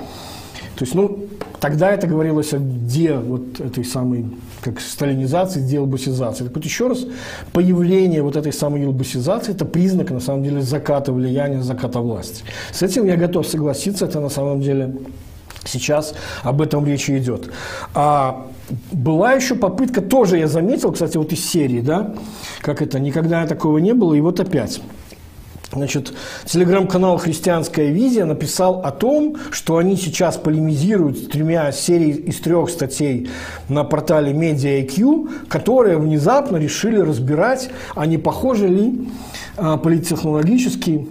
[0.76, 1.26] То есть, ну,
[1.60, 4.26] тогда это говорилось о де вот этой самой,
[4.60, 6.44] как сталинизации, деалбасизации.
[6.44, 7.06] Так вот еще раз,
[7.52, 12.44] появление вот этой самой елбасизации– это признак, на самом деле, заката влияния, заката власти.
[12.72, 14.94] С этим я готов согласиться, это на самом деле
[15.66, 17.50] Сейчас об этом речь идет.
[17.94, 18.46] А
[18.92, 22.14] была еще попытка, тоже я заметил, кстати, вот из серии, да,
[22.60, 24.80] как это, никогда такого не было, и вот опять.
[25.76, 26.14] Значит,
[26.46, 32.70] телеграм-канал «Христианская визия» написал о том, что они сейчас полемизируют с тремя серий из трех
[32.70, 33.28] статей
[33.68, 39.08] на портале Media.IQ, которые внезапно решили разбирать, а не похожи ли
[39.58, 41.06] а, политтехнологически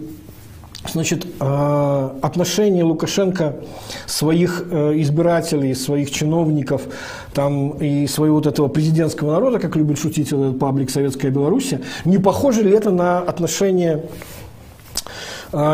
[0.91, 3.55] Значит, а, отношение Лукашенко
[4.05, 6.83] своих э, избирателей, своих чиновников
[7.33, 11.73] там, и своего вот этого президентского народа, как любит шутить паблик «Советская Беларусь»,
[12.05, 14.05] не похоже ли это на отношение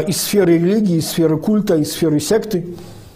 [0.08, 2.68] из сферы религии, из сферы культа, из сферы секты.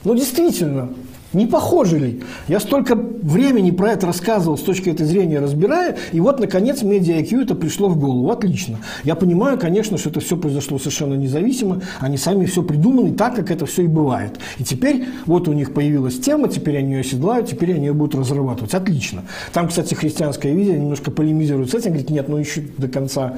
[0.04, 0.90] Ну, действительно,
[1.36, 2.24] не похожи ли?
[2.48, 7.20] Я столько времени про это рассказывал с точки этой зрения, разбирая, и вот, наконец, медиа
[7.20, 8.32] IQ это пришло в голову.
[8.32, 8.80] Отлично.
[9.04, 13.52] Я понимаю, конечно, что это все произошло совершенно независимо, они сами все придумали так, как
[13.52, 14.40] это все и бывает.
[14.60, 18.16] И теперь вот у них появилась тема, теперь они ее оседлают, теперь они ее будут
[18.16, 18.74] разрабатывать.
[18.74, 19.24] Отлично.
[19.52, 23.38] Там, кстати, христианское видео немножко полемизирует с этим, говорит, нет, ну еще до конца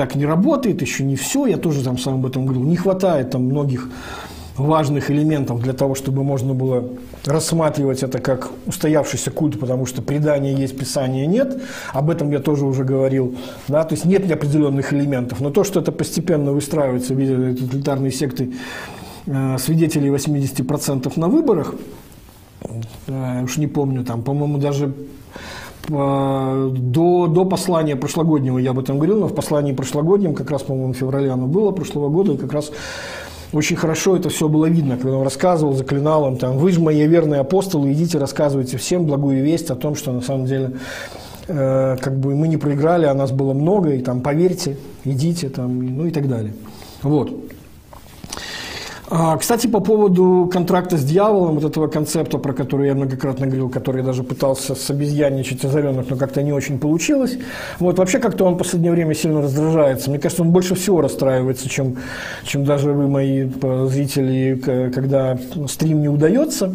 [0.00, 3.32] так не работает, еще не все, я тоже там сам об этом говорил, не хватает
[3.32, 3.90] там многих
[4.56, 6.88] важных элементов для того, чтобы можно было
[7.26, 11.60] рассматривать это как устоявшийся культ, потому что предания есть, писания нет.
[11.92, 13.36] Об этом я тоже уже говорил.
[13.68, 13.84] Да?
[13.84, 15.42] То есть нет определенных элементов.
[15.42, 18.54] Но то, что это постепенно выстраивается в виде тоталитарной секты
[19.26, 21.74] э, свидетелей 80% на выборах,
[23.06, 24.94] э, уж не помню, там, по-моему, даже
[25.88, 30.92] до, до послания прошлогоднего я об этом говорил, но в послании прошлогоднем, как раз, по-моему,
[30.92, 32.70] в феврале оно было, прошлого года, и как раз
[33.52, 37.06] очень хорошо это все было видно, когда он рассказывал, заклинал им, там, вы же мои
[37.06, 40.72] верные апостолы, идите, рассказывайте всем благую весть о том, что на самом деле
[41.48, 45.96] э, как бы мы не проиграли, а нас было много, и там поверьте, идите, там,
[45.96, 46.52] ну и так далее.
[47.02, 47.32] Вот.
[49.12, 53.68] А, кстати, по поводу контракта с дьяволом, вот этого концепта, про который я многократно говорил,
[53.68, 57.36] который я даже пытался с обезьянничать озаренных, но как-то не очень получилось.
[57.80, 60.10] Вот вообще как-то он в последнее время сильно раздражается.
[60.10, 61.96] Мне кажется, он больше всего расстраивается, чем,
[62.44, 63.50] чем даже вы, мои
[63.88, 64.54] зрители,
[64.94, 66.72] когда стрим не удается.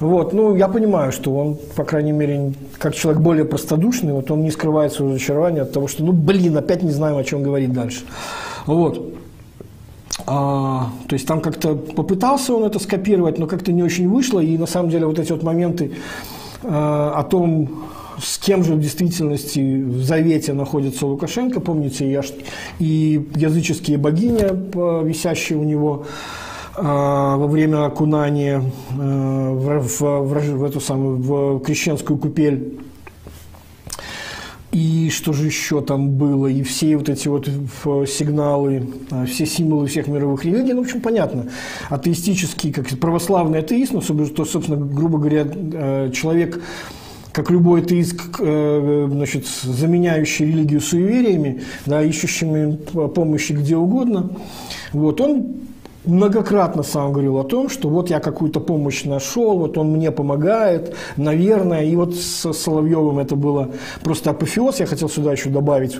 [0.00, 4.42] Вот, ну, я понимаю, что он, по крайней мере, как человек более простодушный, вот он
[4.42, 7.74] не скрывает свое разочарование от того, что, ну, блин, опять не знаем, о чем говорить
[7.74, 8.04] дальше.
[8.64, 9.14] Вот.
[10.26, 14.40] А, то есть там как-то попытался он это скопировать, но как-то не очень вышло.
[14.40, 15.92] И на самом деле вот эти вот моменты
[16.62, 17.86] а, о том,
[18.20, 22.22] с кем же в действительности в завете находится Лукашенко, помните, я,
[22.78, 26.04] и языческие богини, а, висящие у него
[26.74, 28.62] а, во время окунания
[28.98, 32.78] а, в, в, в, в эту самую в крещенскую купель
[34.70, 37.48] и что же еще там было, и все вот эти вот
[38.06, 41.46] сигналы, а, все символы всех мировых религий, ну, в общем, понятно.
[41.88, 46.62] Атеистический, как православный атеист, ну, собственно, грубо говоря, э, человек,
[47.32, 52.76] как любой атеист, э, значит, заменяющий религию суевериями, да, ищущими
[53.08, 54.30] помощи где угодно,
[54.92, 55.46] вот, он
[56.04, 60.94] многократно сам говорил о том, что вот я какую-то помощь нашел, вот он мне помогает,
[61.16, 61.84] наверное.
[61.84, 63.70] И вот с Соловьевым это было
[64.02, 64.80] просто апофеоз.
[64.80, 65.96] Я хотел сюда еще добавить,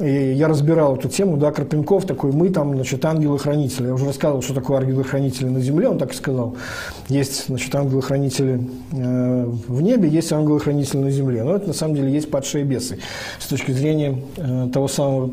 [0.00, 3.86] и я разбирал эту тему, да, Карпенков такой, мы там, значит, ангелы-хранители.
[3.86, 6.56] Я уже рассказывал, что такое ангелы-хранители на земле, он так и сказал.
[7.08, 8.60] Есть, значит, ангелы-хранители
[8.92, 11.44] э, в небе, есть ангелы-хранители на земле.
[11.44, 12.98] Но это на самом деле есть падшие бесы
[13.38, 15.30] с точки зрения э, того самого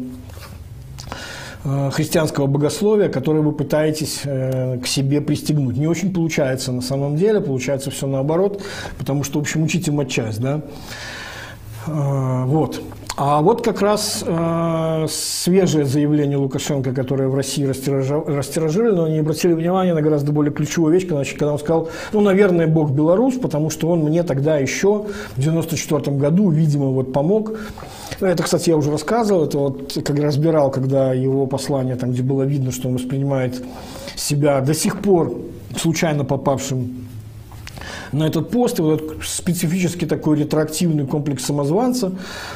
[1.64, 5.78] христианского богословия, которое вы пытаетесь э, к себе пристегнуть.
[5.78, 8.64] Не очень получается на самом деле, получается все наоборот,
[8.98, 10.62] потому что, в общем, учите матчасть, да.
[11.88, 12.82] Э, вот.
[13.18, 19.54] А вот как раз э, свежее заявление Лукашенко, которое в России растиражировали, но они обратили
[19.54, 23.70] внимание на гораздо более ключевую вещь, когда, когда он сказал, ну, наверное, Бог белорус, потому
[23.70, 25.06] что он мне тогда еще
[25.36, 27.52] в 94 году, видимо, вот помог
[28.22, 32.44] это, кстати, я уже рассказывал, это вот как разбирал, когда его послание, там, где было
[32.44, 33.62] видно, что он воспринимает
[34.16, 35.36] себя до сих пор
[35.76, 37.08] случайно попавшим
[38.12, 42.12] на этот пост, и вот этот специфический такой ретроактивный комплекс самозванца,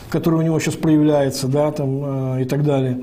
[0.09, 2.99] который у него сейчас проявляется, да, там, э, и так далее.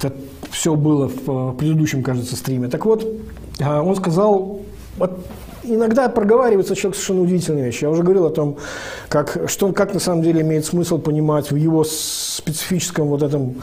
[0.00, 0.12] Это
[0.50, 2.68] все было в, в предыдущем, кажется, стриме.
[2.68, 3.06] Так вот,
[3.58, 4.62] э, он сказал,
[5.74, 7.84] иногда проговаривается человек совершенно удивительные вещи.
[7.84, 8.56] Я уже говорил о том,
[9.08, 13.56] как, что, как на самом деле имеет смысл понимать в его специфическом вот этом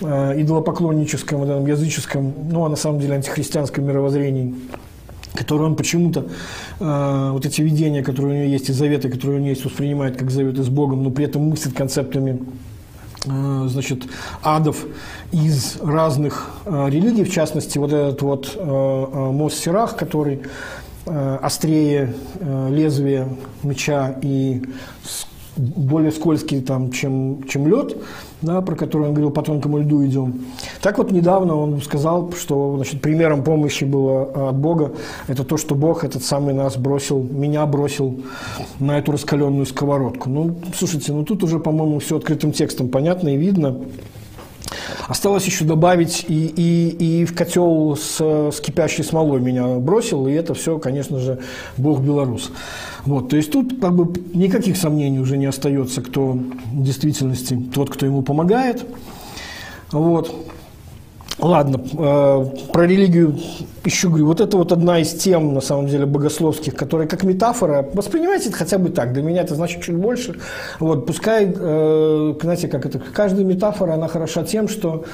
[0.00, 4.54] э, идолопоклонническом, вот этом языческом, ну, а на самом деле антихристианском мировоззрении
[5.32, 6.26] которые он почему-то,
[6.80, 10.16] э, вот эти видения, которые у него есть, и заветы, которые у него есть, воспринимает
[10.16, 12.40] как заветы с Богом, но при этом мыслит концептами
[13.26, 14.04] э, значит,
[14.42, 14.84] адов
[15.32, 20.40] из разных э, религий, в частности, вот этот вот э, э Мос Сирах, который
[21.06, 23.28] острее э, лезвия
[23.62, 24.62] меча и
[25.56, 27.96] более скользкий, там, чем, чем лед,
[28.40, 30.46] да, про который он говорил, по тонкому льду идем.
[30.80, 34.92] Так вот, недавно он сказал, что значит, примером помощи было от Бога,
[35.28, 38.20] это то, что Бог этот самый нас бросил, меня бросил
[38.78, 40.30] на эту раскаленную сковородку.
[40.30, 43.80] Ну, слушайте, ну тут уже, по-моему, все открытым текстом понятно и видно.
[45.08, 50.32] Осталось еще добавить и, и, и в котел с, с кипящей смолой меня бросил, и
[50.32, 51.40] это все, конечно же,
[51.76, 52.50] Бог белорус.
[53.04, 57.90] Вот, то есть тут как бы никаких сомнений уже не остается, кто в действительности тот,
[57.90, 58.84] кто ему помогает.
[59.90, 60.49] Вот.
[61.40, 63.38] Ладно, э, про религию
[63.84, 64.26] еще говорю.
[64.26, 68.58] Вот это вот одна из тем, на самом деле, богословских, которая как метафора, воспринимайте это
[68.58, 69.12] хотя бы так.
[69.12, 70.38] Для меня это значит чуть больше.
[70.78, 75.04] Вот, пускай, э, знаете, как это, каждая метафора, она хороша тем, что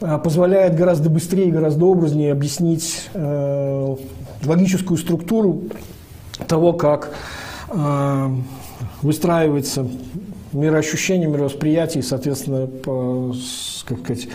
[0.00, 3.08] э, позволяет гораздо быстрее, гораздо образнее объяснить
[4.44, 5.62] логическую структуру
[6.46, 7.10] того, как
[7.70, 8.28] э,
[9.02, 9.86] выстраивается
[10.52, 13.34] мироощущение, мировосприятие и, соответственно, по,
[13.84, 14.28] как сказать,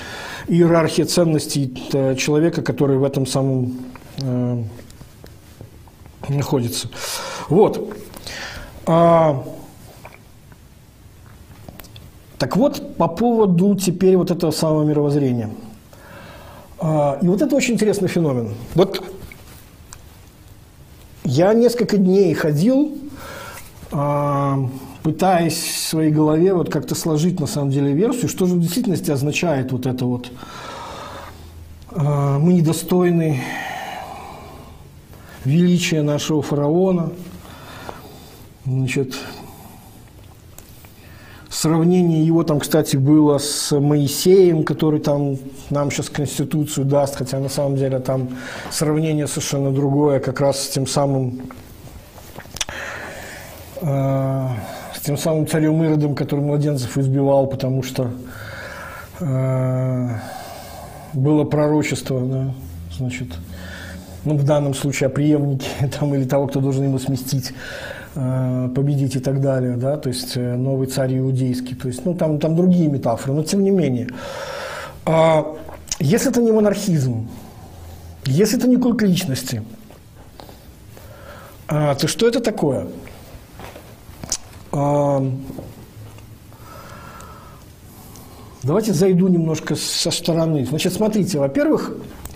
[0.51, 1.73] иерархия ценностей
[2.17, 3.85] человека, который в этом самом
[4.17, 4.63] э,
[6.27, 6.89] находится.
[7.49, 7.95] Вот.
[8.85, 9.43] А,
[12.37, 15.49] так вот, по поводу теперь вот этого самого мировоззрения.
[16.79, 18.55] А, и вот это очень интересный феномен.
[18.73, 19.03] Вот
[21.23, 22.97] я несколько дней ходил,
[23.91, 24.59] а,
[25.03, 29.11] пытаясь в своей голове вот как-то сложить на самом деле версию, что же в действительности
[29.11, 30.31] означает вот это вот
[31.91, 33.41] а, мы недостойны
[35.45, 37.11] величия нашего фараона,
[38.65, 39.15] значит,
[41.51, 45.37] Сравнение его там, кстати, было с Моисеем, который там
[45.69, 48.29] нам сейчас Конституцию даст, хотя на самом деле там
[48.71, 51.41] сравнение совершенно другое, как раз с тем самым
[53.81, 54.47] э,
[55.03, 58.11] тем самым царем Иродом, который младенцев избивал, потому что
[59.19, 60.09] э,
[61.13, 62.53] было пророчество, да,
[62.97, 63.27] значит,
[64.23, 65.67] ну, в данном случае о преемнике
[65.99, 67.53] там, или того, кто должен его сместить.
[68.13, 72.13] Э, победить и так далее, да, то есть э, новый царь иудейский, то есть, ну,
[72.13, 74.09] там, там другие метафоры, но тем не менее.
[75.05, 75.55] А,
[75.97, 77.29] если это не монархизм,
[78.25, 79.63] если это не культ личности,
[81.69, 82.87] а, то что это такое?
[88.63, 90.65] Давайте зайду немножко со стороны.
[90.65, 91.93] Значит, смотрите, во-первых,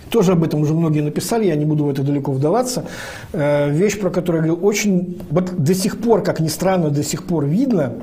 [0.10, 2.86] тоже об этом уже многие написали, я не буду в это далеко вдаваться.
[3.32, 5.22] Э, вещь, про которую я говорил, очень...
[5.30, 7.94] Вот до сих пор, как ни странно, до сих пор видно,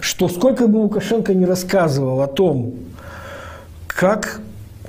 [0.00, 2.74] что сколько бы Лукашенко не рассказывал о том,
[3.86, 4.40] как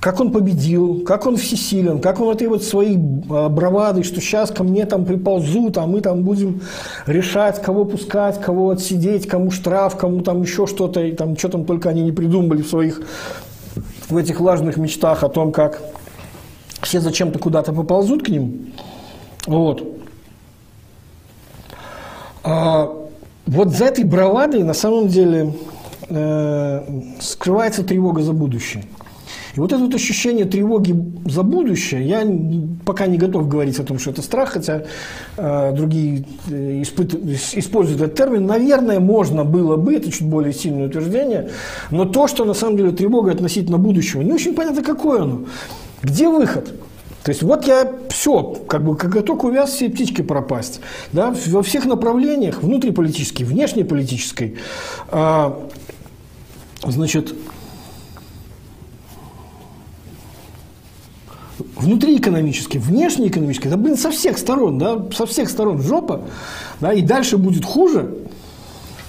[0.01, 2.97] как он победил, как он всесилен, как он этой вот своей
[3.29, 6.61] а, бравадой, что сейчас ко мне там приползут, а мы там будем
[7.05, 11.65] решать, кого пускать, кого отсидеть, кому штраф, кому там еще что-то, и там что там
[11.65, 12.99] только они не придумали в своих
[14.09, 15.83] в этих влажных мечтах о том, как
[16.81, 18.73] все зачем-то куда-то поползут к ним.
[19.45, 19.83] Вот.
[22.43, 22.91] А,
[23.45, 25.53] вот за этой бравадой на самом деле
[26.09, 28.83] э, скрывается тревога за будущее.
[29.55, 30.95] И вот это вот ощущение тревоги
[31.25, 32.25] за будущее, я
[32.85, 34.83] пока не готов говорить о том, что это страх, хотя
[35.37, 37.13] э, другие э, испыт,
[37.53, 38.45] используют этот термин.
[38.45, 41.49] Наверное, можно было бы, это чуть более сильное утверждение,
[41.89, 45.41] но то, что на самом деле тревога относительно будущего, не очень понятно, какое оно.
[46.01, 46.73] Где выход?
[47.23, 50.79] То есть вот я все, как бы как только увяз, все птички пропасть.
[51.11, 54.57] Да, во всех направлениях, внутриполитической, внешнеполитической,
[55.11, 55.51] э,
[56.83, 57.35] значит,
[61.77, 66.21] внутриэкономически, внешнеэкономически, это, блин, со всех сторон, да, со всех сторон жопа,
[66.79, 68.15] да, и дальше будет хуже.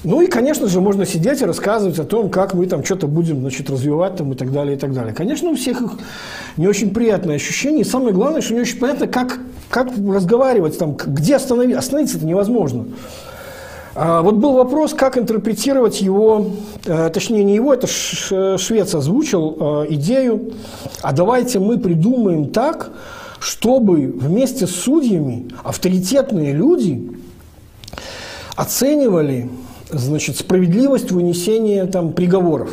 [0.04, 3.40] Ну и, конечно же, можно сидеть и рассказывать о том, как мы там что-то будем,
[3.40, 5.14] значит, развивать там и так далее, и так далее.
[5.14, 5.92] Конечно, у всех их
[6.56, 9.38] не очень приятное ощущение, и самое главное, что не очень понятно, как,
[9.70, 11.78] как разговаривать там, где остановиться.
[11.78, 12.86] Остановиться это невозможно.
[13.94, 16.52] А, вот был вопрос, как интерпретировать его,
[16.86, 20.52] э, точнее не его, это швец озвучил э, идею,
[21.02, 22.90] а давайте мы придумаем так,
[23.38, 27.12] чтобы вместе с судьями авторитетные люди
[28.56, 29.50] оценивали
[29.90, 32.70] значит, справедливость вынесения там, приговоров.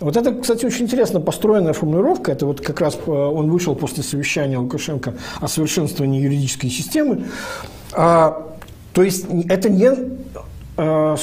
[0.00, 2.32] Вот это, кстати, очень интересно построенная формулировка.
[2.32, 7.24] Это вот как раз э, он вышел после совещания Лукашенко о совершенствовании юридической системы.
[7.92, 8.49] А,
[8.92, 9.90] то есть это не
[10.76, 11.16] э,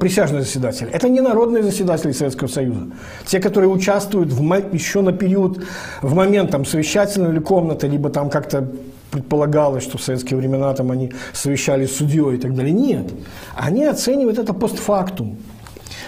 [0.00, 0.90] присяжные заседатели.
[0.90, 2.88] Это не народные заседатели Советского Союза.
[3.26, 4.42] Те, которые участвуют в,
[4.72, 5.64] еще на период,
[6.00, 8.68] в момент там, совещательной или комнаты, либо там как-то
[9.10, 12.72] предполагалось, что в советские времена там они совещались с судьей и так далее.
[12.72, 13.12] Нет.
[13.54, 15.36] Они оценивают это постфактум.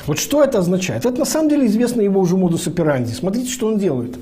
[0.07, 1.07] Вот что это означает?
[1.07, 3.13] Это на самом деле известно его уже модус операнди.
[3.13, 4.19] Смотрите, что он делает.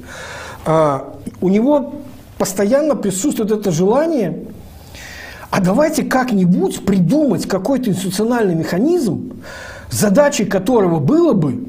[0.65, 1.95] А, у него
[2.39, 4.45] постоянно присутствует это желание
[5.53, 9.35] а давайте как-нибудь придумать какой-то институциональный механизм,
[9.91, 11.66] задачей которого было бы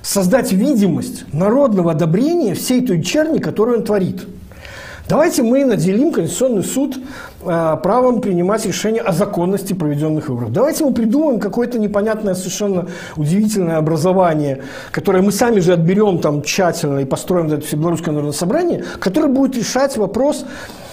[0.00, 4.26] создать видимость народного одобрения всей той черни, которую он творит.
[5.10, 6.96] Давайте мы наделим Конституционный суд
[7.42, 10.50] э, правом принимать решения о законности проведенных выборов.
[10.50, 12.86] Давайте мы придумаем какое-то непонятное, совершенно
[13.16, 18.84] удивительное образование, которое мы сами же отберем там тщательно и построим это Всебелорусское народное собрание,
[19.00, 20.46] которое будет решать вопрос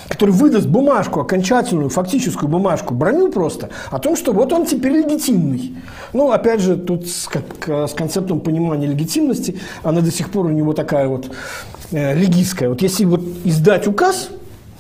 [0.10, 5.76] который выдаст бумажку, окончательную, фактическую бумажку, броню просто, о том, что вот он теперь легитимный.
[6.14, 10.50] Ну, опять же, тут с, как, с концептом понимания легитимности, она до сих пор у
[10.50, 11.32] него такая вот
[11.92, 12.70] э, легистская.
[12.70, 14.32] Вот если вот издать указ,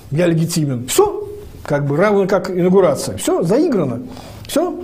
[0.10, 1.30] я легитимен, все,
[1.64, 4.02] как бы равно как инаугурация, все, заиграно,
[4.48, 4.84] все,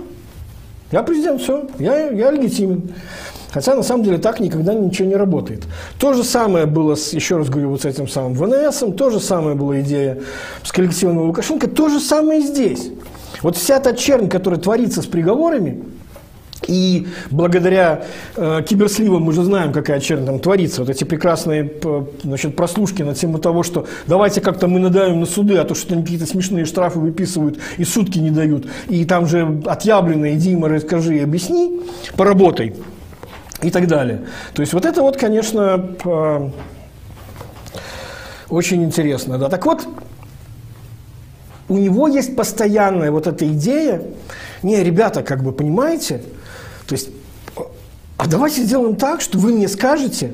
[0.92, 2.92] я президент, все, я, я легитимен.
[3.56, 5.64] Хотя на самом деле так никогда ничего не работает.
[5.98, 9.18] То же самое было, с, еще раз говорю, вот с этим самым ВНС, то же
[9.18, 10.18] самое была идея
[10.62, 12.90] с коллективным Лукашенко, то же самое и здесь.
[13.40, 15.82] Вот вся та чернь, которая творится с приговорами,
[16.68, 18.04] и благодаря
[18.36, 20.82] э, киберсливам мы же знаем, какая чернь там творится.
[20.82, 21.72] Вот эти прекрасные
[22.24, 25.94] значит, прослушки на тему того, что давайте как-то мы надаем на суды, а то что
[25.94, 28.66] они какие-то смешные штрафы выписывают и сутки не дают.
[28.90, 31.80] И там же отъявлено, иди им расскажи и объясни,
[32.18, 32.74] поработай
[33.62, 34.26] и так далее.
[34.54, 35.96] То есть вот это вот, конечно,
[38.48, 39.38] очень интересно.
[39.38, 39.48] Да.
[39.48, 39.86] Так вот,
[41.68, 44.02] у него есть постоянная вот эта идея,
[44.62, 46.22] не, ребята, как бы понимаете,
[46.86, 47.10] то есть,
[48.16, 50.32] а давайте сделаем так, что вы мне скажете,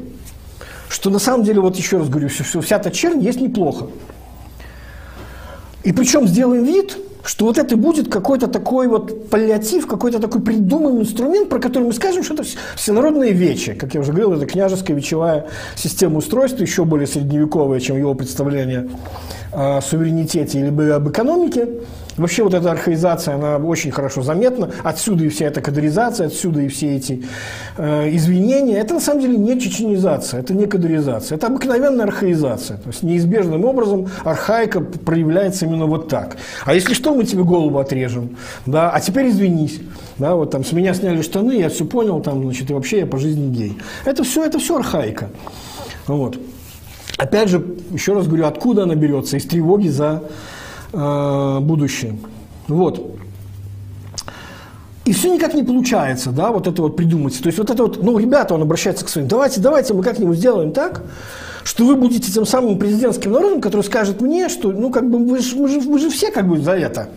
[0.89, 3.89] что на самом деле, вот еще раз говорю, все, вся эта чернь есть неплохо.
[5.82, 11.03] И причем сделаем вид, что вот это будет какой-то такой вот паллиатив, какой-то такой придуманный
[11.03, 12.44] инструмент, про который мы скажем, что это
[12.77, 13.74] всенародное вече.
[13.74, 15.47] Как я уже говорил, это княжеская вечевая
[15.77, 18.89] система устройства, еще более средневековая, чем его представление
[19.53, 21.69] о суверенитете или об экономике.
[22.16, 24.70] Вообще вот эта архаизация, она очень хорошо заметна.
[24.82, 27.24] Отсюда и вся эта кадеризация, отсюда и все эти
[27.76, 28.78] э, извинения.
[28.78, 31.36] Это на самом деле не чеченизация, это не кадеризация.
[31.36, 32.76] Это обыкновенная архаизация.
[32.76, 36.36] То есть неизбежным образом архаика проявляется именно вот так.
[36.64, 38.36] А если что, мы тебе голову отрежем.
[38.66, 38.90] Да?
[38.90, 39.80] А теперь извинись.
[40.18, 43.06] Да, вот там с меня сняли штаны, я все понял, там, значит, и вообще я
[43.06, 43.78] по жизни гей.
[44.05, 45.30] Это все, это все архаика.
[46.06, 46.39] Вот.
[47.16, 49.36] Опять же, еще раз говорю, откуда она берется?
[49.36, 50.22] Из тревоги за
[50.93, 52.16] э, будущее.
[52.69, 53.19] Вот.
[55.05, 57.40] И все никак не получается, да, вот это вот придумать.
[57.43, 60.39] То есть вот это вот, ну, ребята, он обращается к своим, давайте, давайте мы как-нибудь
[60.39, 61.02] сделаем так,
[61.64, 65.40] что вы будете тем самым президентским народом, который скажет мне, что, ну, как бы, вы
[65.40, 67.09] же, мы, же, мы же все как бы за это.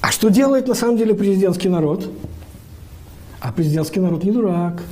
[0.00, 2.08] А что делает на самом деле президентский народ?
[3.40, 4.82] А президентский народ не дурак.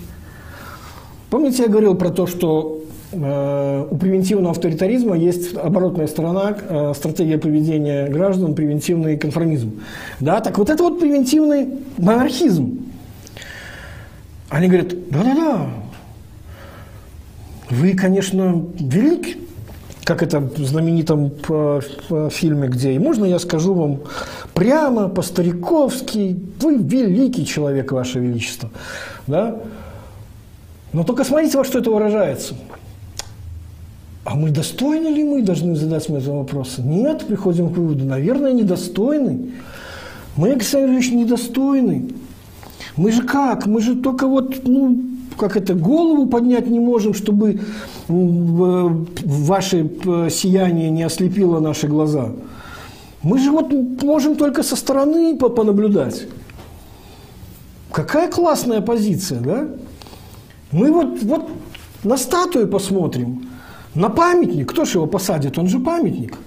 [1.31, 2.84] Помните, я говорил про то, что
[3.15, 9.81] у превентивного авторитаризма есть оборотная сторона, э, стратегия поведения граждан, превентивный конформизм.
[10.21, 12.81] Да, так вот это вот превентивный монархизм.
[14.49, 15.67] Они говорят, да-да-да,
[17.71, 19.39] вы, конечно, велик,
[20.05, 21.33] как это в знаменитом
[22.31, 24.01] фильме, где и можно я скажу вам
[24.53, 28.71] прямо, по-стариковски, вы великий человек, Ваше Величество.
[29.27, 29.57] Да?
[30.93, 32.55] Но только смотрите, во что это выражается–
[34.25, 36.79] а мы достойны ли мы, должны задать себе этот вопрос?
[36.79, 39.53] Нет, приходим к выводу, наверное, недостойны.
[40.37, 42.09] Мы, Александр Ильич, недостойны.
[42.97, 43.67] Мы же как?
[43.67, 44.99] Мы же только вот, ну,
[45.37, 47.61] как это, голову поднять не можем, чтобы
[48.09, 49.91] ваше
[50.31, 52.31] сияние не ослепило наши глаза.
[53.23, 53.73] Мы же вот
[54.03, 56.27] можем только со стороны понаблюдать.
[57.93, 59.69] Какая классная позиция, да?
[60.73, 61.51] Мы вот, вот
[62.05, 63.44] на статую посмотрим–
[63.95, 64.71] на памятник.
[64.71, 65.59] Кто же его посадит?
[65.59, 66.39] Он же памятник.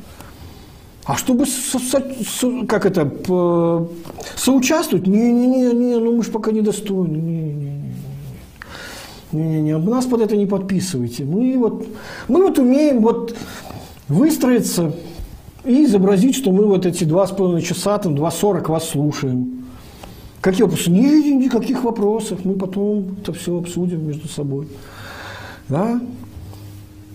[1.06, 3.88] А чтобы, со, со, со, как это, по,
[4.36, 5.08] соучаствовать?
[5.08, 7.16] Не-не-не, не, ну мы же пока недостойны.
[7.16, 7.78] Не-не-не.
[9.32, 11.24] Не-не-не, нас под это не подписывайте.
[11.24, 11.88] Мы вот,
[12.28, 13.36] мы вот умеем вот
[14.10, 14.94] выстроиться
[15.64, 19.66] и изобразить, что мы вот эти два с половиной часа, там, два сорок вас слушаем.
[20.42, 20.90] Какие вопросы?
[20.90, 24.68] Нет, никаких вопросов, мы потом это все обсудим между собой.
[25.68, 26.00] Да?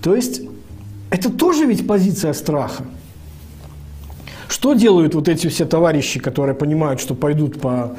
[0.02, 0.42] То есть
[1.10, 2.84] это тоже ведь позиция страха.
[4.48, 7.96] Что делают вот эти все товарищи, которые понимают, что пойдут по,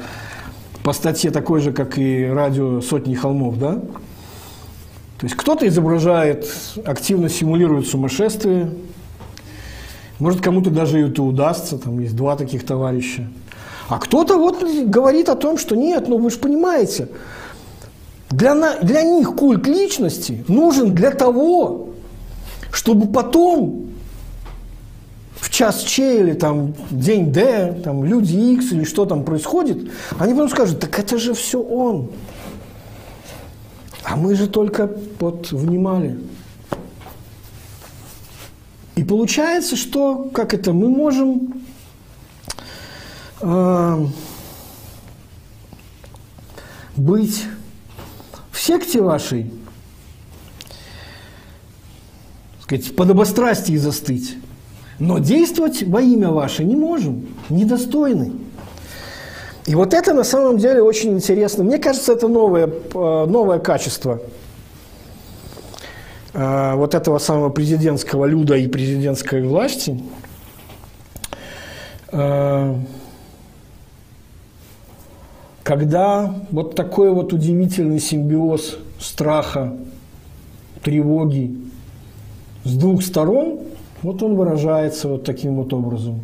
[0.82, 3.80] по статье такой же, как и радио «Сотни холмов», да?
[5.18, 6.46] То есть кто-то изображает,
[6.84, 8.70] активно симулирует сумасшествие,
[10.18, 13.26] может, кому-то даже это удастся, там есть два таких товарища.
[13.88, 17.08] А кто-то вот говорит о том, что нет, ну вы же понимаете,
[18.30, 21.93] для, на, для них культ личности нужен для того,
[22.74, 23.86] чтобы потом
[25.36, 30.34] в час Ч или там день Д, там люди X или что там происходит, они
[30.34, 32.10] потом скажут, так это же все он.
[34.02, 34.90] А мы же только
[35.20, 36.18] вот внимали.
[38.96, 41.64] И получается, что, как это, мы можем
[43.40, 44.06] э,
[46.96, 47.44] быть
[48.50, 49.50] в секте вашей,
[52.76, 54.36] сказать, подобострастии застыть,
[54.98, 58.32] но действовать во имя ваше не можем, недостойны.
[59.66, 61.64] И вот это на самом деле очень интересно.
[61.64, 64.20] Мне кажется, это новое, э, новое качество–
[66.34, 70.02] Э, вот этого самого президентского люда и президентской власти,
[72.10, 72.74] э,
[75.62, 79.76] когда вот такой вот удивительный симбиоз страха,
[80.82, 81.56] тревоги
[82.64, 83.60] с двух сторон,
[84.02, 86.20] вот он выражается вот таким вот образом.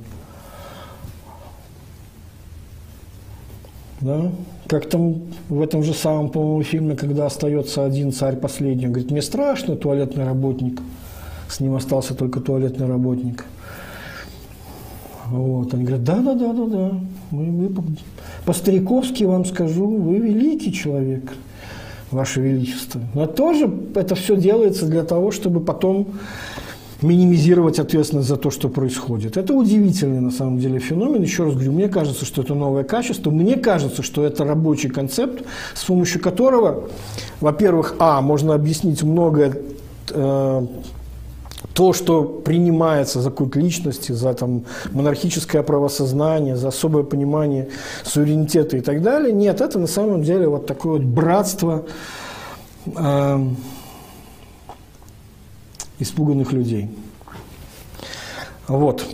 [4.01, 4.33] Да?
[4.67, 9.11] Как там в этом же самом, по-моему, фильме, когда остается один царь последний, он говорит,
[9.11, 10.81] мне страшно, туалетный работник.
[11.49, 13.45] С ним остался только туалетный работник.
[15.27, 15.75] Вот.
[15.75, 17.01] Они говорят, да, да, да, да, да.
[17.31, 17.71] Мы, мы
[18.45, 21.33] по-стариковски вам скажу, вы великий человек,
[22.11, 23.01] Ваше Величество.
[23.15, 26.09] Но тоже это все делается для того, чтобы потом
[27.03, 29.37] минимизировать ответственность за то, что происходит.
[29.37, 31.23] Это удивительный на самом деле феномен.
[31.23, 33.31] Еще раз говорю, мне кажется, что это новое качество.
[33.31, 36.89] Мне кажется, что это рабочий концепт, с помощью которого,
[37.41, 39.55] во-первых, а, можно объяснить многое
[40.11, 40.66] э,
[41.75, 47.69] то, что принимается за культ личности, за там, монархическое правосознание, за особое понимание
[48.05, 49.33] суверенитета и так далее.
[49.33, 51.85] Нет, это на самом деле вот такое вот братство
[52.87, 53.47] э,
[55.99, 56.91] испуганных людей.
[58.67, 59.05] Вот.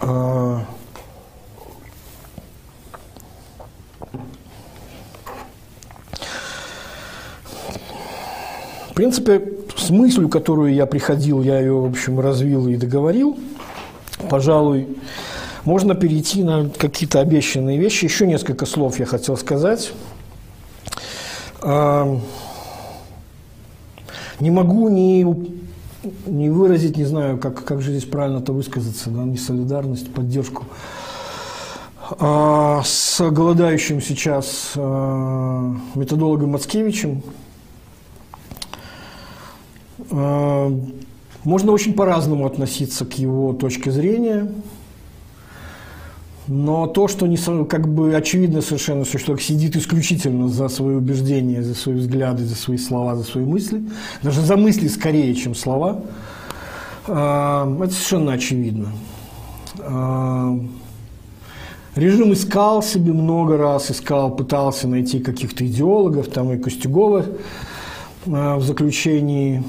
[0.00, 0.64] А,
[8.90, 13.38] в принципе, с мыслью, которую я приходил, я ее, в общем, развил и договорил.
[14.28, 14.88] Пожалуй,
[15.64, 18.04] можно перейти на какие-то обещанные вещи.
[18.04, 19.92] Еще несколько слов я хотел сказать.
[21.62, 22.20] А,
[24.40, 25.24] не могу не,
[26.26, 30.64] не выразить, не знаю, как, как же здесь правильно-то высказаться, да, не солидарность, поддержку
[32.18, 37.22] а, с голодающим сейчас а, методологом Мацкевичем.
[40.10, 40.72] А,
[41.44, 44.50] можно очень по-разному относиться к его точке зрения–
[46.48, 47.36] но то, что не,
[47.66, 52.56] как бы очевидно совершенно, что человек сидит исключительно за свои убеждения, за свои взгляды, за
[52.56, 53.82] свои слова, за свои мысли,
[54.22, 56.00] даже за мысли скорее, чем слова,
[57.06, 58.92] а, это совершенно очевидно.
[59.80, 60.58] А,
[61.94, 67.26] режим искал себе много раз, искал, пытался найти каких-то идеологов, там и Костюгова
[68.24, 69.62] в заключении,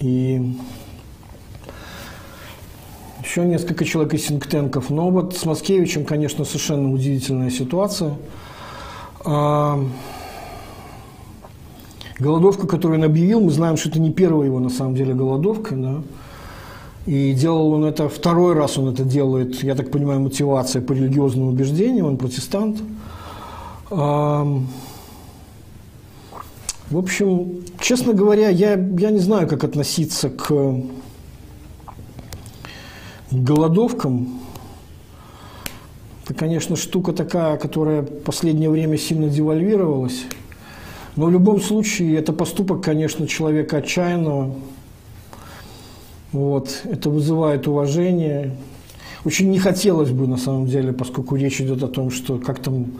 [0.00, 0.54] и
[3.22, 4.90] еще несколько человек из синктенков.
[4.90, 8.14] Но вот с Маскевичем, конечно, совершенно удивительная ситуация.
[9.24, 9.84] А,
[12.18, 15.74] голодовка, которую он объявил, мы знаем, что это не первая его, на самом деле, голодовка.
[15.74, 16.02] Да?
[17.06, 21.50] И делал он это, второй раз он это делает, я так понимаю, мотивация по религиозному
[21.50, 22.80] убеждению, он протестант.
[23.90, 24.46] А,
[26.90, 30.74] в общем, честно говоря, я, я не знаю, как относиться к
[33.30, 34.40] голодовкам,
[36.24, 40.24] это, конечно, штука такая, которая в последнее время сильно девальвировалась.
[41.16, 44.54] Но в любом случае это поступок, конечно, человека отчаянного.
[46.32, 46.82] Вот.
[46.84, 48.54] Это вызывает уважение.
[49.24, 52.92] Очень не хотелось бы, на самом деле, поскольку речь идет о том, что как там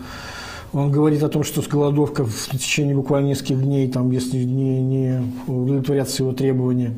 [0.72, 4.82] он говорит о том, что с голодовка в течение буквально нескольких дней, там, если не,
[4.82, 6.94] не удовлетворятся его требования,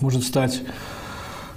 [0.00, 0.62] может стать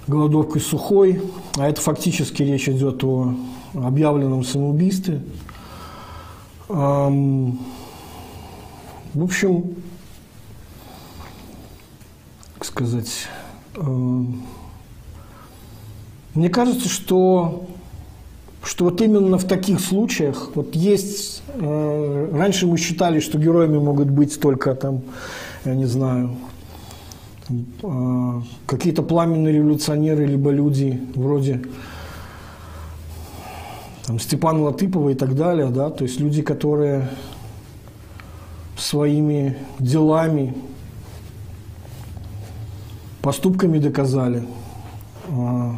[0.06, 1.20] голодовкой сухой,
[1.56, 3.34] а это фактически речь идет о
[3.74, 5.22] объявленном самоубийстве.
[6.68, 7.54] В
[9.14, 9.74] общем,
[12.54, 13.28] как сказать,
[16.34, 17.66] мне кажется, что,
[18.64, 24.08] что вот именно в таких случаях, вот есть, э, раньше мы считали, что героями могут
[24.08, 25.02] быть только там,
[25.64, 26.30] я не знаю,
[27.50, 31.62] э, какие-то пламенные революционеры, либо люди вроде
[34.06, 37.08] там, Степана Латыпова и так далее, да, то есть люди, которые
[38.78, 40.54] своими делами,
[43.20, 44.42] поступками доказали
[45.28, 45.70] э,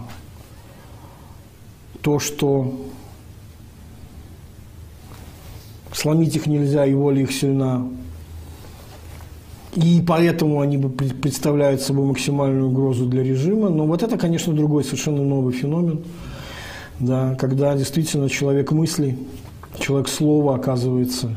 [2.07, 2.73] то, что
[5.93, 7.87] сломить их нельзя, и воля их сильна.
[9.75, 13.69] И поэтому они представляют собой максимальную угрозу для режима.
[13.69, 16.05] Но вот это, конечно, другой совершенно новый феномен–
[16.99, 19.19] да, когда действительно человек мысли,
[19.79, 21.37] человек слова оказывается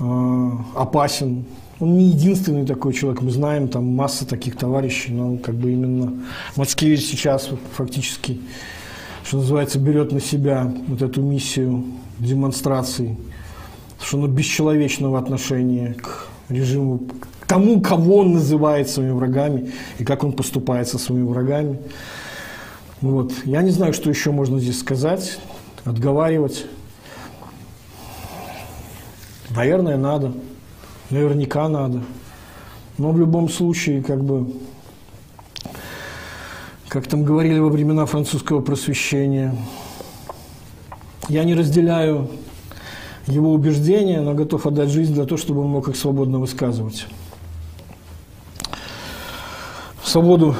[0.00, 1.44] э, опасен.
[1.78, 6.14] Он не единственный такой человек, мы знаем, там масса таких товарищей, но как бы именно
[6.56, 8.40] Мацкевич сейчас фактически,
[9.26, 11.84] что называется, берет на себя вот эту миссию
[12.20, 13.16] демонстрации,
[14.00, 17.00] что оно бесчеловечного отношения к режиму,
[17.40, 21.80] к тому, кого он называет своими врагами и как он поступает со своими врагами.
[23.00, 23.32] Вот.
[23.44, 25.40] Я не знаю, что еще можно здесь сказать,
[25.84, 26.66] отговаривать.
[29.50, 30.34] Наверное, надо.
[31.10, 32.04] Наверняка надо.
[32.96, 34.52] Но в любом случае, как бы,
[36.96, 39.54] как там говорили во времена французского просвещения,
[41.28, 42.30] я не разделяю
[43.26, 47.06] его убеждения, но готов отдать жизнь для того, чтобы он мог их свободно высказывать.
[50.02, 50.56] Свободу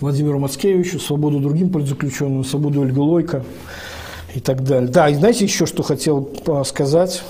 [0.00, 3.44] Владимиру Мацкевичу, свободу другим политзаключенным, свободу Ольги Лойко
[4.34, 4.88] и так далее.
[4.88, 7.22] Да, и знаете еще, что хотел а, сказать?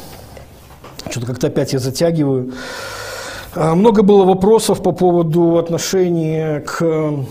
[1.11, 2.53] Что-то как-то опять я затягиваю.
[3.57, 7.25] А, много было вопросов по поводу отношения к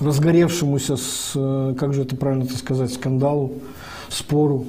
[0.00, 1.32] разгоревшемуся, с,
[1.78, 3.52] как же это правильно это сказать, скандалу,
[4.08, 4.64] спору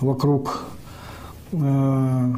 [0.00, 0.64] вокруг
[1.52, 2.32] э,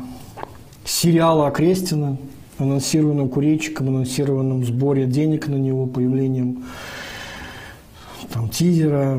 [0.84, 2.16] сериала Окрестина,
[2.58, 6.64] анонсированным курильщиком, анонсированном сборе денег на него, появлением
[8.32, 9.18] там, тизера,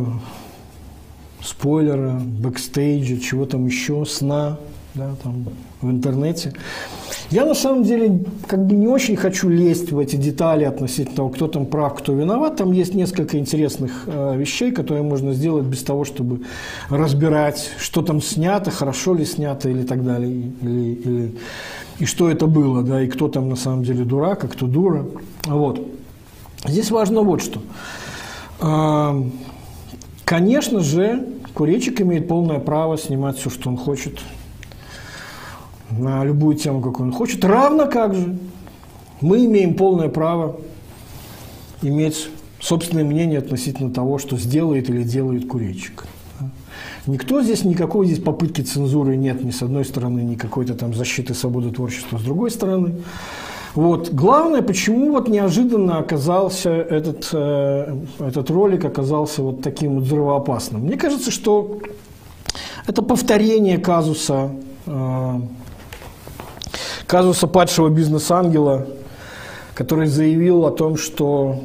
[1.44, 4.58] спойлера, бэкстейджа, чего там еще, сна
[4.94, 5.46] да, там,
[5.82, 6.54] в интернете.
[7.30, 11.30] Я на самом деле как бы не очень хочу лезть в эти детали относительно того,
[11.30, 12.58] кто там прав, кто виноват.
[12.58, 16.42] Там есть несколько интересных э, вещей, которые можно сделать без того, чтобы
[16.90, 21.32] разбирать, что там снято, хорошо ли снято или так далее, или, или
[22.00, 25.06] и что это было, да, и кто там на самом деле дурак, а кто дура.
[25.46, 25.88] Вот.
[26.66, 27.62] Здесь важно вот что.
[28.60, 29.24] А,
[30.26, 34.20] конечно же, курильщик имеет полное право снимать все, что он хочет,
[35.98, 37.44] на любую тему, какую он хочет.
[37.44, 38.38] Равно как же
[39.22, 40.58] мы имеем полное право
[41.82, 46.06] иметь собственное мнение относительно того, что сделает или делает курильщик.
[47.08, 51.34] Никто здесь, никакой здесь попытки цензуры нет, ни с одной стороны, ни какой-то там защиты
[51.34, 52.94] свободы творчества с другой стороны.
[53.74, 54.14] Вот.
[54.14, 60.82] Главное, почему вот неожиданно оказался этот, э, этот ролик оказался вот таким вот взрывоопасным.
[60.82, 61.80] Мне кажется, что
[62.86, 64.52] это повторение казуса,
[64.86, 65.40] э,
[67.12, 68.88] казуса падшего бизнес-ангела,
[69.74, 71.62] который заявил о том, что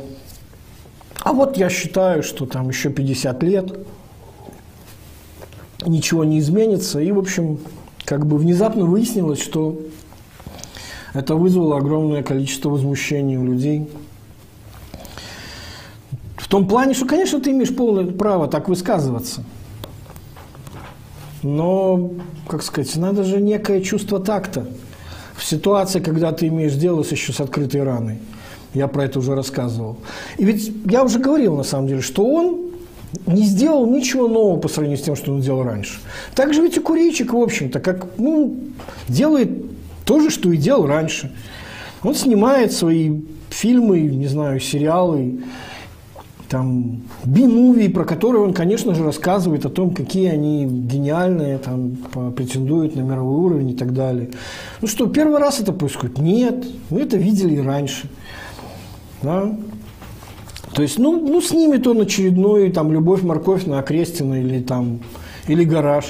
[1.23, 3.79] а вот я считаю, что там еще 50 лет–
[5.87, 7.01] ничего не изменится.
[7.01, 7.59] И, в общем,
[8.05, 9.79] как бы внезапно выяснилось, что
[11.15, 13.89] это вызвало огромное количество возмущений у людей.
[16.37, 19.45] В том плане, что, конечно, ты имеешь полное право так высказываться.
[21.43, 22.11] Но,
[22.49, 24.67] как сказать, надо же некое чувство такта.
[25.37, 28.19] В ситуации, когда ты имеешь дело с еще с открытой раной.
[28.75, 29.99] Я про это уже рассказывал.
[30.39, 32.67] И ведь я уже говорил, на самом деле, что он
[33.27, 36.01] не сделал ничего нового по сравнению с тем, что он делал раньше.
[36.35, 38.57] Так же ведь и Курильчик, в общем-то, как, ну,
[39.09, 39.51] делает
[40.05, 41.33] то же, что и делал раньше.
[42.03, 43.13] Он снимает свои
[43.51, 45.41] фильмы, не знаю, сериалы,
[46.49, 51.97] там, би-муви, про которые он, конечно же, рассказывает о том, какие они гениальные, там,
[52.33, 54.31] претендуют на мировой уровень и так далее.
[54.81, 56.19] Ну что, первый раз это происходит?
[56.19, 58.09] Нет, мы это видели и раньше.
[59.23, 59.57] Да?
[60.73, 65.01] То есть, ну, ну снимет он очередную там «Любовь, морковь» на Окрестина или там,
[65.49, 66.05] или «Гараж»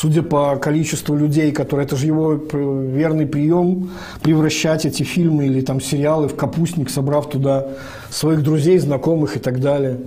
[0.00, 1.86] судя по количеству людей, которые...
[1.86, 3.90] Это же его верный прием
[4.22, 7.66] превращать эти фильмы или там сериалы в капустник, собрав туда
[8.08, 9.98] своих друзей, знакомых и так далее.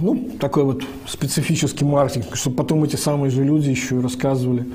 [0.00, 4.66] Ну, такой вот специфический маркетинг, чтобы потом эти самые же люди еще и рассказывали,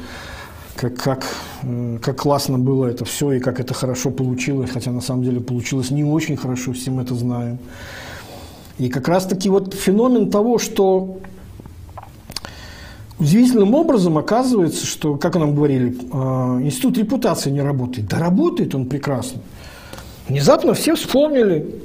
[0.76, 1.26] как, как,
[1.64, 5.40] э, как классно было это все и как это хорошо получилось, хотя на самом деле
[5.40, 7.58] получилось не очень хорошо, все мы это знаем.
[8.78, 11.20] И как раз-таки вот феномен того, что
[13.20, 16.16] удивительным образом оказывается, что, как нам говорили, э,
[16.64, 18.08] институт репутации не работает.
[18.08, 19.42] Да работает он прекрасно.
[20.28, 21.76] Внезапно все вспомнили.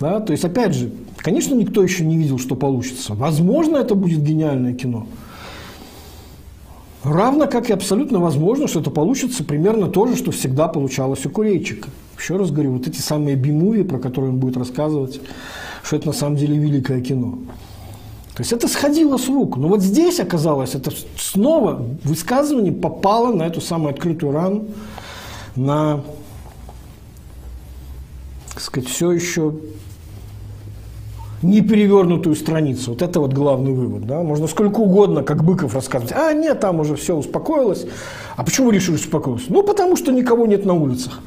[0.00, 0.20] Да?
[0.20, 3.14] То есть, опять же, конечно, никто еще не видел, что получится.
[3.14, 5.06] Возможно, это будет гениальное кино.
[7.04, 11.30] Равно как и абсолютно возможно, что это получится примерно то же, что всегда получалось у
[11.30, 11.88] Курейчика.
[12.18, 15.20] Еще раз говорю, вот эти самые би-муви, про которые он будет рассказывать,
[15.84, 17.38] что это на самом деле великое кино.
[18.38, 19.56] То есть это сходило с рук.
[19.56, 24.66] Но вот здесь оказалось, это снова высказывание попало на эту самую открытую рану,
[25.56, 26.02] на,
[28.54, 29.54] так сказать, все еще
[31.42, 32.92] не перевернутую страницу.
[32.92, 34.06] Вот это вот главный вывод.
[34.06, 34.22] Да?
[34.22, 36.12] Можно сколько угодно, как Быков рассказывать.
[36.12, 37.86] А, нет, там уже все успокоилось.
[38.36, 39.46] А почему вы решили, что успокоилось?
[39.48, 41.22] Ну, потому что никого нет на улицах.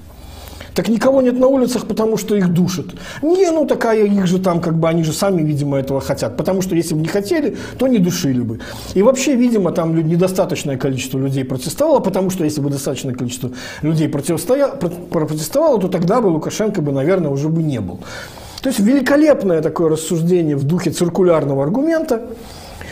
[0.73, 2.85] Так никого нет на улицах, потому что их душат.
[3.22, 6.38] Не, ну такая, их же там, как бы, они же сами, видимо, этого хотят.
[6.38, 8.60] Потому что если бы не хотели, то не душили бы.
[8.93, 14.07] И вообще, видимо, там недостаточное количество людей протестовало, потому что если бы достаточное количество людей
[14.07, 17.99] протестовало, то тогда бы Лукашенко бы, наверное, уже бы не был.
[18.61, 22.22] То есть великолепное такое рассуждение в духе циркулярного аргумента,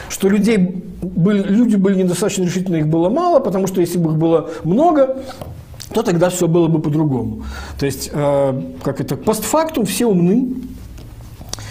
[0.10, 0.58] что людей
[1.02, 5.18] были, люди были недостаточно решительны, их было мало, потому что если бы их было много,
[5.94, 7.44] то тогда все было бы по-другому.
[7.80, 10.56] То есть, э, как это, постфактум все умны.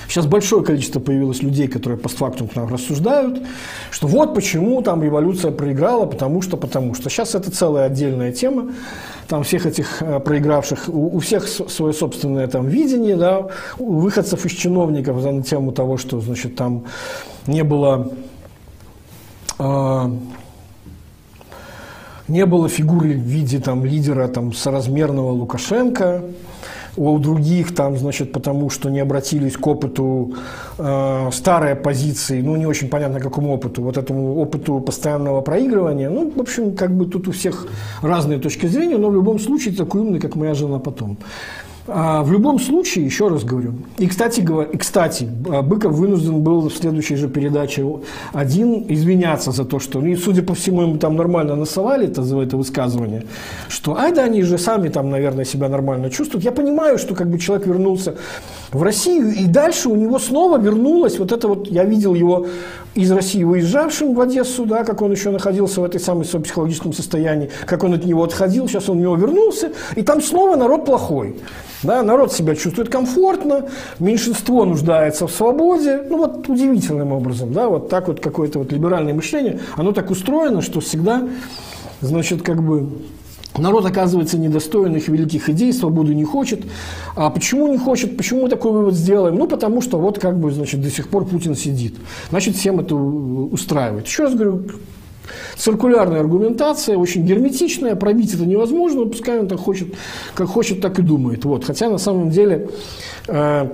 [0.09, 3.43] Сейчас большое количество появилось людей, которые постфактум к нам рассуждают,
[3.91, 7.11] что вот почему там революция проиграла, потому что, потому что.
[7.11, 8.73] Сейчас это целая отдельная тема.
[9.29, 14.47] Там всех этих э, проигравших, у, у всех свое собственное там видение, да, у выходцев
[14.47, 16.85] из чиновников на тему того, что, значит, там
[17.47, 18.11] не было
[19.59, 20.11] э,
[22.29, 26.23] не было фигуры в виде там, лидера там, соразмерного Лукашенко,
[26.99, 30.35] у других там, значит, потому что не обратились к опыту
[30.79, 36.11] э, старой оппозиции, ну, не очень понятно, какому опыту, вот этому опыту постоянного проигрывания.
[36.11, 37.69] Ну, в общем, как бы тут у всех
[38.03, 41.17] разные точки зрения, но в любом случае такой умный, как моя жена потом.
[41.91, 44.41] А в любом случае, еще раз говорю, и кстати,
[44.73, 47.87] и кстати, Быков вынужден был в следующей же передаче
[48.33, 52.23] один извиняться за то, что, ну, и судя по всему, ему там нормально насовали это,
[52.23, 53.25] за это высказывание,
[53.69, 56.45] что, ай да, они же сами там, наверное, себя нормально чувствуют.
[56.45, 58.15] Я понимаю, что как бы человек вернулся
[58.73, 62.47] в Россию, и дальше у него снова вернулось вот это вот, я видел его
[62.95, 66.93] из России уезжавшим в Одессу, да, как он еще находился в этой самой своем психологическом
[66.93, 70.85] состоянии, как он от него отходил, сейчас он в него вернулся, и там снова народ
[70.85, 71.37] плохой.
[71.85, 73.69] Да, народ себя чувствует комфортно,
[74.01, 76.03] меньшинство нуждается в свободе.
[76.09, 80.61] Ну вот удивительным образом, да, вот так вот какое-то вот либеральное мышление, оно так устроено,
[80.61, 81.29] что всегда,
[82.01, 82.89] значит, как бы
[83.59, 86.65] Народ оказывается недостоин их великих идей, свободы не хочет.
[87.17, 88.17] А почему не хочет?
[88.17, 89.37] Почему мы такой вывод сделаем?
[89.37, 91.95] Ну, потому что вот как бы, значит, до сих пор Путин сидит.
[92.31, 94.07] Значит, всем это устраивает.
[94.07, 94.65] Еще раз говорю,
[95.57, 99.95] циркулярная аргументация, очень герметичная, пробить это невозможно, пускай он так хочет,
[100.35, 101.45] как хочет, так и думает.
[101.45, 101.65] Вот.
[101.65, 102.69] Хотя на самом деле
[103.27, 103.69] э,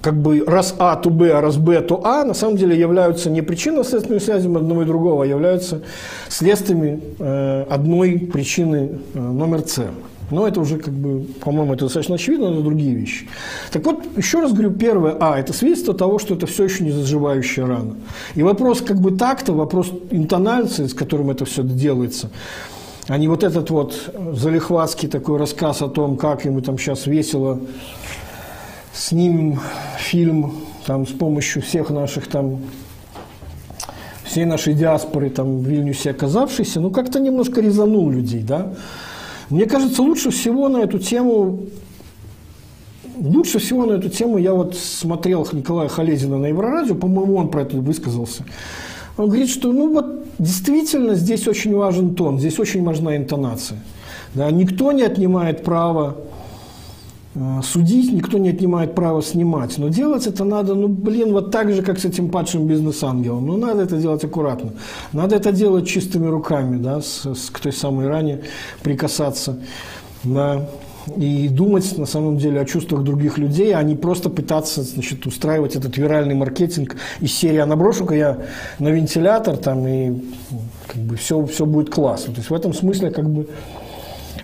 [0.00, 3.30] как бы раз А, то Б, а раз Б, то А, на самом деле являются
[3.30, 5.82] не причинно-следственными связями одного и другого, а являются
[6.28, 9.84] следствиями э, одной причины э, номер С.
[10.30, 13.28] Но это уже, как бы, по-моему, это достаточно очевидно, но это другие вещи.
[13.70, 16.90] Так вот, еще раз говорю, первое, а, это свидетельство того, что это все еще не
[16.90, 17.96] заживающая рана.
[18.34, 22.30] И вопрос как бы такта, вопрос интонации, с которым это все делается,
[23.08, 23.94] а не вот этот вот
[24.32, 27.60] залихватский такой рассказ о том, как ему там сейчас весело
[28.94, 29.60] снимем
[29.98, 30.54] фильм
[30.86, 32.58] там, с помощью всех наших там
[34.24, 38.72] всей нашей диаспоры там в Вильнюсе оказавшейся, ну как-то немножко резанул людей, да.
[39.50, 41.60] Мне кажется, лучше всего на эту тему
[43.22, 47.62] Лучше всего на эту тему я вот смотрел Николая Халезина на Еврорадио, по-моему, он про
[47.62, 48.44] это высказался.
[49.16, 53.78] Он говорит, что ну вот действительно здесь очень важен тон, здесь очень важна интонация.
[54.34, 56.16] Да, никто не отнимает права
[57.62, 59.78] судить, никто не отнимает права снимать.
[59.78, 63.46] Но делать это надо, ну, блин, вот так же, как с этим падшим бизнес-ангелом.
[63.46, 64.72] Ну, надо это делать аккуратно.
[65.12, 68.42] Надо это делать чистыми руками, да, с, с, к той самой ране
[68.82, 69.58] прикасаться.
[70.24, 70.68] Да.
[71.16, 75.74] и думать на самом деле о чувствах других людей, а не просто пытаться значит, устраивать
[75.74, 78.38] этот виральный маркетинг из серии «А наброшу-ка я
[78.78, 80.12] на вентилятор, там, и
[80.86, 82.34] как бы все, все будет классно».
[82.34, 83.48] То есть в этом смысле как бы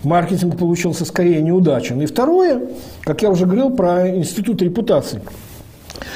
[0.03, 2.01] маркетинг получился скорее неудачен.
[2.01, 2.61] И второе,
[3.03, 5.21] как я уже говорил про институт репутации.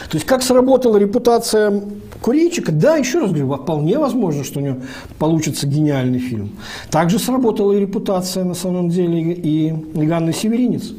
[0.09, 1.83] То есть как сработала репутация
[2.21, 2.71] Курейчика?
[2.71, 4.77] Да, еще раз говорю, вполне возможно, что у него
[5.19, 6.51] получится гениальный фильм.
[6.89, 10.93] Также сработала и репутация, на самом деле, и Ганны Северинец.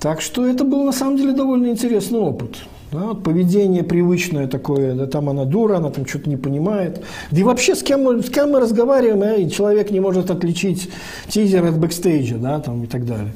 [0.00, 2.58] Так что это был, на самом деле, довольно интересный опыт.
[2.90, 7.02] Да, вот поведение привычное такое, да, там она дура, она там что-то не понимает.
[7.30, 10.88] Да и вообще с кем, с кем мы разговариваем, а, и человек не может отличить
[11.28, 13.32] тизер от бэкстейджа, да, там и так далее.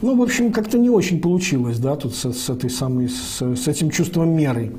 [0.00, 3.68] Ну, в общем, как-то не очень получилось, да, тут с, с этой самой, с, с
[3.68, 4.72] этим чувством меры.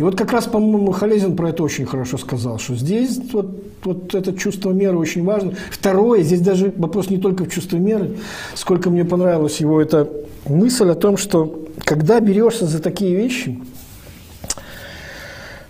[0.00, 4.14] И вот как раз, по-моему, Халезин про это очень хорошо сказал, что здесь вот, вот
[4.14, 5.52] это чувство меры очень важно.
[5.70, 8.16] Второе, здесь даже вопрос не только в чувстве меры,
[8.54, 10.08] сколько мне понравилась его эта
[10.46, 13.60] мысль о том, что когда берешься за такие вещи,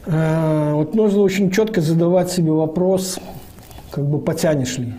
[0.06, 3.18] э, вот нужно очень четко задавать себе вопрос,
[3.90, 4.94] как бы потянешь ли.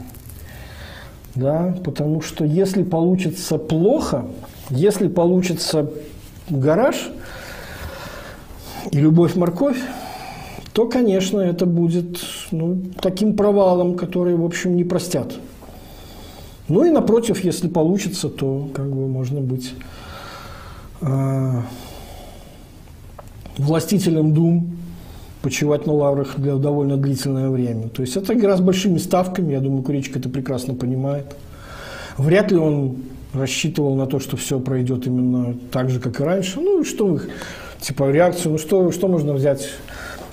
[1.36, 1.74] Да?
[1.86, 4.26] Потому что если получится плохо,
[4.72, 5.90] если получится
[6.50, 7.12] гараж
[8.92, 9.78] и любовь-морковь,
[10.74, 12.20] то, конечно, это будет
[12.52, 15.34] ну, таким провалом, который, в общем, не простят.
[16.68, 19.74] Ну и напротив, если получится, то как бы можно быть
[21.02, 21.62] э,
[23.58, 24.78] властителем дум,
[25.42, 27.90] почивать на лаврах для довольно длительное время.
[27.90, 31.36] То есть это игра с большими ставками, я думаю, Куричка это прекрасно понимает.
[32.18, 32.98] Вряд ли он
[33.34, 36.60] рассчитывал на то, что все пройдет именно так же, как и раньше.
[36.60, 37.30] Ну, что их,
[37.82, 39.68] типа, реакцию, ну, что, что можно взять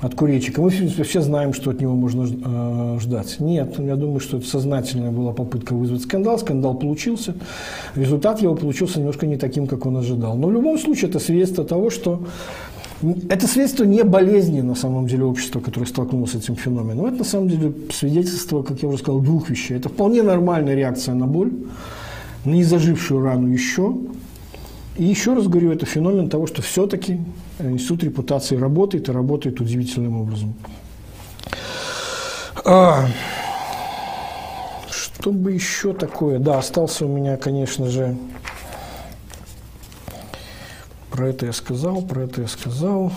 [0.01, 0.61] от Куречика?
[0.63, 3.41] Мы, все знаем, что от него можно э, ждать.
[3.41, 6.39] Нет, я думаю, что это сознательная была попытка вызвать скандал.
[6.39, 7.35] Скандал получился.
[7.97, 10.37] Результат его получился немножко не таким, как он ожидал.
[10.37, 12.23] Но в любом случае это свидетельство того, что
[13.29, 17.07] это свидетельство не болезни, на самом деле, общества, которое столкнулось с этим феноменом.
[17.07, 19.77] Это, на самом деле, свидетельство, как я уже сказал, двух вещей.
[19.77, 21.53] Это вполне нормальная реакция на боль,
[22.45, 23.95] на незажившую рану еще.
[24.99, 27.21] И еще раз говорю, это феномен того, что все-таки
[27.61, 30.55] институт репутации работает и работает удивительным образом.
[32.65, 33.07] А,
[34.91, 36.41] что бы еще такое?
[36.41, 38.17] Да, остался у меня, конечно же,
[41.13, 43.13] про это я сказал, про это я сказал.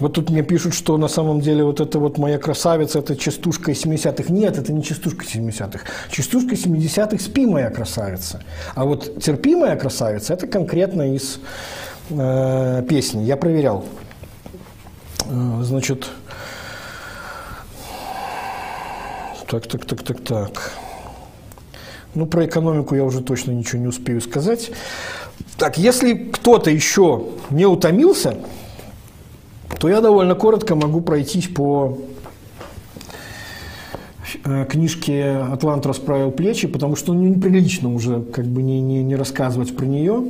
[0.00, 3.70] Вот тут мне пишут, что на самом деле вот это вот моя красавица, это частушка
[3.70, 4.32] из 70-х.
[4.32, 5.84] Нет, это не частушка 70-х.
[6.10, 8.42] Частушка 70-х «Спи, моя красавица».
[8.74, 11.38] А вот «Терпимая красавица»– это конкретно из
[12.10, 13.22] э, песни.
[13.22, 13.84] Я проверял.
[15.26, 16.08] Э, значит,
[19.48, 20.72] так, так, так, так, так.
[22.14, 24.72] Ну, про экономику я уже точно ничего не успею сказать.
[25.56, 28.36] Так, если кто-то еще не утомился,
[29.78, 31.98] то я довольно коротко могу пройтись по
[34.44, 39.16] э, книжке «Атлант расправил плечи», потому что ну, неприлично уже как бы не, не, не
[39.16, 40.24] рассказывать про нее.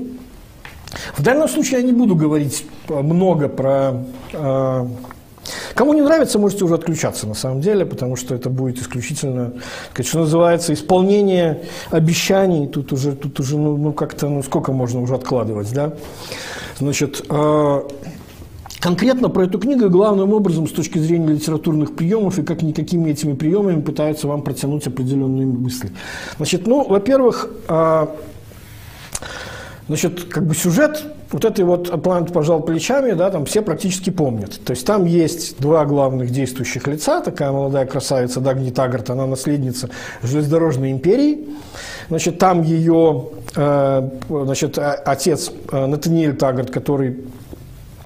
[1.16, 4.86] В данном случае я не буду говорить много про э,
[5.74, 9.52] Кому не нравится, можете уже отключаться на самом деле, потому что это будет исключительно,
[9.92, 12.66] как что называется, исполнение обещаний.
[12.66, 15.92] Тут уже, тут уже ну, ну как-то, ну сколько можно уже откладывать, да?
[16.78, 17.82] Значит, э,
[18.84, 23.32] Конкретно про эту книгу главным образом с точки зрения литературных приемов и как никакими этими
[23.32, 25.90] приемами пытаются вам протянуть определенные мысли.
[26.36, 28.06] Значит, ну, во-первых, э,
[29.88, 34.60] значит, как бы сюжет вот этой вот «Атлант пожал плечами», да, там все практически помнят.
[34.62, 39.88] То есть там есть два главных действующих лица, такая молодая красавица Дагни Таггарт, она наследница
[40.22, 41.48] железнодорожной империи.
[42.10, 47.24] Значит, там ее э, значит, отец э, Натаниэль Таггарт, который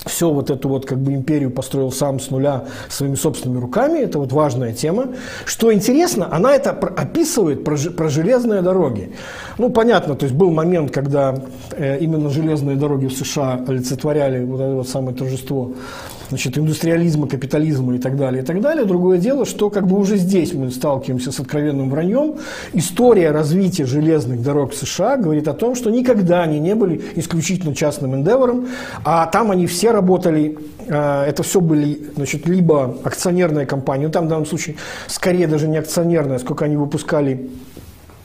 [0.08, 4.00] все вот эту вот как бы империю построил сам с нуля своими собственными руками.
[4.00, 5.08] Это вот важная тема.
[5.44, 9.12] Что интересно, она это описывает про, про железные дороги.
[9.58, 11.34] Ну, понятно, то есть был момент, когда
[11.72, 15.72] э, именно железные дороги в США олицетворяли вот это вот самое торжество
[16.28, 18.84] значит, индустриализма, капитализма и так далее, и так далее.
[18.84, 22.36] Другое дело, что как бы уже здесь мы сталкиваемся с откровенным враньем.
[22.72, 27.74] История развития железных дорог в США говорит о том, что никогда они не были исключительно
[27.74, 28.68] частным эндевором,
[29.04, 34.26] а там они все работали, э, это все были, значит, либо акционерные компании, ну там
[34.26, 34.76] в данном случае
[35.06, 37.48] скорее даже не акционерные, сколько они выпускали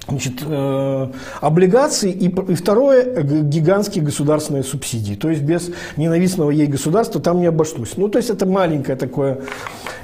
[0.07, 1.07] Значит, э,
[1.39, 5.15] облигации и, и второе гигантские государственные субсидии.
[5.15, 7.95] То есть без ненавистного ей государства там не обошлось.
[7.95, 9.39] Ну, то есть это маленькое такое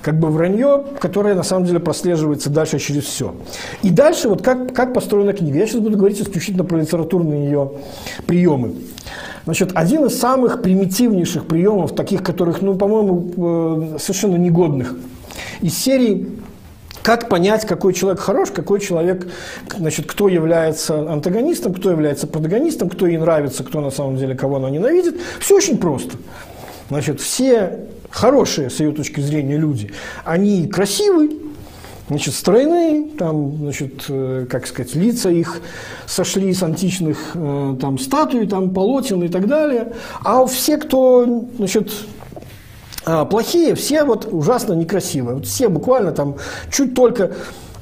[0.01, 3.35] как бы вранье, которое на самом деле прослеживается дальше через все.
[3.83, 5.59] И дальше вот как, как построена книга.
[5.59, 7.71] Я сейчас буду говорить исключительно про литературные ее
[8.25, 8.75] приемы.
[9.43, 14.95] Значит, один из самых примитивнейших приемов, таких, которых, ну, по-моему, э, совершенно негодных,
[15.61, 16.27] из серии
[17.03, 19.27] как понять, какой человек хорош, какой человек,
[19.75, 24.57] значит, кто является антагонистом, кто является протагонистом, кто ей нравится, кто на самом деле кого
[24.57, 25.15] она ненавидит.
[25.39, 26.17] Все очень просто.
[26.89, 29.91] Значит, все хорошие, с ее точки зрения, люди,
[30.25, 31.29] они красивые,
[32.09, 35.61] значит, стройные, там, значит, э, как сказать, лица их
[36.07, 39.93] сошли с античных э, там, статуй, там, полотен и так далее.
[40.23, 41.91] А все, кто, значит,
[43.05, 45.35] а, плохие, все вот ужасно некрасивые.
[45.35, 46.35] Вот все буквально там
[46.71, 47.31] чуть только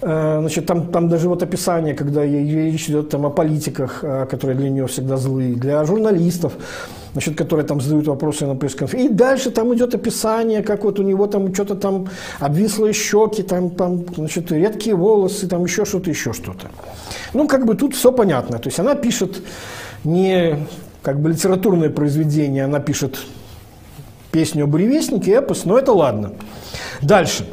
[0.01, 4.55] э, Значит, там, там даже вот описание, когда речь идет там, о политиках, э, которые
[4.55, 6.53] для нее всегда злые, для журналистов,
[7.13, 9.11] значит, которые там задают вопросы на пресс-конференции.
[9.11, 12.07] И дальше там идет описание, как вот у него там что-то там
[12.39, 16.67] обвислые щеки, там, там значит, редкие волосы, там еще что-то, еще что-то.
[17.33, 18.59] Ну, как бы тут все понятно.
[18.59, 19.41] То есть она пишет
[20.03, 20.59] не
[21.01, 23.17] как бы литературное произведение, она пишет
[24.31, 26.33] песню о буревестнике, эпос, но это ладно.
[27.01, 27.47] Дальше.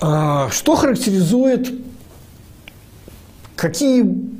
[0.00, 1.72] А, что характеризует,
[3.56, 4.30] какие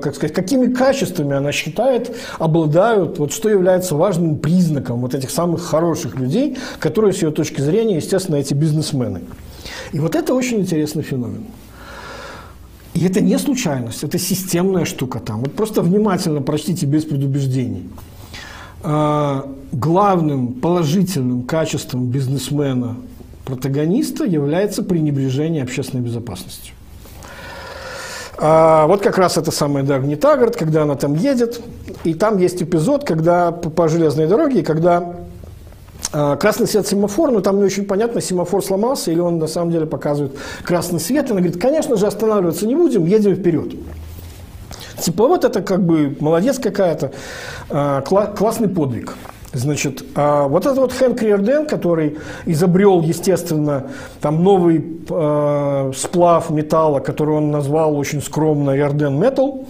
[0.00, 5.62] как сказать, какими качествами она считает обладают, вот что является важным признаком вот этих самых
[5.62, 9.20] хороших людей, которые с ее точки зрения, естественно, эти бизнесмены.
[9.92, 11.44] И вот это очень интересный феномен.
[12.94, 15.40] И это не случайность, это системная штука там.
[15.40, 17.90] Вот просто внимательно прочтите без предубеждений.
[18.88, 22.94] А, главным положительным качеством бизнесмена
[23.44, 26.72] протагониста является пренебрежение общественной безопасностью.
[28.38, 31.60] А вот как раз это самая Дагни Тагард, когда она там едет,
[32.04, 35.16] и там есть эпизод, когда по железной дороге, когда
[36.12, 39.72] а, красный свет семафор, но там не очень понятно, семафор сломался или он на самом
[39.72, 41.28] деле показывает красный свет.
[41.32, 43.74] Она говорит, конечно же, останавливаться не будем, едем вперед.
[45.00, 47.12] Типа вот это как бы молодец какая-то,
[47.68, 49.14] э, классный подвиг.
[49.52, 53.86] Значит, а вот этот вот Хэнк Риорден, который изобрел, естественно,
[54.20, 59.66] там новый э, сплав металла, который он назвал очень скромно Риорден Метал,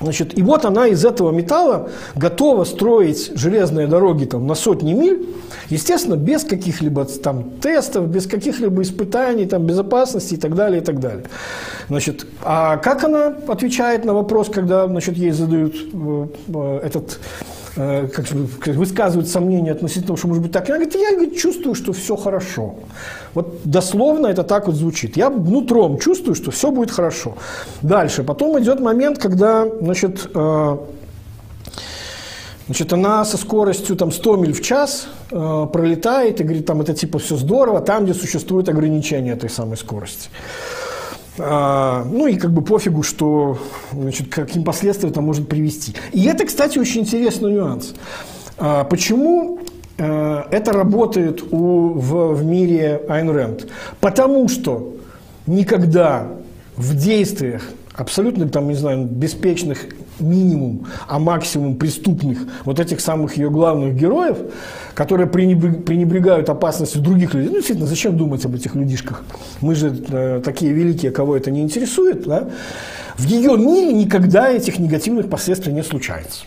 [0.00, 5.28] Значит, и вот она из этого металла готова строить железные дороги там, на сотни миль,
[5.70, 10.98] естественно, без каких-либо там, тестов, без каких-либо испытаний, там, безопасности и так далее, и так
[10.98, 11.24] далее.
[11.88, 17.18] Значит, а как она отвечает на вопрос, когда значит, ей задают э, э этот
[17.74, 18.30] как,
[18.68, 20.68] высказывают сомнения относительно того, что может быть так.
[20.68, 22.76] Она говорит, я говорит, чувствую, что все хорошо.
[23.34, 25.16] Вот дословно это так вот звучит.
[25.16, 27.36] Я внутром чувствую, что все будет хорошо.
[27.82, 28.22] Дальше.
[28.22, 30.76] Потом идет момент, когда, значит, э,
[32.66, 36.94] Значит, она со скоростью там, 100 миль в час э, пролетает и говорит, там это
[36.94, 40.30] типа все здорово, там, где существует ограничение этой самой скорости.
[41.38, 43.58] А, ну и как бы пофигу, что,
[43.92, 45.94] значит, каким последствиям это может привести.
[46.12, 47.94] И это, кстати, очень интересный нюанс.
[48.56, 49.58] А, почему
[49.98, 53.66] э, это работает у, в, в мире Айн Рэнд?
[54.00, 54.94] Потому что
[55.46, 56.28] никогда
[56.76, 57.62] в действиях
[57.94, 59.86] абсолютно, там, не знаю, беспечных
[60.20, 64.38] минимум, а максимум преступных вот этих самых ее главных героев,
[64.94, 67.48] которые пренебрегают опасностью других людей.
[67.48, 69.24] Ну, действительно, зачем думать об этих людишках?
[69.60, 72.26] Мы же э, такие великие, кого это не интересует.
[72.26, 72.48] Да?
[73.16, 76.44] В ее мире никогда этих негативных последствий не случается.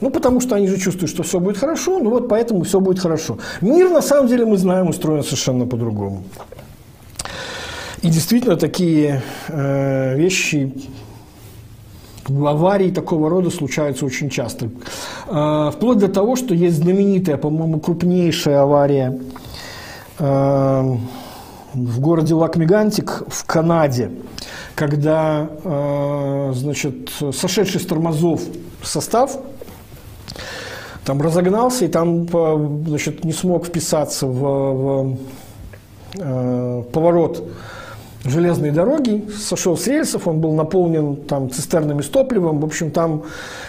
[0.00, 2.98] Ну, потому что они же чувствуют, что все будет хорошо, ну вот поэтому все будет
[2.98, 3.38] хорошо.
[3.60, 6.24] Мир, на самом деле, мы знаем, устроен совершенно по-другому.
[8.02, 10.74] И действительно, такие э, вещи
[12.28, 14.70] аварии такого рода случаются очень часто.
[15.26, 19.18] Э, вплоть до того, что есть знаменитая, по-моему, крупнейшая авария
[20.18, 20.96] э,
[21.74, 24.10] в городе Лакмигантик в Канаде,
[24.74, 28.40] когда, э, значит, сошедший с тормозов
[28.82, 29.38] состав
[31.04, 32.26] там разогнался и там,
[32.86, 35.16] значит, не смог вписаться в,
[36.14, 37.44] в поворот
[38.24, 43.24] железной дороги, сошел с рельсов, он был наполнен там цистернами с топливом, в общем, там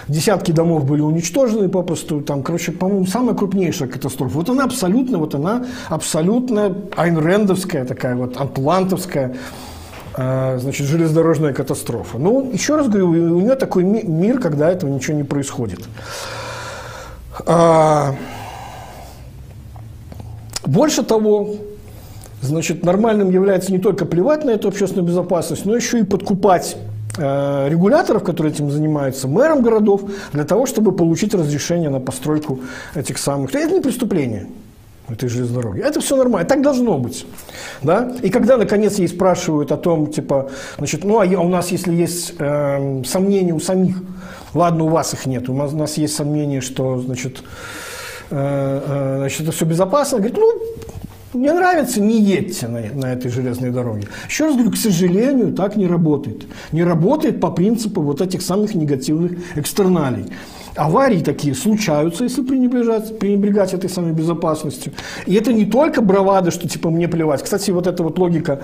[0.07, 4.38] десятки домов были уничтожены попросту, там, короче, по-моему, самая крупнейшая катастрофа.
[4.38, 9.36] Вот она абсолютно, вот она абсолютно айнрендовская такая вот, атлантовская,
[10.15, 12.18] э, значит, железнодорожная катастрофа.
[12.18, 15.82] Ну, еще раз говорю, у нее такой ми- мир, когда этого ничего не происходит.
[17.45, 18.15] А,
[20.65, 21.56] больше того,
[22.45, 26.77] значит, нормальным является не только плевать на эту общественную безопасность, но еще и подкупать
[27.17, 30.03] э, регуляторов, которые этим занимаются, мэром городов,
[30.34, 32.59] для того, чтобы получить разрешение на постройку
[32.95, 33.53] этих самых.
[33.55, 34.47] Это не преступление
[35.09, 35.81] этой железной дороги.
[35.81, 37.26] Это все нормально, так должно быть.
[37.84, 38.11] Да?
[38.22, 42.34] И когда, наконец, ей спрашивают о том, типа, значит, ну, а у нас, если есть
[42.39, 43.97] э, сомнения у самих,
[44.53, 47.43] ладно, у вас их нет, у нас, у нас есть сомнения, что, значит,
[48.31, 50.59] э, э, значит, это все безопасно, говорит, ну,
[51.35, 54.07] мне нравится, не едьте на, на этой железной дороге.
[54.27, 56.45] Еще раз говорю, к сожалению, так не работает.
[56.71, 60.25] Не работает по принципу вот этих самых негативных экстерналей.
[60.75, 64.91] Аварии такие случаются, если пренебрегать, пренебрегать этой самой безопасностью.
[65.25, 67.43] И это не только бравада, что типа мне плевать.
[67.43, 68.61] Кстати, вот эта вот логика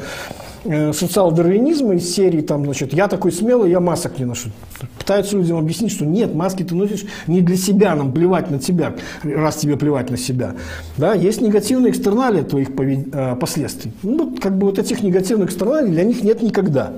[0.64, 4.50] социал-дарвинизма из серии, там, значит, я такой смелый, я масок не ношу.
[4.98, 8.94] Пытаются людям объяснить, что нет, маски ты носишь не для себя, нам плевать на тебя,
[9.24, 10.56] раз тебе плевать на себя.
[10.98, 13.08] Да, есть негативные экстерналии твоих повед...
[13.12, 13.92] э, последствий.
[14.04, 16.94] Ну, как бы вот этих негативных экстерналий для них нет никогда.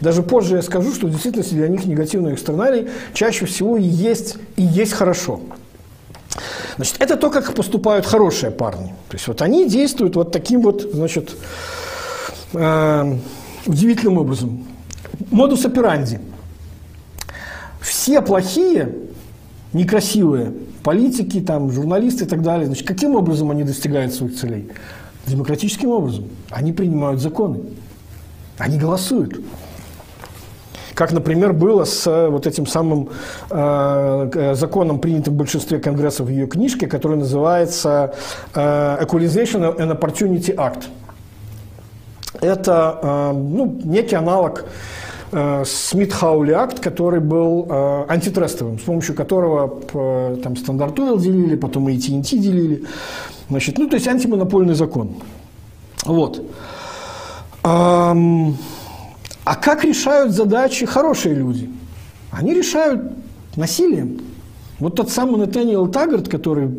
[0.00, 4.36] Даже позже я скажу, что в действительности для них негативные экстерналии чаще всего и есть,
[4.56, 5.40] и есть хорошо.
[6.76, 8.88] Значит, это то, как поступают хорошие парни.
[9.08, 11.36] То есть вот они действуют вот таким вот, значит,
[12.54, 13.18] э,
[13.66, 14.64] удивительным образом.
[15.30, 16.20] Модус операнди.
[17.80, 18.94] Все плохие,
[19.72, 20.52] некрасивые
[20.82, 24.68] политики, там, журналисты и так далее, значит, каким образом они достигают своих целей?
[25.26, 26.26] Демократическим образом.
[26.50, 27.60] Они принимают законы.
[28.58, 29.40] Они голосуют.
[30.94, 33.08] Как, например, было с э, вот этим самым
[33.50, 38.14] э, законом, принятым в большинстве конгрессов в ее книжке, который называется
[38.54, 40.84] э, Equalization and Opportunity Act.
[42.40, 44.64] Это э, ну, некий аналог
[45.32, 51.88] э, Смит-Хаули акт, который был э, антитрестовым, с помощью которого там стандарт Oil делили, потом
[51.88, 52.84] AT&T делили.
[53.48, 55.16] Значит, ну, то есть антимонопольный закон.
[56.04, 56.42] Вот.
[57.62, 58.14] А
[59.56, 61.70] как решают задачи хорошие люди?
[62.30, 63.12] Они решают
[63.56, 64.20] насилием.
[64.80, 66.70] Вот тот самый Натаниэл Таггарт, который,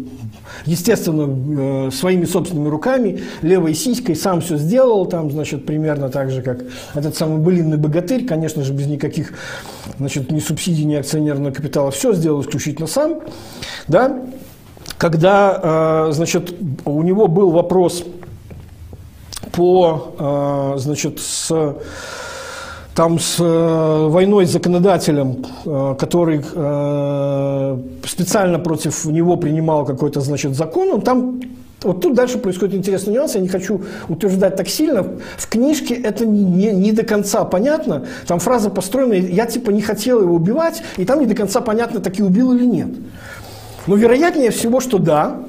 [0.65, 6.41] естественно, э, своими собственными руками, левой сиськой сам все сделал, там, значит, примерно так же,
[6.41, 6.63] как
[6.93, 9.33] этот самый былинный богатырь, конечно же, без никаких,
[9.97, 13.21] значит, ни субсидий, ни акционерного капитала, все сделал исключительно сам,
[13.87, 14.21] да,
[14.97, 16.55] когда, э, значит,
[16.85, 18.03] у него был вопрос
[19.51, 20.15] по,
[20.75, 21.75] э, значит, с
[22.95, 27.77] там с э, войной с законодателем, э, который э,
[28.07, 31.41] специально против него принимал какой-то, значит, закон, он там
[31.83, 35.05] вот тут дальше происходит интересный нюанс, я не хочу утверждать так сильно.
[35.37, 38.05] В книжке это не, не до конца понятно.
[38.25, 41.99] Там фраза построена, я типа не хотел его убивать, и там не до конца понятно,
[41.99, 42.89] таки убил или нет.
[43.87, 45.41] Но вероятнее всего, что да.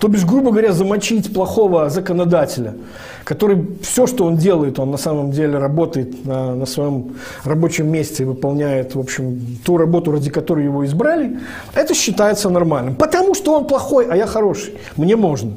[0.00, 2.74] То бишь, грубо говоря, замочить плохого законодателя–
[3.24, 8.24] который все, что он делает, он на самом деле работает на, на своем рабочем месте,
[8.24, 11.40] выполняет, в общем, ту работу, ради которой его избрали,
[11.74, 12.94] это считается нормальным.
[12.94, 14.74] Потому что он плохой, а я хороший.
[14.96, 15.52] Мне можно.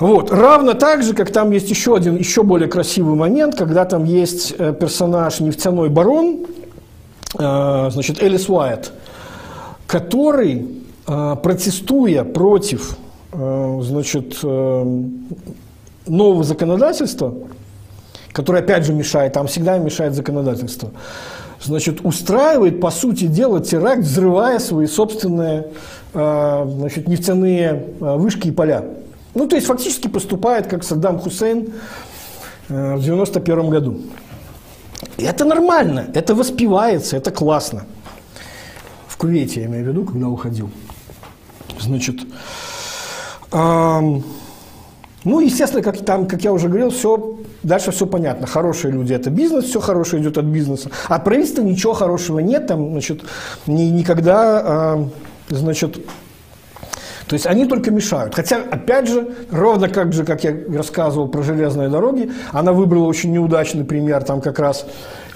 [0.00, 0.32] Вот.
[0.32, 4.54] Равно так же, как там есть еще один, еще более красивый момент, когда там есть
[4.58, 6.46] э, персонаж нефтяной барон,
[7.38, 8.90] э, значит, Элис Уайт,
[9.86, 10.66] который,
[11.06, 12.96] протестуя против
[13.32, 14.42] значит,
[16.06, 17.34] нового законодательства,
[18.32, 20.90] которое опять же мешает, там всегда мешает законодательство,
[21.62, 25.68] значит, устраивает, по сути дела, теракт, взрывая свои собственные
[26.12, 28.84] э, значит, нефтяные э, вышки и поля.
[29.34, 31.72] Ну, то есть фактически поступает, как Саддам Хусейн
[32.68, 34.00] э, в 91 году.
[35.16, 37.84] И это нормально, это воспевается, это классно.
[39.06, 40.70] В Кувейте, я имею в виду, когда уходил.
[41.80, 42.20] Значит,
[43.52, 48.46] ну, естественно, как, там, как я уже говорил, все, дальше все понятно.
[48.46, 50.90] Хорошие люди– это бизнес, все хорошее идет от бизнеса.
[51.08, 53.22] А правительства ничего хорошего нет, там, значит,
[53.66, 54.98] ни, никогда,
[55.48, 55.98] значит,
[57.26, 58.34] то есть они только мешают.
[58.34, 63.32] Хотя, опять же, ровно как же, как я рассказывал про железные дороги, она выбрала очень
[63.32, 64.86] неудачный пример, там как раз,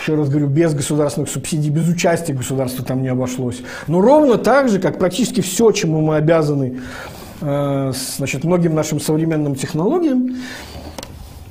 [0.09, 3.63] еще раз говорю, без государственных субсидий, без участия государства там не обошлось.
[3.87, 6.79] Но ровно так же, как практически все, чему мы обязаны
[7.41, 10.37] Э, значит, многим нашим современным технологиям,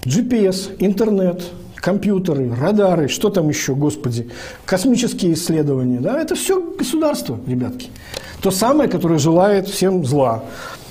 [0.04, 1.44] GPS, интернет,
[1.76, 4.30] компьютеры, радары, что там еще, господи,
[4.66, 7.90] космические исследования, да, это все государство, ребятки.
[8.42, 10.44] То самое, которое желает всем зла.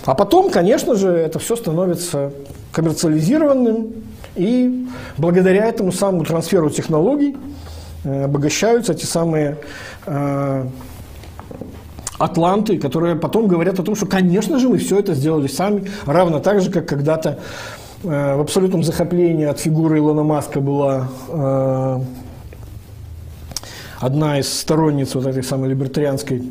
[0.05, 2.33] А потом, конечно же, это все становится
[2.73, 3.89] коммерциализированным,
[4.37, 4.87] и
[5.17, 7.37] благодаря этому самому трансферу технологий
[8.05, 9.59] э, обогащаются эти самые
[10.07, 10.67] э,
[12.19, 16.41] атланты, которые потом говорят о том, что, конечно же, мы все это сделали сами, равно
[16.41, 17.39] так же, как когда-то
[18.03, 21.09] в абсолютном захоплении от фигуры Илона Маска была
[23.99, 26.43] одна из сторонниц вот этой самой либертарианской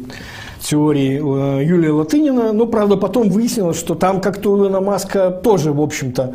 [0.65, 2.51] теории э, Юлия Латынина.
[2.53, 6.33] Но, правда, потом выяснилось, что там как-то у Илона Маска тоже, в общем-то,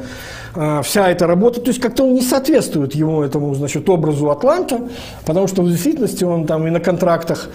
[0.55, 4.89] э, вся эта работа, то есть как-то он не соответствует ему этому, значит, образу Атланта,
[5.27, 7.48] потому что в действительности он там и на контрактах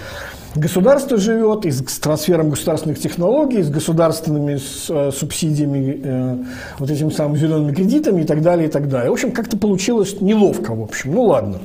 [0.55, 6.45] государства живет, и с трансфером государственных технологий, с государственными э, субсидиями,
[6.79, 9.09] вот этими самыми зелеными кредитами и так далее, и так далее.
[9.09, 11.13] В общем, как-то получилось неловко, в общем.
[11.13, 11.59] Ну, ладно.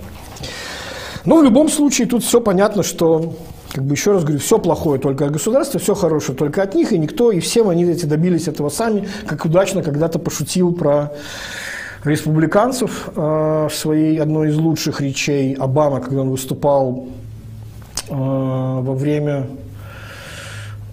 [1.24, 3.34] Но в любом случае тут все понятно, что
[3.72, 6.92] как бы еще раз говорю, все плохое только от государства, все хорошее только от них,
[6.92, 11.12] и никто, и всем они эти добились этого сами, как удачно когда-то пошутил про
[12.04, 17.06] республиканцев э, в своей одной из лучших речей Обама, когда он выступал
[18.08, 19.46] э, во время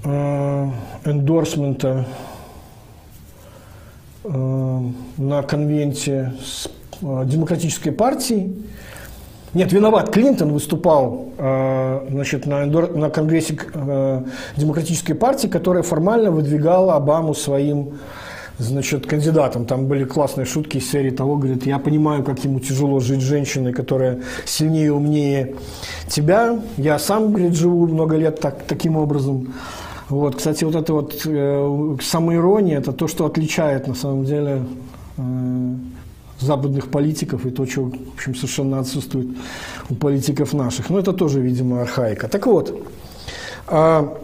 [0.04, 0.70] э,
[1.06, 2.06] эндорсмента
[4.24, 4.82] э,
[5.18, 6.68] на конвенте с
[7.02, 8.56] э, демократической партией,
[9.58, 10.12] нет, виноват.
[10.12, 14.24] Клинтон выступал э, значит, на, на Конгрессе э,
[14.56, 17.98] Демократической партии, которая формально выдвигала Обаму своим
[18.60, 19.66] значит, кандидатом.
[19.66, 23.26] Там были классные шутки из серии того, говорит, я понимаю, как ему тяжело жить с
[23.26, 25.56] женщиной, которая сильнее и умнее
[26.08, 26.60] тебя.
[26.78, 29.54] Я сам, говорит, живу много лет так, таким образом.
[30.10, 34.62] Вот, кстати, вот это вот э, самоирония, это то, что отличает на самом деле
[35.18, 35.22] э,
[36.40, 39.28] западных политиков и то, что, в общем, совершенно отсутствует
[39.90, 40.90] у политиков наших.
[40.90, 42.28] Но это тоже, видимо, архаика.
[42.28, 42.88] Так вот,
[43.68, 44.18] а,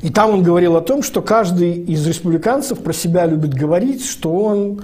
[0.00, 4.34] и там он говорил о том, что каждый из республиканцев про себя любит говорить, что
[4.34, 4.82] он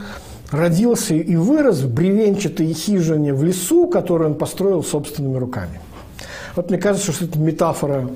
[0.51, 5.81] родился и вырос в бревенчатой хижине в лесу, которую он построил собственными руками.
[6.55, 8.09] Вот мне кажется, что это метафора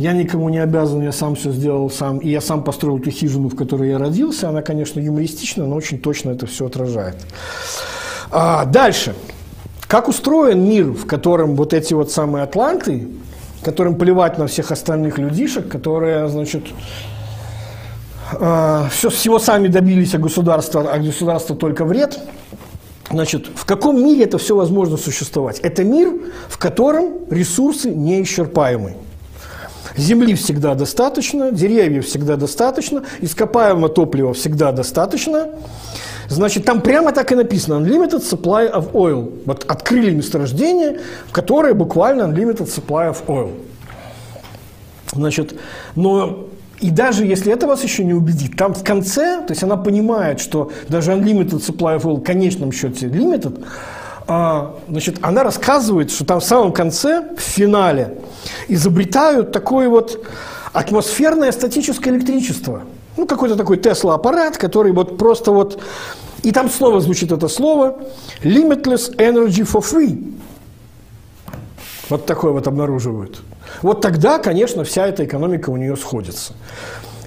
[0.00, 3.48] «я никому не обязан, я сам все сделал сам, и я сам построил эту хижину,
[3.48, 4.48] в которой я родился».
[4.48, 7.16] Она, конечно, юмористична, но очень точно это все отражает.
[8.30, 9.14] А, дальше.
[9.86, 13.08] Как устроен мир, в котором вот эти вот самые атланты,
[13.62, 16.64] которым плевать на всех остальных людишек, которые, значит,
[18.32, 22.18] э, все, всего сами добились, а государство, а государство только вред–
[23.10, 25.58] Значит, в каком мире это все возможно существовать?
[25.60, 26.12] Это мир,
[26.48, 28.94] в котором ресурсы неисчерпаемы.
[29.96, 35.48] Земли всегда достаточно, деревьев всегда достаточно, ископаемого топлива всегда достаточно.
[36.28, 39.42] Значит, там прямо так и написано Unlimited Supply of Oil.
[39.46, 43.52] Вот открыли месторождение, в которое буквально Unlimited Supply of Oil.
[45.12, 45.58] Значит,
[45.96, 46.46] но
[46.80, 50.40] и даже если это вас еще не убедит, там в конце, то есть она понимает,
[50.40, 53.62] что даже unlimited supply of oil в конечном счете limited,
[54.32, 58.18] а, значит, она рассказывает, что там в самом конце, в финале,
[58.68, 60.24] изобретают такое вот
[60.72, 62.82] атмосферное статическое электричество.
[63.16, 65.80] Ну, какой-то такой Тесла-аппарат, который вот просто вот...
[66.44, 67.98] И там снова звучит это слово
[68.44, 70.32] «limitless energy for free».
[72.08, 73.42] Вот такое вот обнаруживают.
[73.82, 76.52] Вот тогда, конечно, вся эта экономика у нее сходится.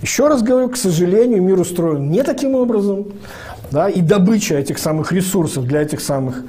[0.02, 3.08] Еще раз говорю, к сожалению, мир устроен не таким образом.
[3.72, 6.44] Да, и добыча этих самых ресурсов для этих самых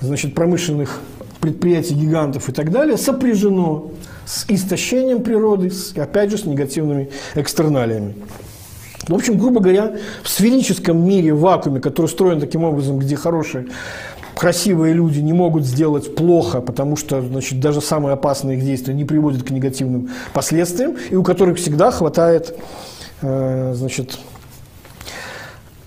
[0.00, 1.00] значит, промышленных
[1.40, 3.90] предприятий, гигантов и так далее сопряжено
[4.24, 8.14] с истощением природы, с, опять же, с негативными экстерналиями.
[9.08, 13.66] В общем, грубо говоря, в сферическом мире, в вакууме, который устроен таким образом, где хорошие
[14.36, 19.04] красивые люди не могут сделать плохо, потому что значит, даже самые опасные их действия не
[19.04, 22.56] приводят к негативным последствиям, и у которых всегда хватает
[23.20, 24.18] э, значит,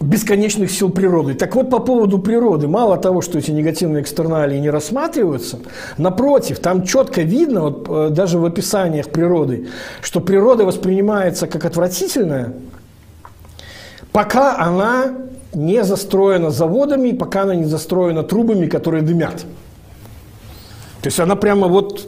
[0.04, 1.34] бесконечных сил природы.
[1.34, 5.60] Так вот, по поводу природы, мало того, что эти негативные экстерналии не рассматриваются,
[5.98, 9.68] напротив, там четко видно, вот, э, даже в описаниях природы,
[10.02, 12.54] что природа воспринимается как отвратительная,
[14.12, 15.14] пока она
[15.54, 19.46] не застроена заводами, пока она не застроена трубами, которые дымят.
[21.02, 22.08] То есть она прямо вот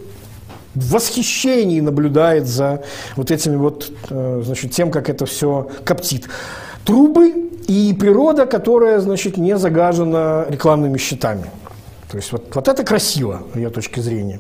[0.74, 2.84] в восхищении наблюдает за
[3.16, 6.28] вот этими вот, э, значит, тем, как это все коптит.
[6.84, 11.46] Трубы и природа, которая, значит, не загажена рекламными щитами.
[12.10, 14.40] То есть вот, вот это красиво, с ее точки зрения.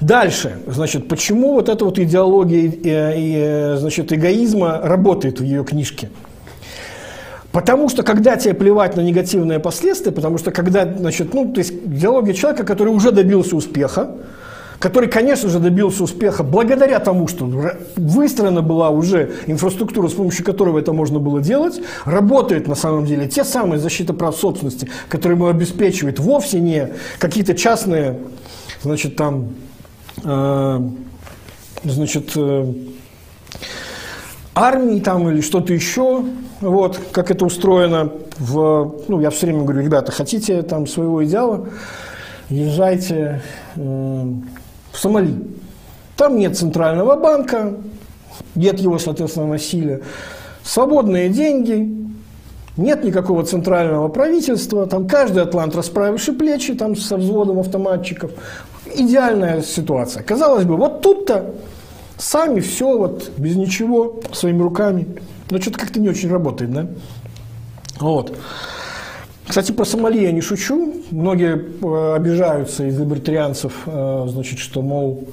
[0.00, 6.10] Дальше, значит, почему вот эта вот идеология и, и, значит, эгоизма работает в ее книжке?
[7.52, 11.72] Потому что когда тебе плевать на негативные последствия, потому что когда, значит, ну, то есть
[11.72, 14.16] идеология человека, который уже добился успеха,
[14.78, 17.50] который, конечно же, добился успеха благодаря тому, что
[17.96, 23.28] выстроена была уже инфраструктура, с помощью которой это можно было делать, работает на самом деле
[23.28, 28.18] те самые защиты прав собственности, которые ему обеспечивает вовсе не какие-то частные,
[28.82, 29.48] значит, там,
[30.24, 30.80] э,
[31.84, 32.74] значит, э,
[34.54, 36.24] армии там или что-то еще,
[36.60, 41.68] вот, как это устроено в, ну, я все время говорю, ребята, хотите там своего идеала,
[42.48, 43.42] езжайте
[43.76, 44.32] э,
[44.96, 45.34] в Сомали.
[46.16, 47.74] Там нет центрального банка,
[48.54, 50.00] нет его, соответственно, насилия.
[50.64, 51.94] Свободные деньги,
[52.78, 58.30] нет никакого центрального правительства, там каждый атлант расправивший плечи там со взводом автоматчиков.
[58.94, 60.22] Идеальная ситуация.
[60.22, 61.54] Казалось бы, вот тут-то
[62.16, 65.06] сами все, вот, без ничего, своими руками.
[65.50, 66.86] Но что-то как-то не очень работает, да?
[68.00, 68.36] Вот.
[69.48, 70.94] Кстати, про Сомали я не шучу.
[71.10, 75.28] Многие э, обижаются из либертарианцев, э, значит, что, мол,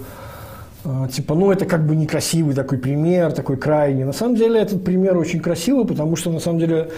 [0.85, 4.03] э, типа, ну, это как бы некрасивый такой пример, такой крайний.
[4.03, 6.91] На самом деле этот пример очень красивый, потому что, на самом деле,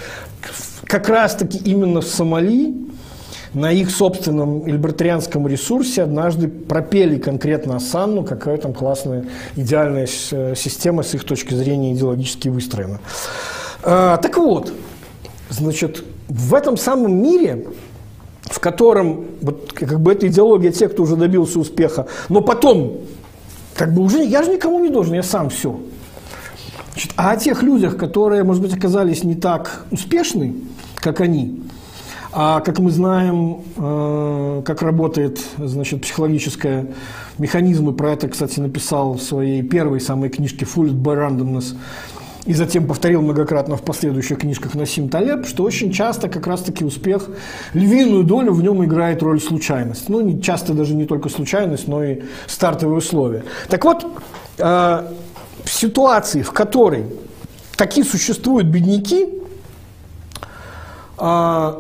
[0.84, 2.76] как раз-таки именно в Сомали
[3.54, 9.24] на их собственном либертарианском ресурсе однажды пропели конкретно Асанну, какая там классная,
[9.56, 13.00] идеальная система с их точки зрения идеологически выстроена.
[13.82, 14.74] А, так вот,
[15.50, 17.68] значит, в этом самом мире,
[18.44, 23.02] в котором вот, как бы эта идеология тех, кто уже добился успеха, но потом,
[23.76, 25.80] как бы уже я же никому не должен, я сам все.
[26.94, 30.56] Значит, а о тех людях, которые, может быть, оказались не так успешны,
[30.96, 31.62] как они,
[32.32, 36.88] а как мы знаем, э, как работает значит, психологическое
[37.38, 41.76] механизмы, про это, кстати, написал в своей первой самой книжке «Fooled by Randomness»,
[42.46, 47.28] и затем повторил многократно в последующих книжках Насим Талеб, что очень часто как раз-таки успех,
[47.74, 50.10] львиную долю в нем играет роль случайность.
[50.10, 53.44] Ну, не, часто даже не только случайность, но и стартовые условия.
[53.68, 54.06] Так вот,
[54.60, 57.06] э, в ситуации, в которой
[57.76, 59.28] такие существуют бедняки,
[61.18, 61.74] э,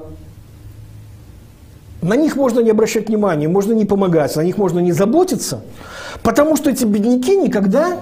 [2.01, 5.61] на них можно не обращать внимания, можно не помогать, на них можно не заботиться,
[6.23, 7.99] потому что эти бедняки никогда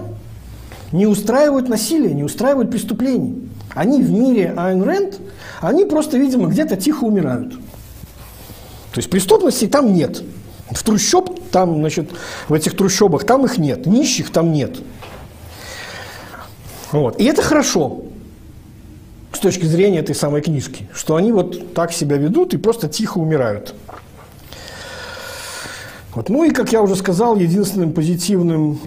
[0.94, 3.50] не устраивают насилие, не устраивают преступлений.
[3.74, 5.20] Они в мире Айн Рэнд,
[5.60, 7.54] они просто, видимо, где-то тихо умирают.
[7.54, 10.22] То есть преступности там нет.
[10.70, 12.12] В трущоб, там, значит,
[12.48, 13.86] в этих трущобах, там их нет.
[13.86, 14.78] Нищих там нет.
[16.92, 17.20] Вот.
[17.20, 18.04] И это хорошо
[19.32, 23.18] с точки зрения этой самой книжки, что они вот так себя ведут и просто тихо
[23.18, 23.74] умирают.
[26.14, 26.30] Вот.
[26.30, 28.80] Ну и, как я уже сказал, единственным позитивным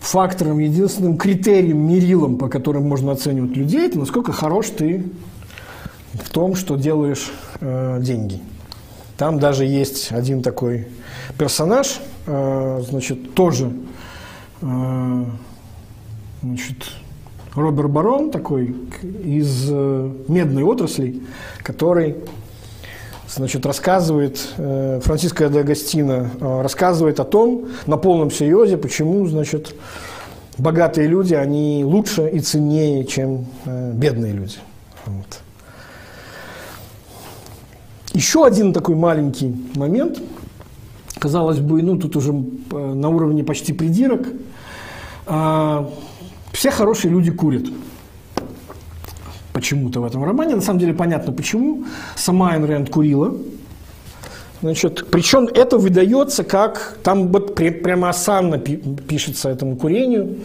[0.00, 5.04] фактором, единственным критерием, мерилом, по которым можно оценивать людей, это насколько хорош ты
[6.12, 8.40] в том, что делаешь э, деньги.
[9.16, 10.86] Там даже есть один такой
[11.38, 13.72] персонаж, э, значит, тоже
[14.60, 15.24] э,
[16.42, 16.90] значит,
[17.54, 18.74] Роберт Барон такой
[19.24, 21.22] из э, медной отрасли,
[21.62, 22.16] который
[23.28, 29.74] значит, рассказывает, э, Франциско де Агастино э, рассказывает о том, на полном серьезе, почему, значит,
[30.58, 34.56] богатые люди, они лучше и ценнее, чем э, бедные люди.
[35.06, 35.40] Вот.
[38.12, 40.20] Еще один такой маленький момент,
[41.18, 44.28] казалось бы, ну, тут уже на уровне почти придирок,
[45.26, 45.90] а,
[46.52, 47.64] все хорошие люди курят
[49.54, 50.56] почему-то в этом романе.
[50.56, 51.84] На самом деле понятно почему.
[52.16, 53.34] Сама Айн Рэнд курила.
[54.60, 60.36] Значит, причем это выдается как, там вот прямо осанно пишется этому курению.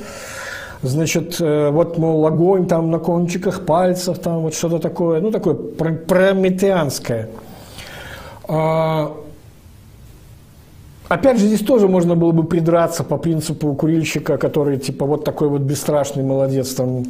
[0.81, 5.55] Значит, э, вот, мол, огонь там на кончиках пальцев, там вот что-то такое, ну, такое
[5.55, 7.29] прометеанское.
[8.47, 9.13] А,
[11.09, 15.49] опять же, здесь тоже можно было бы придраться по принципу курильщика, который, типа, вот такой
[15.49, 17.05] вот бесстрашный молодец там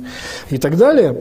[0.50, 1.16] и так далее.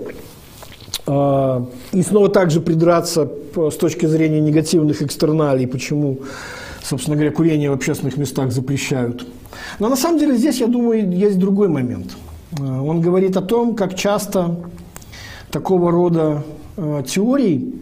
[1.06, 6.20] А, и снова также придраться с точки зрения негативных экстерналей, почему,
[6.82, 9.26] собственно говоря, курение в общественных местах запрещают.
[9.78, 12.16] Но на самом деле здесь, я думаю, есть другой момент.
[12.58, 14.56] А, он говорит о том, как часто
[15.50, 16.44] такого рода
[16.76, 17.72] а, теории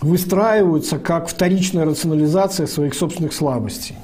[0.00, 3.96] выстраиваются как вторичная рационализация своих собственных слабостей.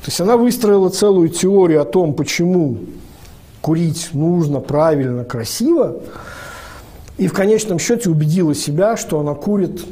[0.00, 2.78] То есть она выстроила целую теорию о том, почему
[3.62, 5.96] курить нужно правильно, красиво,
[7.16, 9.84] и в конечном счете убедила себя, что она курит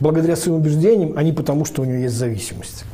[0.00, 2.84] благодаря своим убеждениям, а не потому, что у нее есть зависимость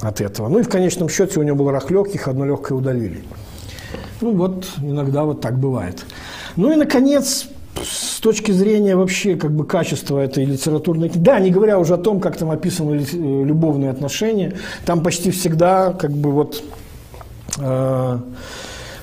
[0.00, 0.48] от этого.
[0.48, 3.22] Ну и в конечном счете у нее был рак легких, одно легкое удалили.
[4.20, 6.04] Ну вот, иногда вот так бывает.
[6.56, 7.46] Ну и, наконец,
[7.82, 11.98] с точки зрения вообще как бы качества этой литературной книги, да, не говоря уже о
[11.98, 16.62] том, как там описаны э, любовные отношения, там почти всегда как бы вот,
[17.58, 18.18] э,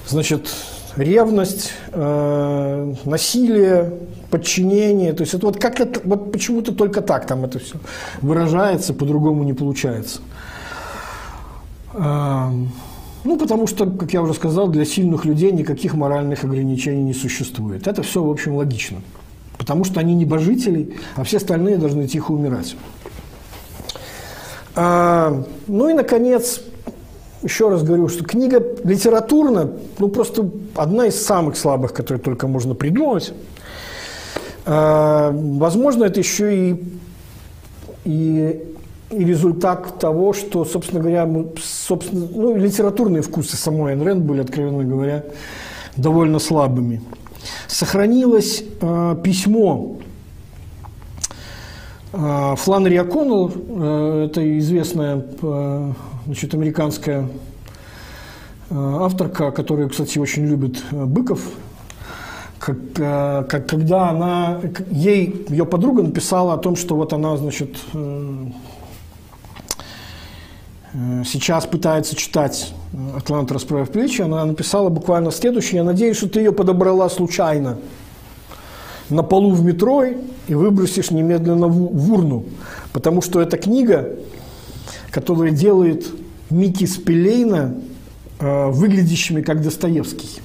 [0.07, 0.49] значит,
[0.95, 3.93] ревность, э, насилие,
[4.29, 5.13] подчинение.
[5.13, 7.75] То есть это вот как это, вот почему-то только так там это все
[8.21, 10.21] выражается, по-другому не получается.
[11.93, 17.87] Ну, потому что, как я уже сказал, для сильных людей никаких моральных ограничений не существует.
[17.87, 19.01] Это все, в общем, логично.
[19.57, 22.75] Потому что они небожители, а все остальные должны тихо умирать.
[24.75, 26.61] Ну и, наконец,
[27.41, 32.75] еще раз говорю, что книга литературно, ну, просто одна из самых слабых, которые только можно
[32.75, 33.33] придумать.
[34.69, 36.83] А, возможно, это еще и,
[38.03, 38.63] и
[39.09, 41.27] и результат того, что, собственно говоря,
[41.61, 45.23] собственно, ну, литературные вкусы самой Айн Рэнд были, откровенно говоря,
[45.95, 47.01] довольно слабыми.
[47.67, 49.97] Сохранилось э, письмо
[52.11, 55.91] э, Фланнери О'Коннелл, э, это известная э,
[56.25, 57.29] значит, американская
[58.69, 61.39] авторка, которая, кстати, очень любит быков,
[62.59, 67.77] как, э, как, когда она, ей ее подруга написала о том, что вот она, значит,
[67.93, 68.47] э,
[71.25, 75.77] сейчас пытается читать э, «Атлант, расправив плечи», она написала буквально следующее.
[75.77, 77.77] Я надеюсь, что ты ее подобрала случайно
[79.09, 82.45] на полу в метро и выбросишь немедленно в урну.
[82.91, 84.15] Потому что это книга,
[85.11, 86.07] которая делает
[86.49, 87.75] Микки Спилейна
[88.39, 90.41] выглядящими как Достоевский.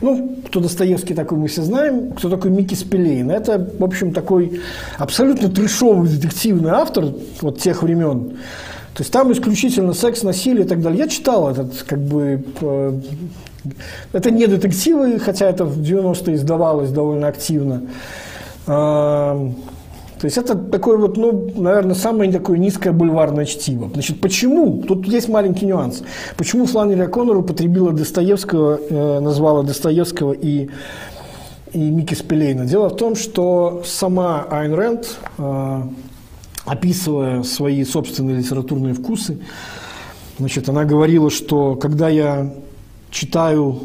[0.00, 2.12] Ну, кто Достоевский такой, мы все знаем.
[2.12, 3.30] Кто такой Микки Спилейн?
[3.30, 4.60] Это, в общем, такой
[4.96, 7.06] абсолютно трешовый детективный автор
[7.40, 8.36] вот тех времен,
[8.98, 10.98] то есть там исключительно секс, насилие и так далее.
[10.98, 13.00] Я читал этот, как бы, э,
[14.12, 17.82] это не детективы, хотя это в 90-е издавалось довольно активно.
[20.20, 23.88] То есть это такое вот, ну, наверное, самое такое низкое бульварное чтиво.
[23.92, 24.82] Значит, почему?
[24.82, 26.02] Тут есть маленький нюанс.
[26.36, 30.70] Почему Фланнери О'Коннор употребила Достоевского, э, назвала Достоевского и,
[31.72, 32.66] и Микки Спилейна?
[32.66, 35.82] Дело в том, что сама Айн Рэнд э,
[36.64, 39.38] описывая свои собственные литературные вкусы,
[40.38, 42.52] значит, она говорила, что когда я
[43.10, 43.80] читаю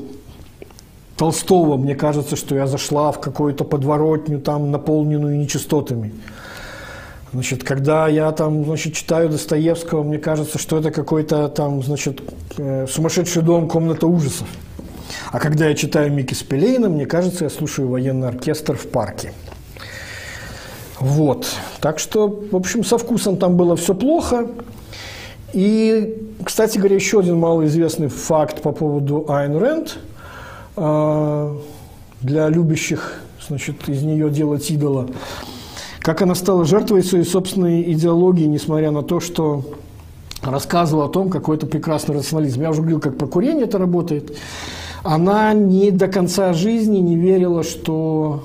[1.23, 6.13] Толстого, мне кажется, что я зашла в какую-то подворотню, там, наполненную нечистотами.
[7.31, 12.21] Значит, когда я там, значит, читаю Достоевского, мне кажется, что это какой-то там, значит,
[12.57, 14.49] э, сумасшедший дом, комната ужасов.
[15.31, 19.31] А когда я читаю Микки Спилейна, мне кажется, я слушаю военный оркестр в парке.
[20.99, 21.47] Вот.
[21.79, 24.49] Так что, в общем, со вкусом там было все плохо.
[25.53, 29.99] И, кстати говоря, еще один малоизвестный факт по поводу Айн Рэнд.
[30.75, 31.55] А,
[32.21, 35.07] для любящих, значит, из нее делать идола.
[35.99, 39.63] Как она стала жертвой своей собственной идеологии, несмотря на то, что
[40.41, 42.61] рассказывала о том, какой это прекрасный рационализм.
[42.61, 44.37] Я уже говорил, как про курение это работает.
[45.03, 48.43] Она не до конца жизни не верила, что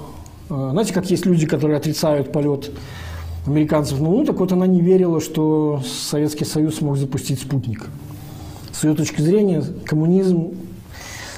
[0.51, 2.71] а, знаете, как есть люди, которые отрицают полет
[3.47, 7.87] американцев на Луну, так вот она не верила, что Советский Союз смог запустить спутник.
[8.73, 10.55] С ее точки зрения, коммунизм,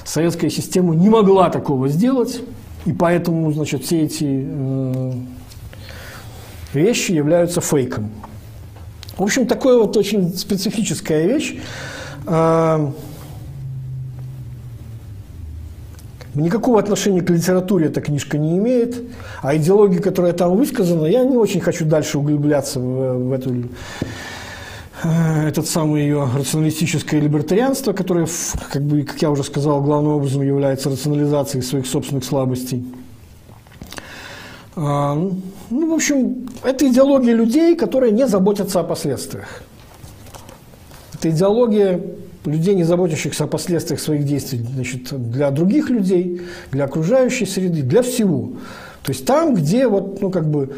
[0.03, 2.41] советская система не могла такого сделать,
[2.85, 5.13] и поэтому, значит, все эти э,
[6.73, 8.11] вещи являются фейком.
[9.17, 11.57] В общем, такая вот очень специфическая вещь.
[12.25, 12.91] Э,
[16.33, 18.95] Никакого отношения к литературе эта книжка не имеет,
[19.41, 23.53] а идеология, которая там высказана, я не очень хочу дальше углубляться в, в эту,
[25.03, 28.27] этот самый ее рационалистическое либертарианство, которое,
[28.71, 32.85] как, бы, как я уже сказал, главным образом является рационализацией своих собственных слабостей.
[34.75, 35.15] А,
[35.69, 39.63] ну, в общем, это идеология людей, которые не заботятся о последствиях.
[41.13, 42.01] Это идеология
[42.45, 48.01] людей, не заботящихся о последствиях своих действий значит, для других людей, для окружающей среды, для
[48.01, 48.53] всего.
[49.03, 50.75] То есть там, где вот, ну, как бы,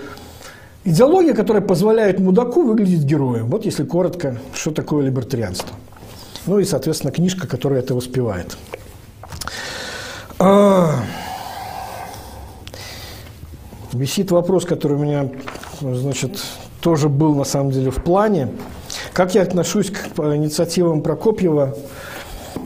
[0.86, 3.48] идеология, которая позволяет мудаку выглядеть героем.
[3.48, 5.76] Вот если коротко, что такое либертарианство.
[6.46, 8.58] Ну и, соответственно, книжка, которая это воспевает.
[10.40, 11.04] А...
[13.94, 15.30] Висит вопрос, который у меня,
[15.80, 16.42] значит,
[16.82, 18.50] тоже был на самом деле в плане.
[19.14, 21.78] Как я отношусь к инициативам Прокопьева,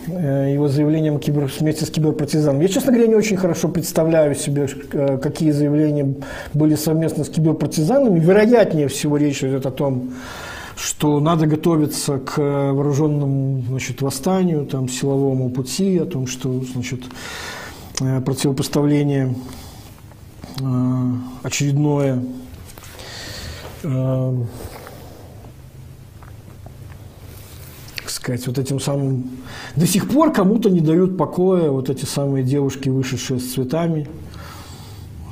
[0.07, 2.61] его заявлениям кибер, вместе с киберпартизаном.
[2.61, 6.15] Я, честно говоря, не очень хорошо представляю себе, э, какие заявления
[6.53, 8.19] были совместно с киберпартизанами.
[8.19, 10.13] Вероятнее всего речь идет о том,
[10.75, 17.01] что надо готовиться к вооруженному значит, восстанию, там, силовому пути, о том, что значит,
[18.01, 19.35] э, противопоставление
[21.43, 22.23] очередное
[28.27, 29.23] сказать, вот этим самым...
[29.77, 34.07] До сих пор кому-то не дают покоя вот эти самые девушки, вышедшие с цветами.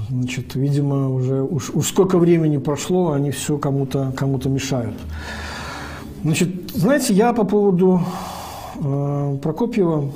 [0.10, 4.96] Значит, видимо, уже уж, уж сколько времени прошло, они все кому-то кому мешают.
[6.24, 8.02] Значит, знаете, я по поводу
[8.82, 10.10] э, Прокопьева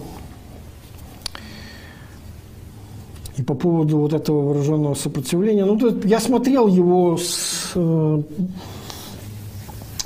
[3.35, 5.65] и по поводу вот этого вооруженного сопротивления.
[5.65, 8.21] Ну, я смотрел его с э,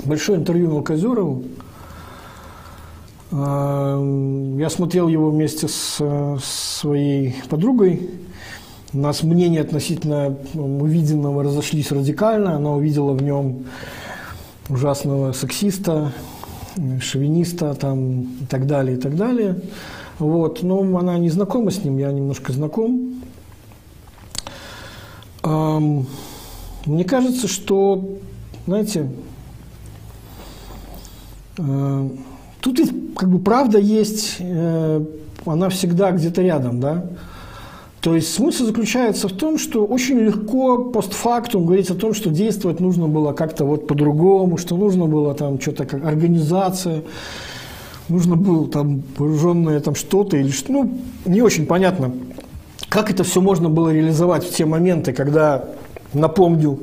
[0.04, 1.44] большое интервью Малкозерову.
[3.34, 8.10] Э, я смотрел его вместе с, с своей подругой.
[8.92, 12.56] У нас мнения относительно увиденного разошлись радикально.
[12.56, 13.64] Она увидела в нем
[14.68, 16.12] ужасного сексиста,
[17.00, 19.60] шовиниста там, и так далее, и так далее.
[20.20, 20.62] Вот.
[20.62, 23.14] Но она не знакома с ним, я немножко знаком.
[25.42, 28.18] Мне кажется, что,
[28.66, 29.10] знаете,
[31.58, 32.08] э,
[32.64, 35.04] тут ведь как бы правда есть, э,
[35.44, 37.04] она всегда где-то рядом, да.
[38.00, 42.80] То есть смысл заключается в том, что очень легко постфактум говорить о том, что действовать
[42.80, 47.02] нужно было как-то вот по-другому, что нужно было там что-то как организация,
[48.08, 52.12] нужно было там вооруженное там что-то или что, ну, не очень понятно,
[52.88, 55.66] как это все можно было реализовать в те моменты, когда,
[56.14, 56.80] напомню,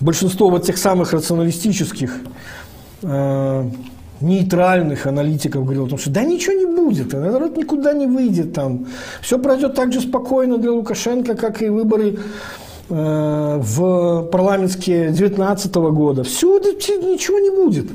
[0.00, 2.20] большинство вот тех самых рационалистических,
[3.02, 3.70] э,
[4.24, 8.86] нейтральных аналитиков говорило о том, что да ничего не будет, народ никуда не выйдет там,
[9.20, 12.18] все пройдет так же спокойно для Лукашенко, как и выборы
[12.88, 16.24] э, в парламентские 2019 года.
[16.24, 17.86] Все, ничего не будет.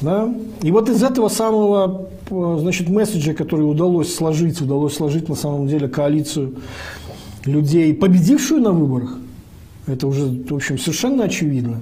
[0.00, 0.32] Да?
[0.62, 5.88] И вот из этого самого значит, месседжа, который удалось сложить, удалось сложить на самом деле
[5.88, 6.56] коалицию
[7.44, 9.18] людей, победившую на выборах,
[9.86, 11.80] это уже, в общем, совершенно очевидно.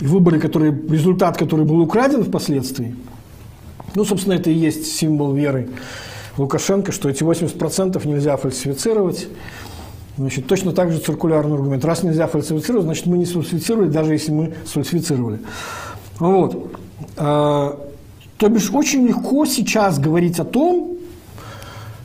[0.00, 2.94] И выборы, которые, результат, который был украден впоследствии,
[3.94, 5.70] ну, собственно, это и есть символ веры
[6.36, 9.28] Лукашенко, что эти 80% нельзя фальсифицировать.
[10.18, 11.84] Значит, точно так же циркулярный аргумент.
[11.84, 15.40] Раз нельзя фальсифицировать, значит, мы не сфальсифицировали, даже если мы сфальсифицировали.
[16.18, 16.72] Вот.
[17.16, 17.78] А,
[18.36, 20.98] то бишь, очень легко сейчас говорить о том,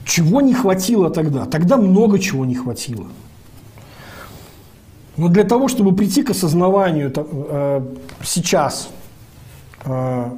[0.06, 1.46] чего не хватило тогда.
[1.46, 3.08] Тогда много чего не хватило.
[5.18, 7.82] Но для того, чтобы прийти к осознаванию э,
[8.24, 8.90] сейчас
[9.86, 10.30] э,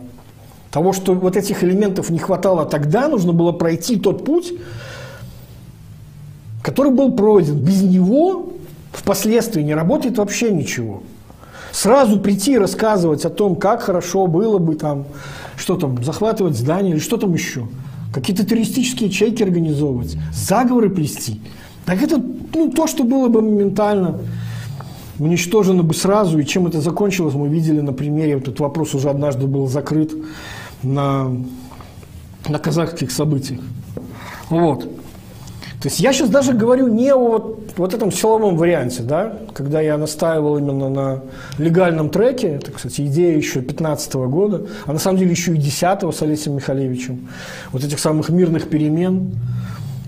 [0.72, 4.54] того, что вот этих элементов не хватало тогда, нужно было пройти тот путь,
[6.64, 7.58] который был пройден.
[7.60, 8.54] Без него
[8.92, 11.04] впоследствии не работает вообще ничего.
[11.72, 15.06] Сразу прийти и рассказывать о том, как хорошо было бы там,
[15.58, 17.68] что там, захватывать здание или что там еще.
[18.14, 21.42] Какие-то террористические чеки организовывать, заговоры плести.
[21.86, 22.22] Так это
[22.54, 24.20] ну, то, что было бы моментально
[25.20, 26.40] уничтожено бы сразу.
[26.40, 30.14] И чем это закончилось, мы видели на примере, этот вопрос уже однажды был закрыт
[30.82, 31.32] на,
[32.48, 33.62] на казахских событиях.
[34.50, 34.84] Вот.
[35.84, 39.82] То есть я сейчас даже говорю не о вот, вот этом силовом варианте, да, когда
[39.82, 41.22] я настаивал именно на
[41.58, 46.16] легальном треке, это, кстати, идея еще 15 года, а на самом деле еще и 10
[46.16, 47.28] с Олесем Михалевичем,
[47.74, 49.34] вот этих самых мирных перемен,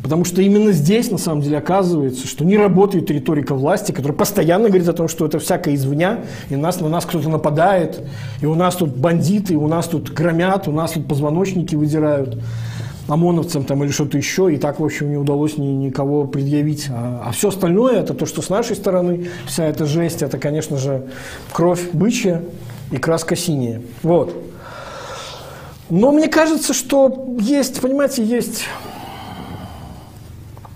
[0.06, 4.68] Потому что именно здесь, на самом деле, оказывается, что не работает риторика власти, которая постоянно
[4.68, 8.04] говорит о том, что это всякое извня, и нас, на нас кто-то нападает,
[8.40, 12.38] и у нас тут бандиты, у нас тут громят, у нас тут позвоночники выдирают
[13.08, 16.86] ОМОНовцам там, или что-то еще, и так, в общем, не удалось ни, никого предъявить.
[16.92, 20.78] А, а все остальное, это то, что с нашей стороны, вся эта жесть, это, конечно
[20.78, 21.08] же,
[21.52, 22.44] кровь бычья
[22.92, 23.82] и краска синяя.
[24.04, 24.38] Вот.
[25.90, 28.66] Но мне кажется, что есть, понимаете, есть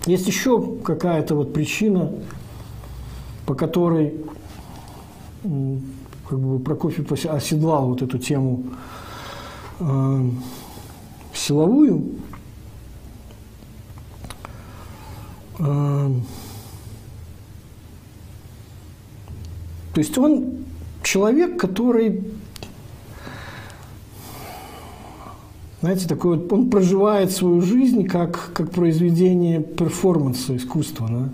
[0.06, 2.12] есть еще какая-то вот причина,
[3.46, 4.14] по которой
[5.42, 8.64] как бы Прокофьев оседлал вот эту тему
[9.80, 10.30] э,
[11.34, 12.12] силовую.
[15.58, 16.10] Э,
[19.92, 20.64] то есть он
[21.02, 22.24] человек, который
[25.80, 31.08] знаете, такой вот, он проживает свою жизнь как, как произведение перформанса, искусства.
[31.08, 31.28] Да?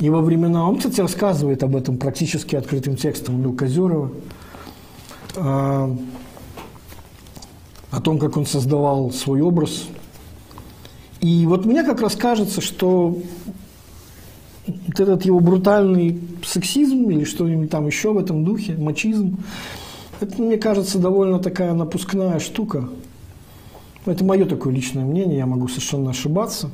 [0.00, 4.10] И во времена, он, кстати, рассказывает об этом практически открытым текстом Лил Козерова,
[5.36, 5.96] а,
[7.92, 9.86] о том, как он создавал свой образ.
[11.20, 13.16] И вот мне как раз кажется, что
[14.66, 19.36] вот этот его брутальный сексизм или что-нибудь там еще в этом духе, мачизм,
[20.20, 22.88] это, мне кажется, довольно такая напускная штука–
[24.06, 26.70] это мое такое личное мнение, я могу совершенно ошибаться.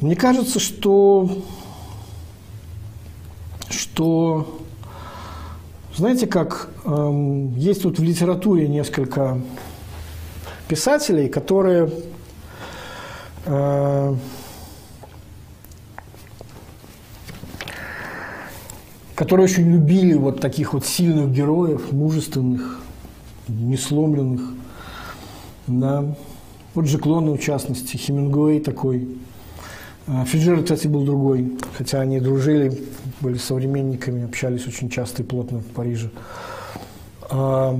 [0.00, 1.42] Мне кажется, что,
[3.70, 4.60] что
[5.96, 9.40] знаете, как эм, есть тут в литературе несколько
[10.68, 11.90] писателей, которые
[13.44, 14.14] э,
[19.14, 22.80] которые очень любили вот таких вот сильных героев, мужественных,
[23.48, 24.40] несломленных.
[25.66, 26.14] Да.
[26.74, 29.08] Вот же клоны, в частности, Хемингуэй такой.
[30.06, 32.82] А, Фиджер, кстати, был другой, хотя они дружили,
[33.20, 36.10] были современниками, общались очень часто и плотно в Париже.
[37.30, 37.78] А,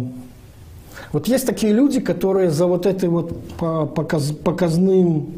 [1.13, 5.29] вот есть такие люди, которые за вот этой вот показ, показным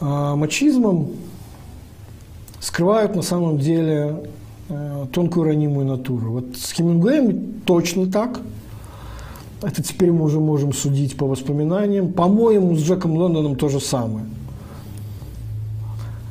[0.00, 1.10] а, мачизмом
[2.60, 4.30] скрывают на самом деле
[4.68, 6.30] э, тонкую ранимую натуру.
[6.30, 8.40] Вот с Хемингуэем точно так.
[9.62, 12.12] Это теперь мы уже можем судить по воспоминаниям.
[12.12, 14.26] По-моему, с Джеком Лондоном то же самое.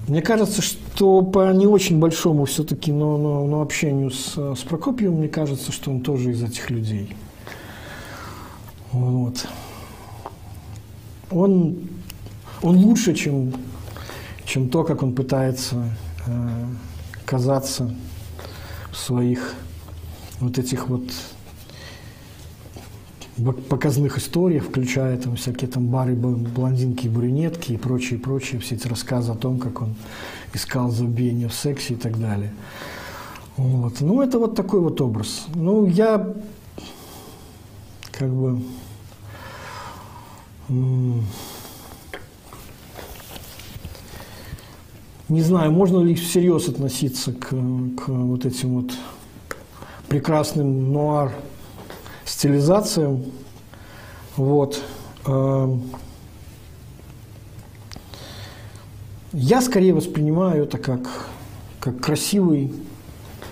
[0.08, 5.20] Мне кажется, что по не очень большому все-таки, но, но, но общению с, с Прокопьевым,
[5.20, 7.16] мне кажется, что он тоже из этих людей.
[8.92, 9.48] Вот.
[11.32, 11.78] Он,
[12.62, 13.54] он лучше, чем,
[14.44, 15.78] чем то, как он пытается
[16.28, 16.66] э,
[17.24, 17.96] казаться
[18.92, 19.56] в своих
[20.42, 21.04] вот этих вот
[23.70, 29.32] показных историях, включая там всякие там бары, блондинки, брюнетки и прочие, прочие, все эти рассказы
[29.32, 29.96] о том, как он
[30.54, 32.54] искал забвение в сексе и так далее.
[33.58, 34.02] Вот.
[34.02, 35.46] Ну, это вот такой вот образ.
[35.56, 36.34] Ну, я
[38.12, 38.60] как бы
[45.32, 48.92] не знаю, можно ли всерьез относиться к, к вот этим вот
[50.08, 51.32] прекрасным нуар
[52.32, 53.26] стилизациям.
[54.38, 54.82] Вот.
[55.26, 55.84] Эм,
[59.34, 61.02] я скорее воспринимаю это как,
[61.80, 62.74] как красивый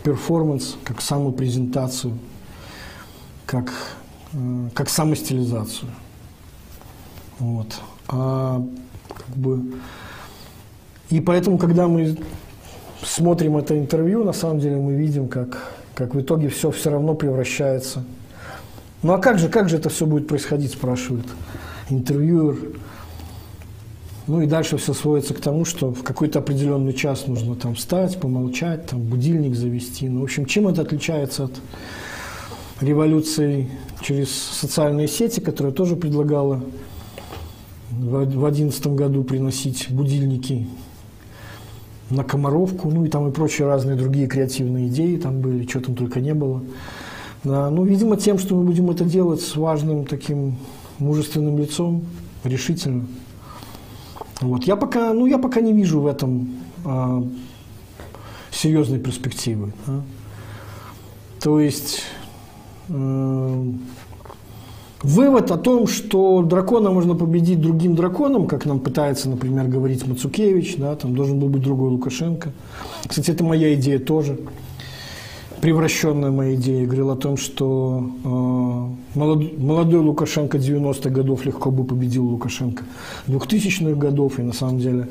[0.04, 2.18] перформанс, как самопрезентацию,
[3.46, 3.72] как,
[4.34, 5.92] э, как самостилизацию.
[7.40, 7.82] Вот.
[8.08, 8.66] А,
[9.14, 9.74] как бы,
[11.10, 12.18] и поэтому, когда мы
[13.04, 17.14] смотрим это интервью, на самом деле мы видим, как, как в итоге все все равно
[17.14, 18.04] превращается.
[19.02, 21.26] Ну а как же, как же это все будет происходить, спрашивает
[21.90, 22.58] интервьюер.
[24.28, 28.20] Ну и дальше все сводится к тому, что в какой-то определенный час нужно там встать,
[28.20, 30.08] помолчать, там будильник завести.
[30.08, 31.54] Ну, в общем, чем это отличается от
[32.82, 33.70] революции
[34.02, 36.64] через социальные сети, которая тоже предлагала
[37.90, 40.68] в 2011 году приносить будильники
[42.10, 45.96] на Комаровку, ну и там и прочие разные другие креативные идеи там были, что там
[45.96, 46.62] только не было.
[47.44, 50.58] Да, ну, видимо, тем, что мы будем это делать с важным таким
[50.98, 52.04] мужественным лицом,
[52.44, 53.06] решительно.
[54.42, 54.66] Вот.
[54.66, 56.50] Я, пока, ну, я пока не вижу в этом
[56.86, 57.24] а,
[58.52, 59.74] серьезной перспективы.
[59.88, 60.02] Да.
[61.42, 62.02] То есть
[62.90, 63.64] э,
[65.02, 70.76] Вывод о том, что дракона можно победить другим драконом, как нам пытается, например, говорить Мацукевич,
[70.76, 72.52] да, там должен был быть другой Лукашенко.
[73.08, 74.38] Кстати, это моя идея тоже.
[75.62, 81.84] Превращенная моя идея говорила о том, что э, молодой, молодой Лукашенко 90-х годов легко бы
[81.84, 82.84] победил Лукашенко
[83.28, 85.10] 2000-х годов, и на самом деле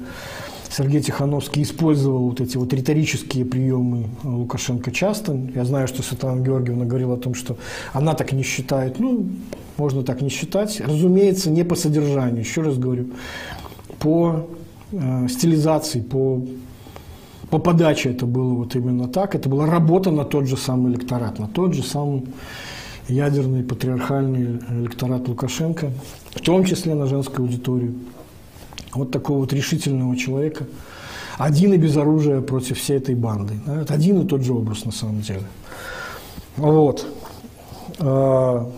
[0.71, 5.39] Сергей Тихановский использовал вот эти вот риторические приемы Лукашенко часто.
[5.55, 7.59] Я знаю, что Светлана Георгиевна говорила о том, что
[7.93, 8.99] она так не считает.
[8.99, 9.29] Ну,
[9.77, 10.81] можно так не считать.
[10.81, 13.09] Разумеется, не по содержанию, еще раз говорю,
[13.99, 14.49] по
[14.93, 16.43] э, стилизации, по,
[17.51, 19.35] по подаче это было вот именно так.
[19.35, 22.27] Это была работа на тот же самый электорат, на тот же самый
[23.09, 25.91] ядерный патриархальный электорат Лукашенко,
[26.35, 27.95] в том числе на женскую аудиторию
[28.95, 30.67] вот такого вот решительного человека,
[31.39, 33.55] один и без оружия против всей этой банды.
[33.67, 35.45] Это один и тот же образ на самом деле.
[36.57, 37.07] Вот.
[38.01, 38.69] А,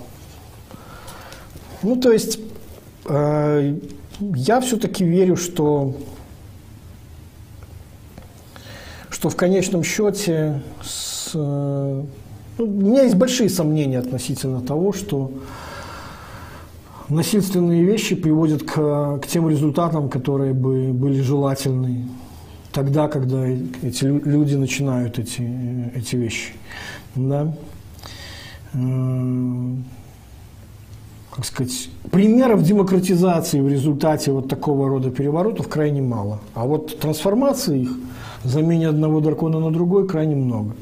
[1.82, 2.38] ну, то есть,
[3.06, 3.76] а,
[4.20, 5.94] я все-таки верю, что,
[9.20, 12.06] что в конечном счете с, ну,
[12.56, 15.30] у меня есть большие сомнения относительно того, что
[17.10, 22.08] насильственные вещи приводят к, к тем результатам, которые бы были желательны
[22.72, 26.54] тогда, когда эти люди начинают эти, эти вещи.
[27.14, 27.54] Да?
[31.40, 36.40] Как сказать, примеров демократизации в результате вот такого рода переворотов крайне мало.
[36.52, 37.92] А вот трансформации их,
[38.44, 40.76] замене одного дракона на другой, крайне много.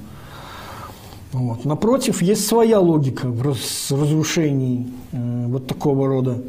[1.30, 1.64] Вот.
[1.64, 6.42] Напротив, есть своя логика в разрушении э, вот такого рода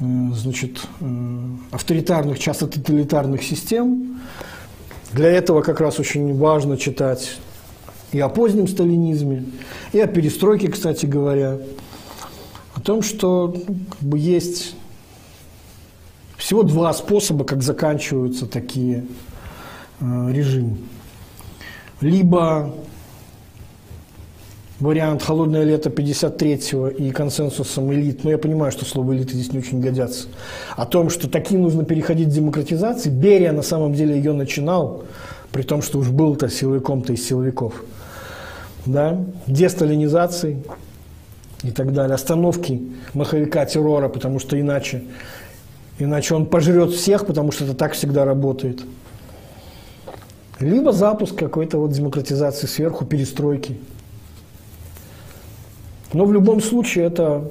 [0.00, 1.38] э, значит, э,
[1.70, 4.18] авторитарных, часто тоталитарных систем.
[5.12, 7.38] Для этого как раз очень важно читать
[8.10, 9.44] и о позднем сталинизме,
[9.92, 11.58] и о перестройке, кстати говоря,
[12.84, 14.76] том, что ну, как бы есть
[16.36, 19.06] всего два способа, как заканчиваются такие
[20.00, 20.76] э, режимы.
[22.00, 22.74] Либо
[24.80, 29.60] вариант «Холодное лето» 53-го и консенсусом элит, но я понимаю, что слово «элиты» здесь не
[29.60, 30.28] очень годятся,
[30.76, 35.04] о том, что таким нужно переходить к демократизации, Берия на самом деле ее начинал,
[35.52, 37.82] при том, что уж был-то силовиком-то из силовиков,
[38.84, 40.62] да, десталинизации
[41.64, 42.80] и так далее, остановки
[43.14, 45.02] маховика террора, потому что иначе,
[45.98, 48.84] иначе он пожрет всех, потому что это так всегда работает–
[50.60, 53.78] либо запуск какой-то вот демократизации сверху, перестройки.
[56.12, 57.50] Но в любом случае это,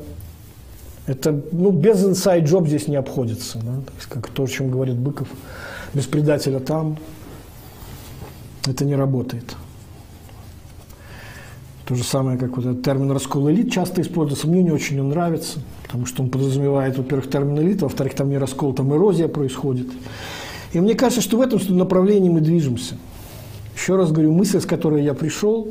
[1.06, 3.60] это ну, без job здесь не обходится.
[3.60, 3.74] Да?
[4.10, 5.28] Как то, о чем говорит Быков.
[5.94, 6.98] Без предателя там
[8.66, 9.56] это не работает.
[11.86, 14.48] То же самое, как вот этот термин «раскол элит» часто используется.
[14.48, 18.38] Мне не очень он нравится, потому что он подразумевает, во-первых, термин элит, во-вторых, там не
[18.38, 19.88] раскол, там эрозия происходит.
[20.72, 22.96] И мне кажется, что в этом направлении мы движемся.
[23.76, 25.68] Еще раз говорю, мысль, с которой я пришел,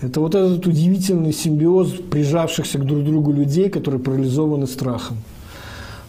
[0.00, 5.18] это вот этот удивительный симбиоз прижавшихся к друг другу людей, которые парализованы страхом.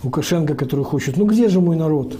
[0.03, 2.17] Лукашенко, который хочет, ну где же мой народ?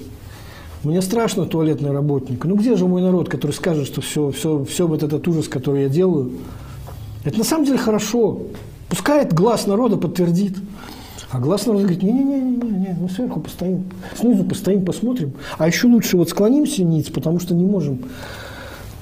[0.87, 2.45] Мне страшно, туалетный работник.
[2.45, 5.83] Ну где же мой народ, который скажет, что все, все, все вот этот ужас, который
[5.83, 6.31] я делаю,
[7.25, 8.43] это на самом деле хорошо.
[8.87, 10.55] Пускай глаз народа подтвердит.
[11.29, 13.83] А глаз народа говорит, не-не-не, мы сверху постоим,
[14.17, 15.33] снизу постоим, посмотрим.
[15.57, 18.05] А еще лучше вот склонимся ниц, потому что не можем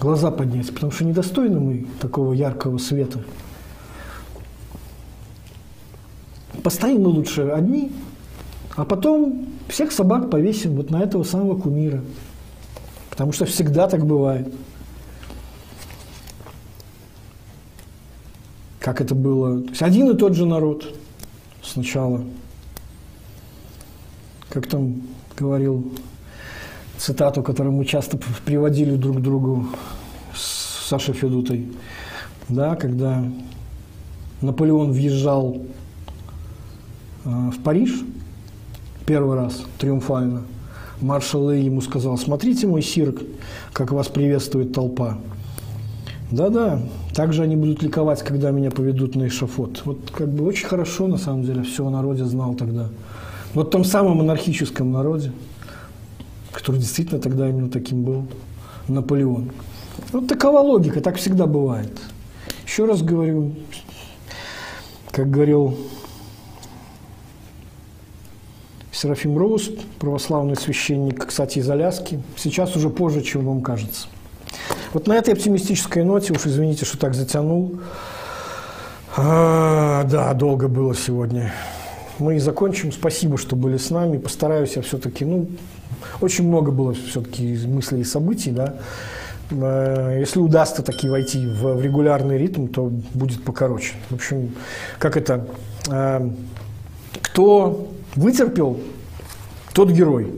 [0.01, 3.19] глаза поднять, потому что недостойны мы такого яркого света.
[6.63, 7.91] Постоим мы лучше одни,
[8.75, 12.01] а потом всех собак повесим вот на этого самого кумира.
[13.09, 14.53] Потому что всегда так бывает.
[18.79, 19.61] Как это было?
[19.61, 20.93] То есть один и тот же народ–
[21.65, 22.23] сначала.
[24.49, 25.01] Как там
[25.37, 25.91] говорил
[26.97, 29.67] цитату, которую мы часто приводили друг к другу
[30.33, 31.67] с Сашей Федутой,
[32.47, 33.23] да, когда
[34.41, 35.61] Наполеон въезжал
[37.25, 38.01] э, в Париж
[39.05, 40.43] первый раз триумфально,
[41.01, 43.13] маршал Лей ему сказал, смотрите, мой сир,
[43.73, 45.17] как вас приветствует толпа.
[46.31, 46.81] Да-да,
[47.13, 49.83] также они будут ликовать, когда меня поведут на эшафот.
[49.85, 52.89] Вот как бы очень хорошо, на самом деле, все о народе знал тогда.
[53.53, 55.31] Вот том самом монархическом народе,
[56.51, 58.25] который действительно тогда именно таким был,
[58.87, 59.51] Наполеон.
[60.11, 61.91] Вот такова логика, так всегда бывает.
[62.65, 63.53] Еще раз говорю,
[65.11, 65.77] как говорил
[68.95, 74.07] Серафим Роуз, православный священник, кстати, из Аляски, сейчас уже позже, чем вам кажется.
[74.93, 77.77] Вот на этой оптимистической ноте, уж извините, что так затянул.
[79.17, 81.53] А, да, долго было сегодня.
[82.19, 82.93] Мы и закончим.
[82.93, 84.17] Спасибо, что были с нами.
[84.17, 85.49] Постараюсь я все-таки, ну,
[86.21, 88.75] очень много было все-таки мыслей и событий, да.
[89.51, 93.95] А, если удастся таки войти в, регулярный ритм, то будет покороче.
[94.09, 94.55] В общем,
[94.99, 95.45] как это,
[95.91, 96.29] э,
[97.23, 98.79] кто вытерпел,
[99.73, 100.31] тот герой.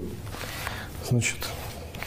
[1.08, 1.38] Значит,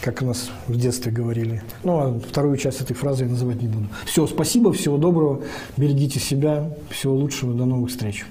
[0.00, 1.62] как у нас в детстве говорили.
[1.84, 3.86] Ну, а вторую часть этой фразы я называть не буду.
[4.06, 5.42] Все, спасибо, всего доброго,
[5.76, 8.24] берегите себя, всего лучшего, до новых встреч.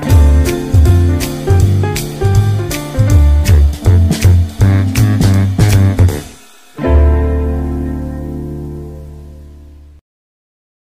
[0.00, 0.77] thank you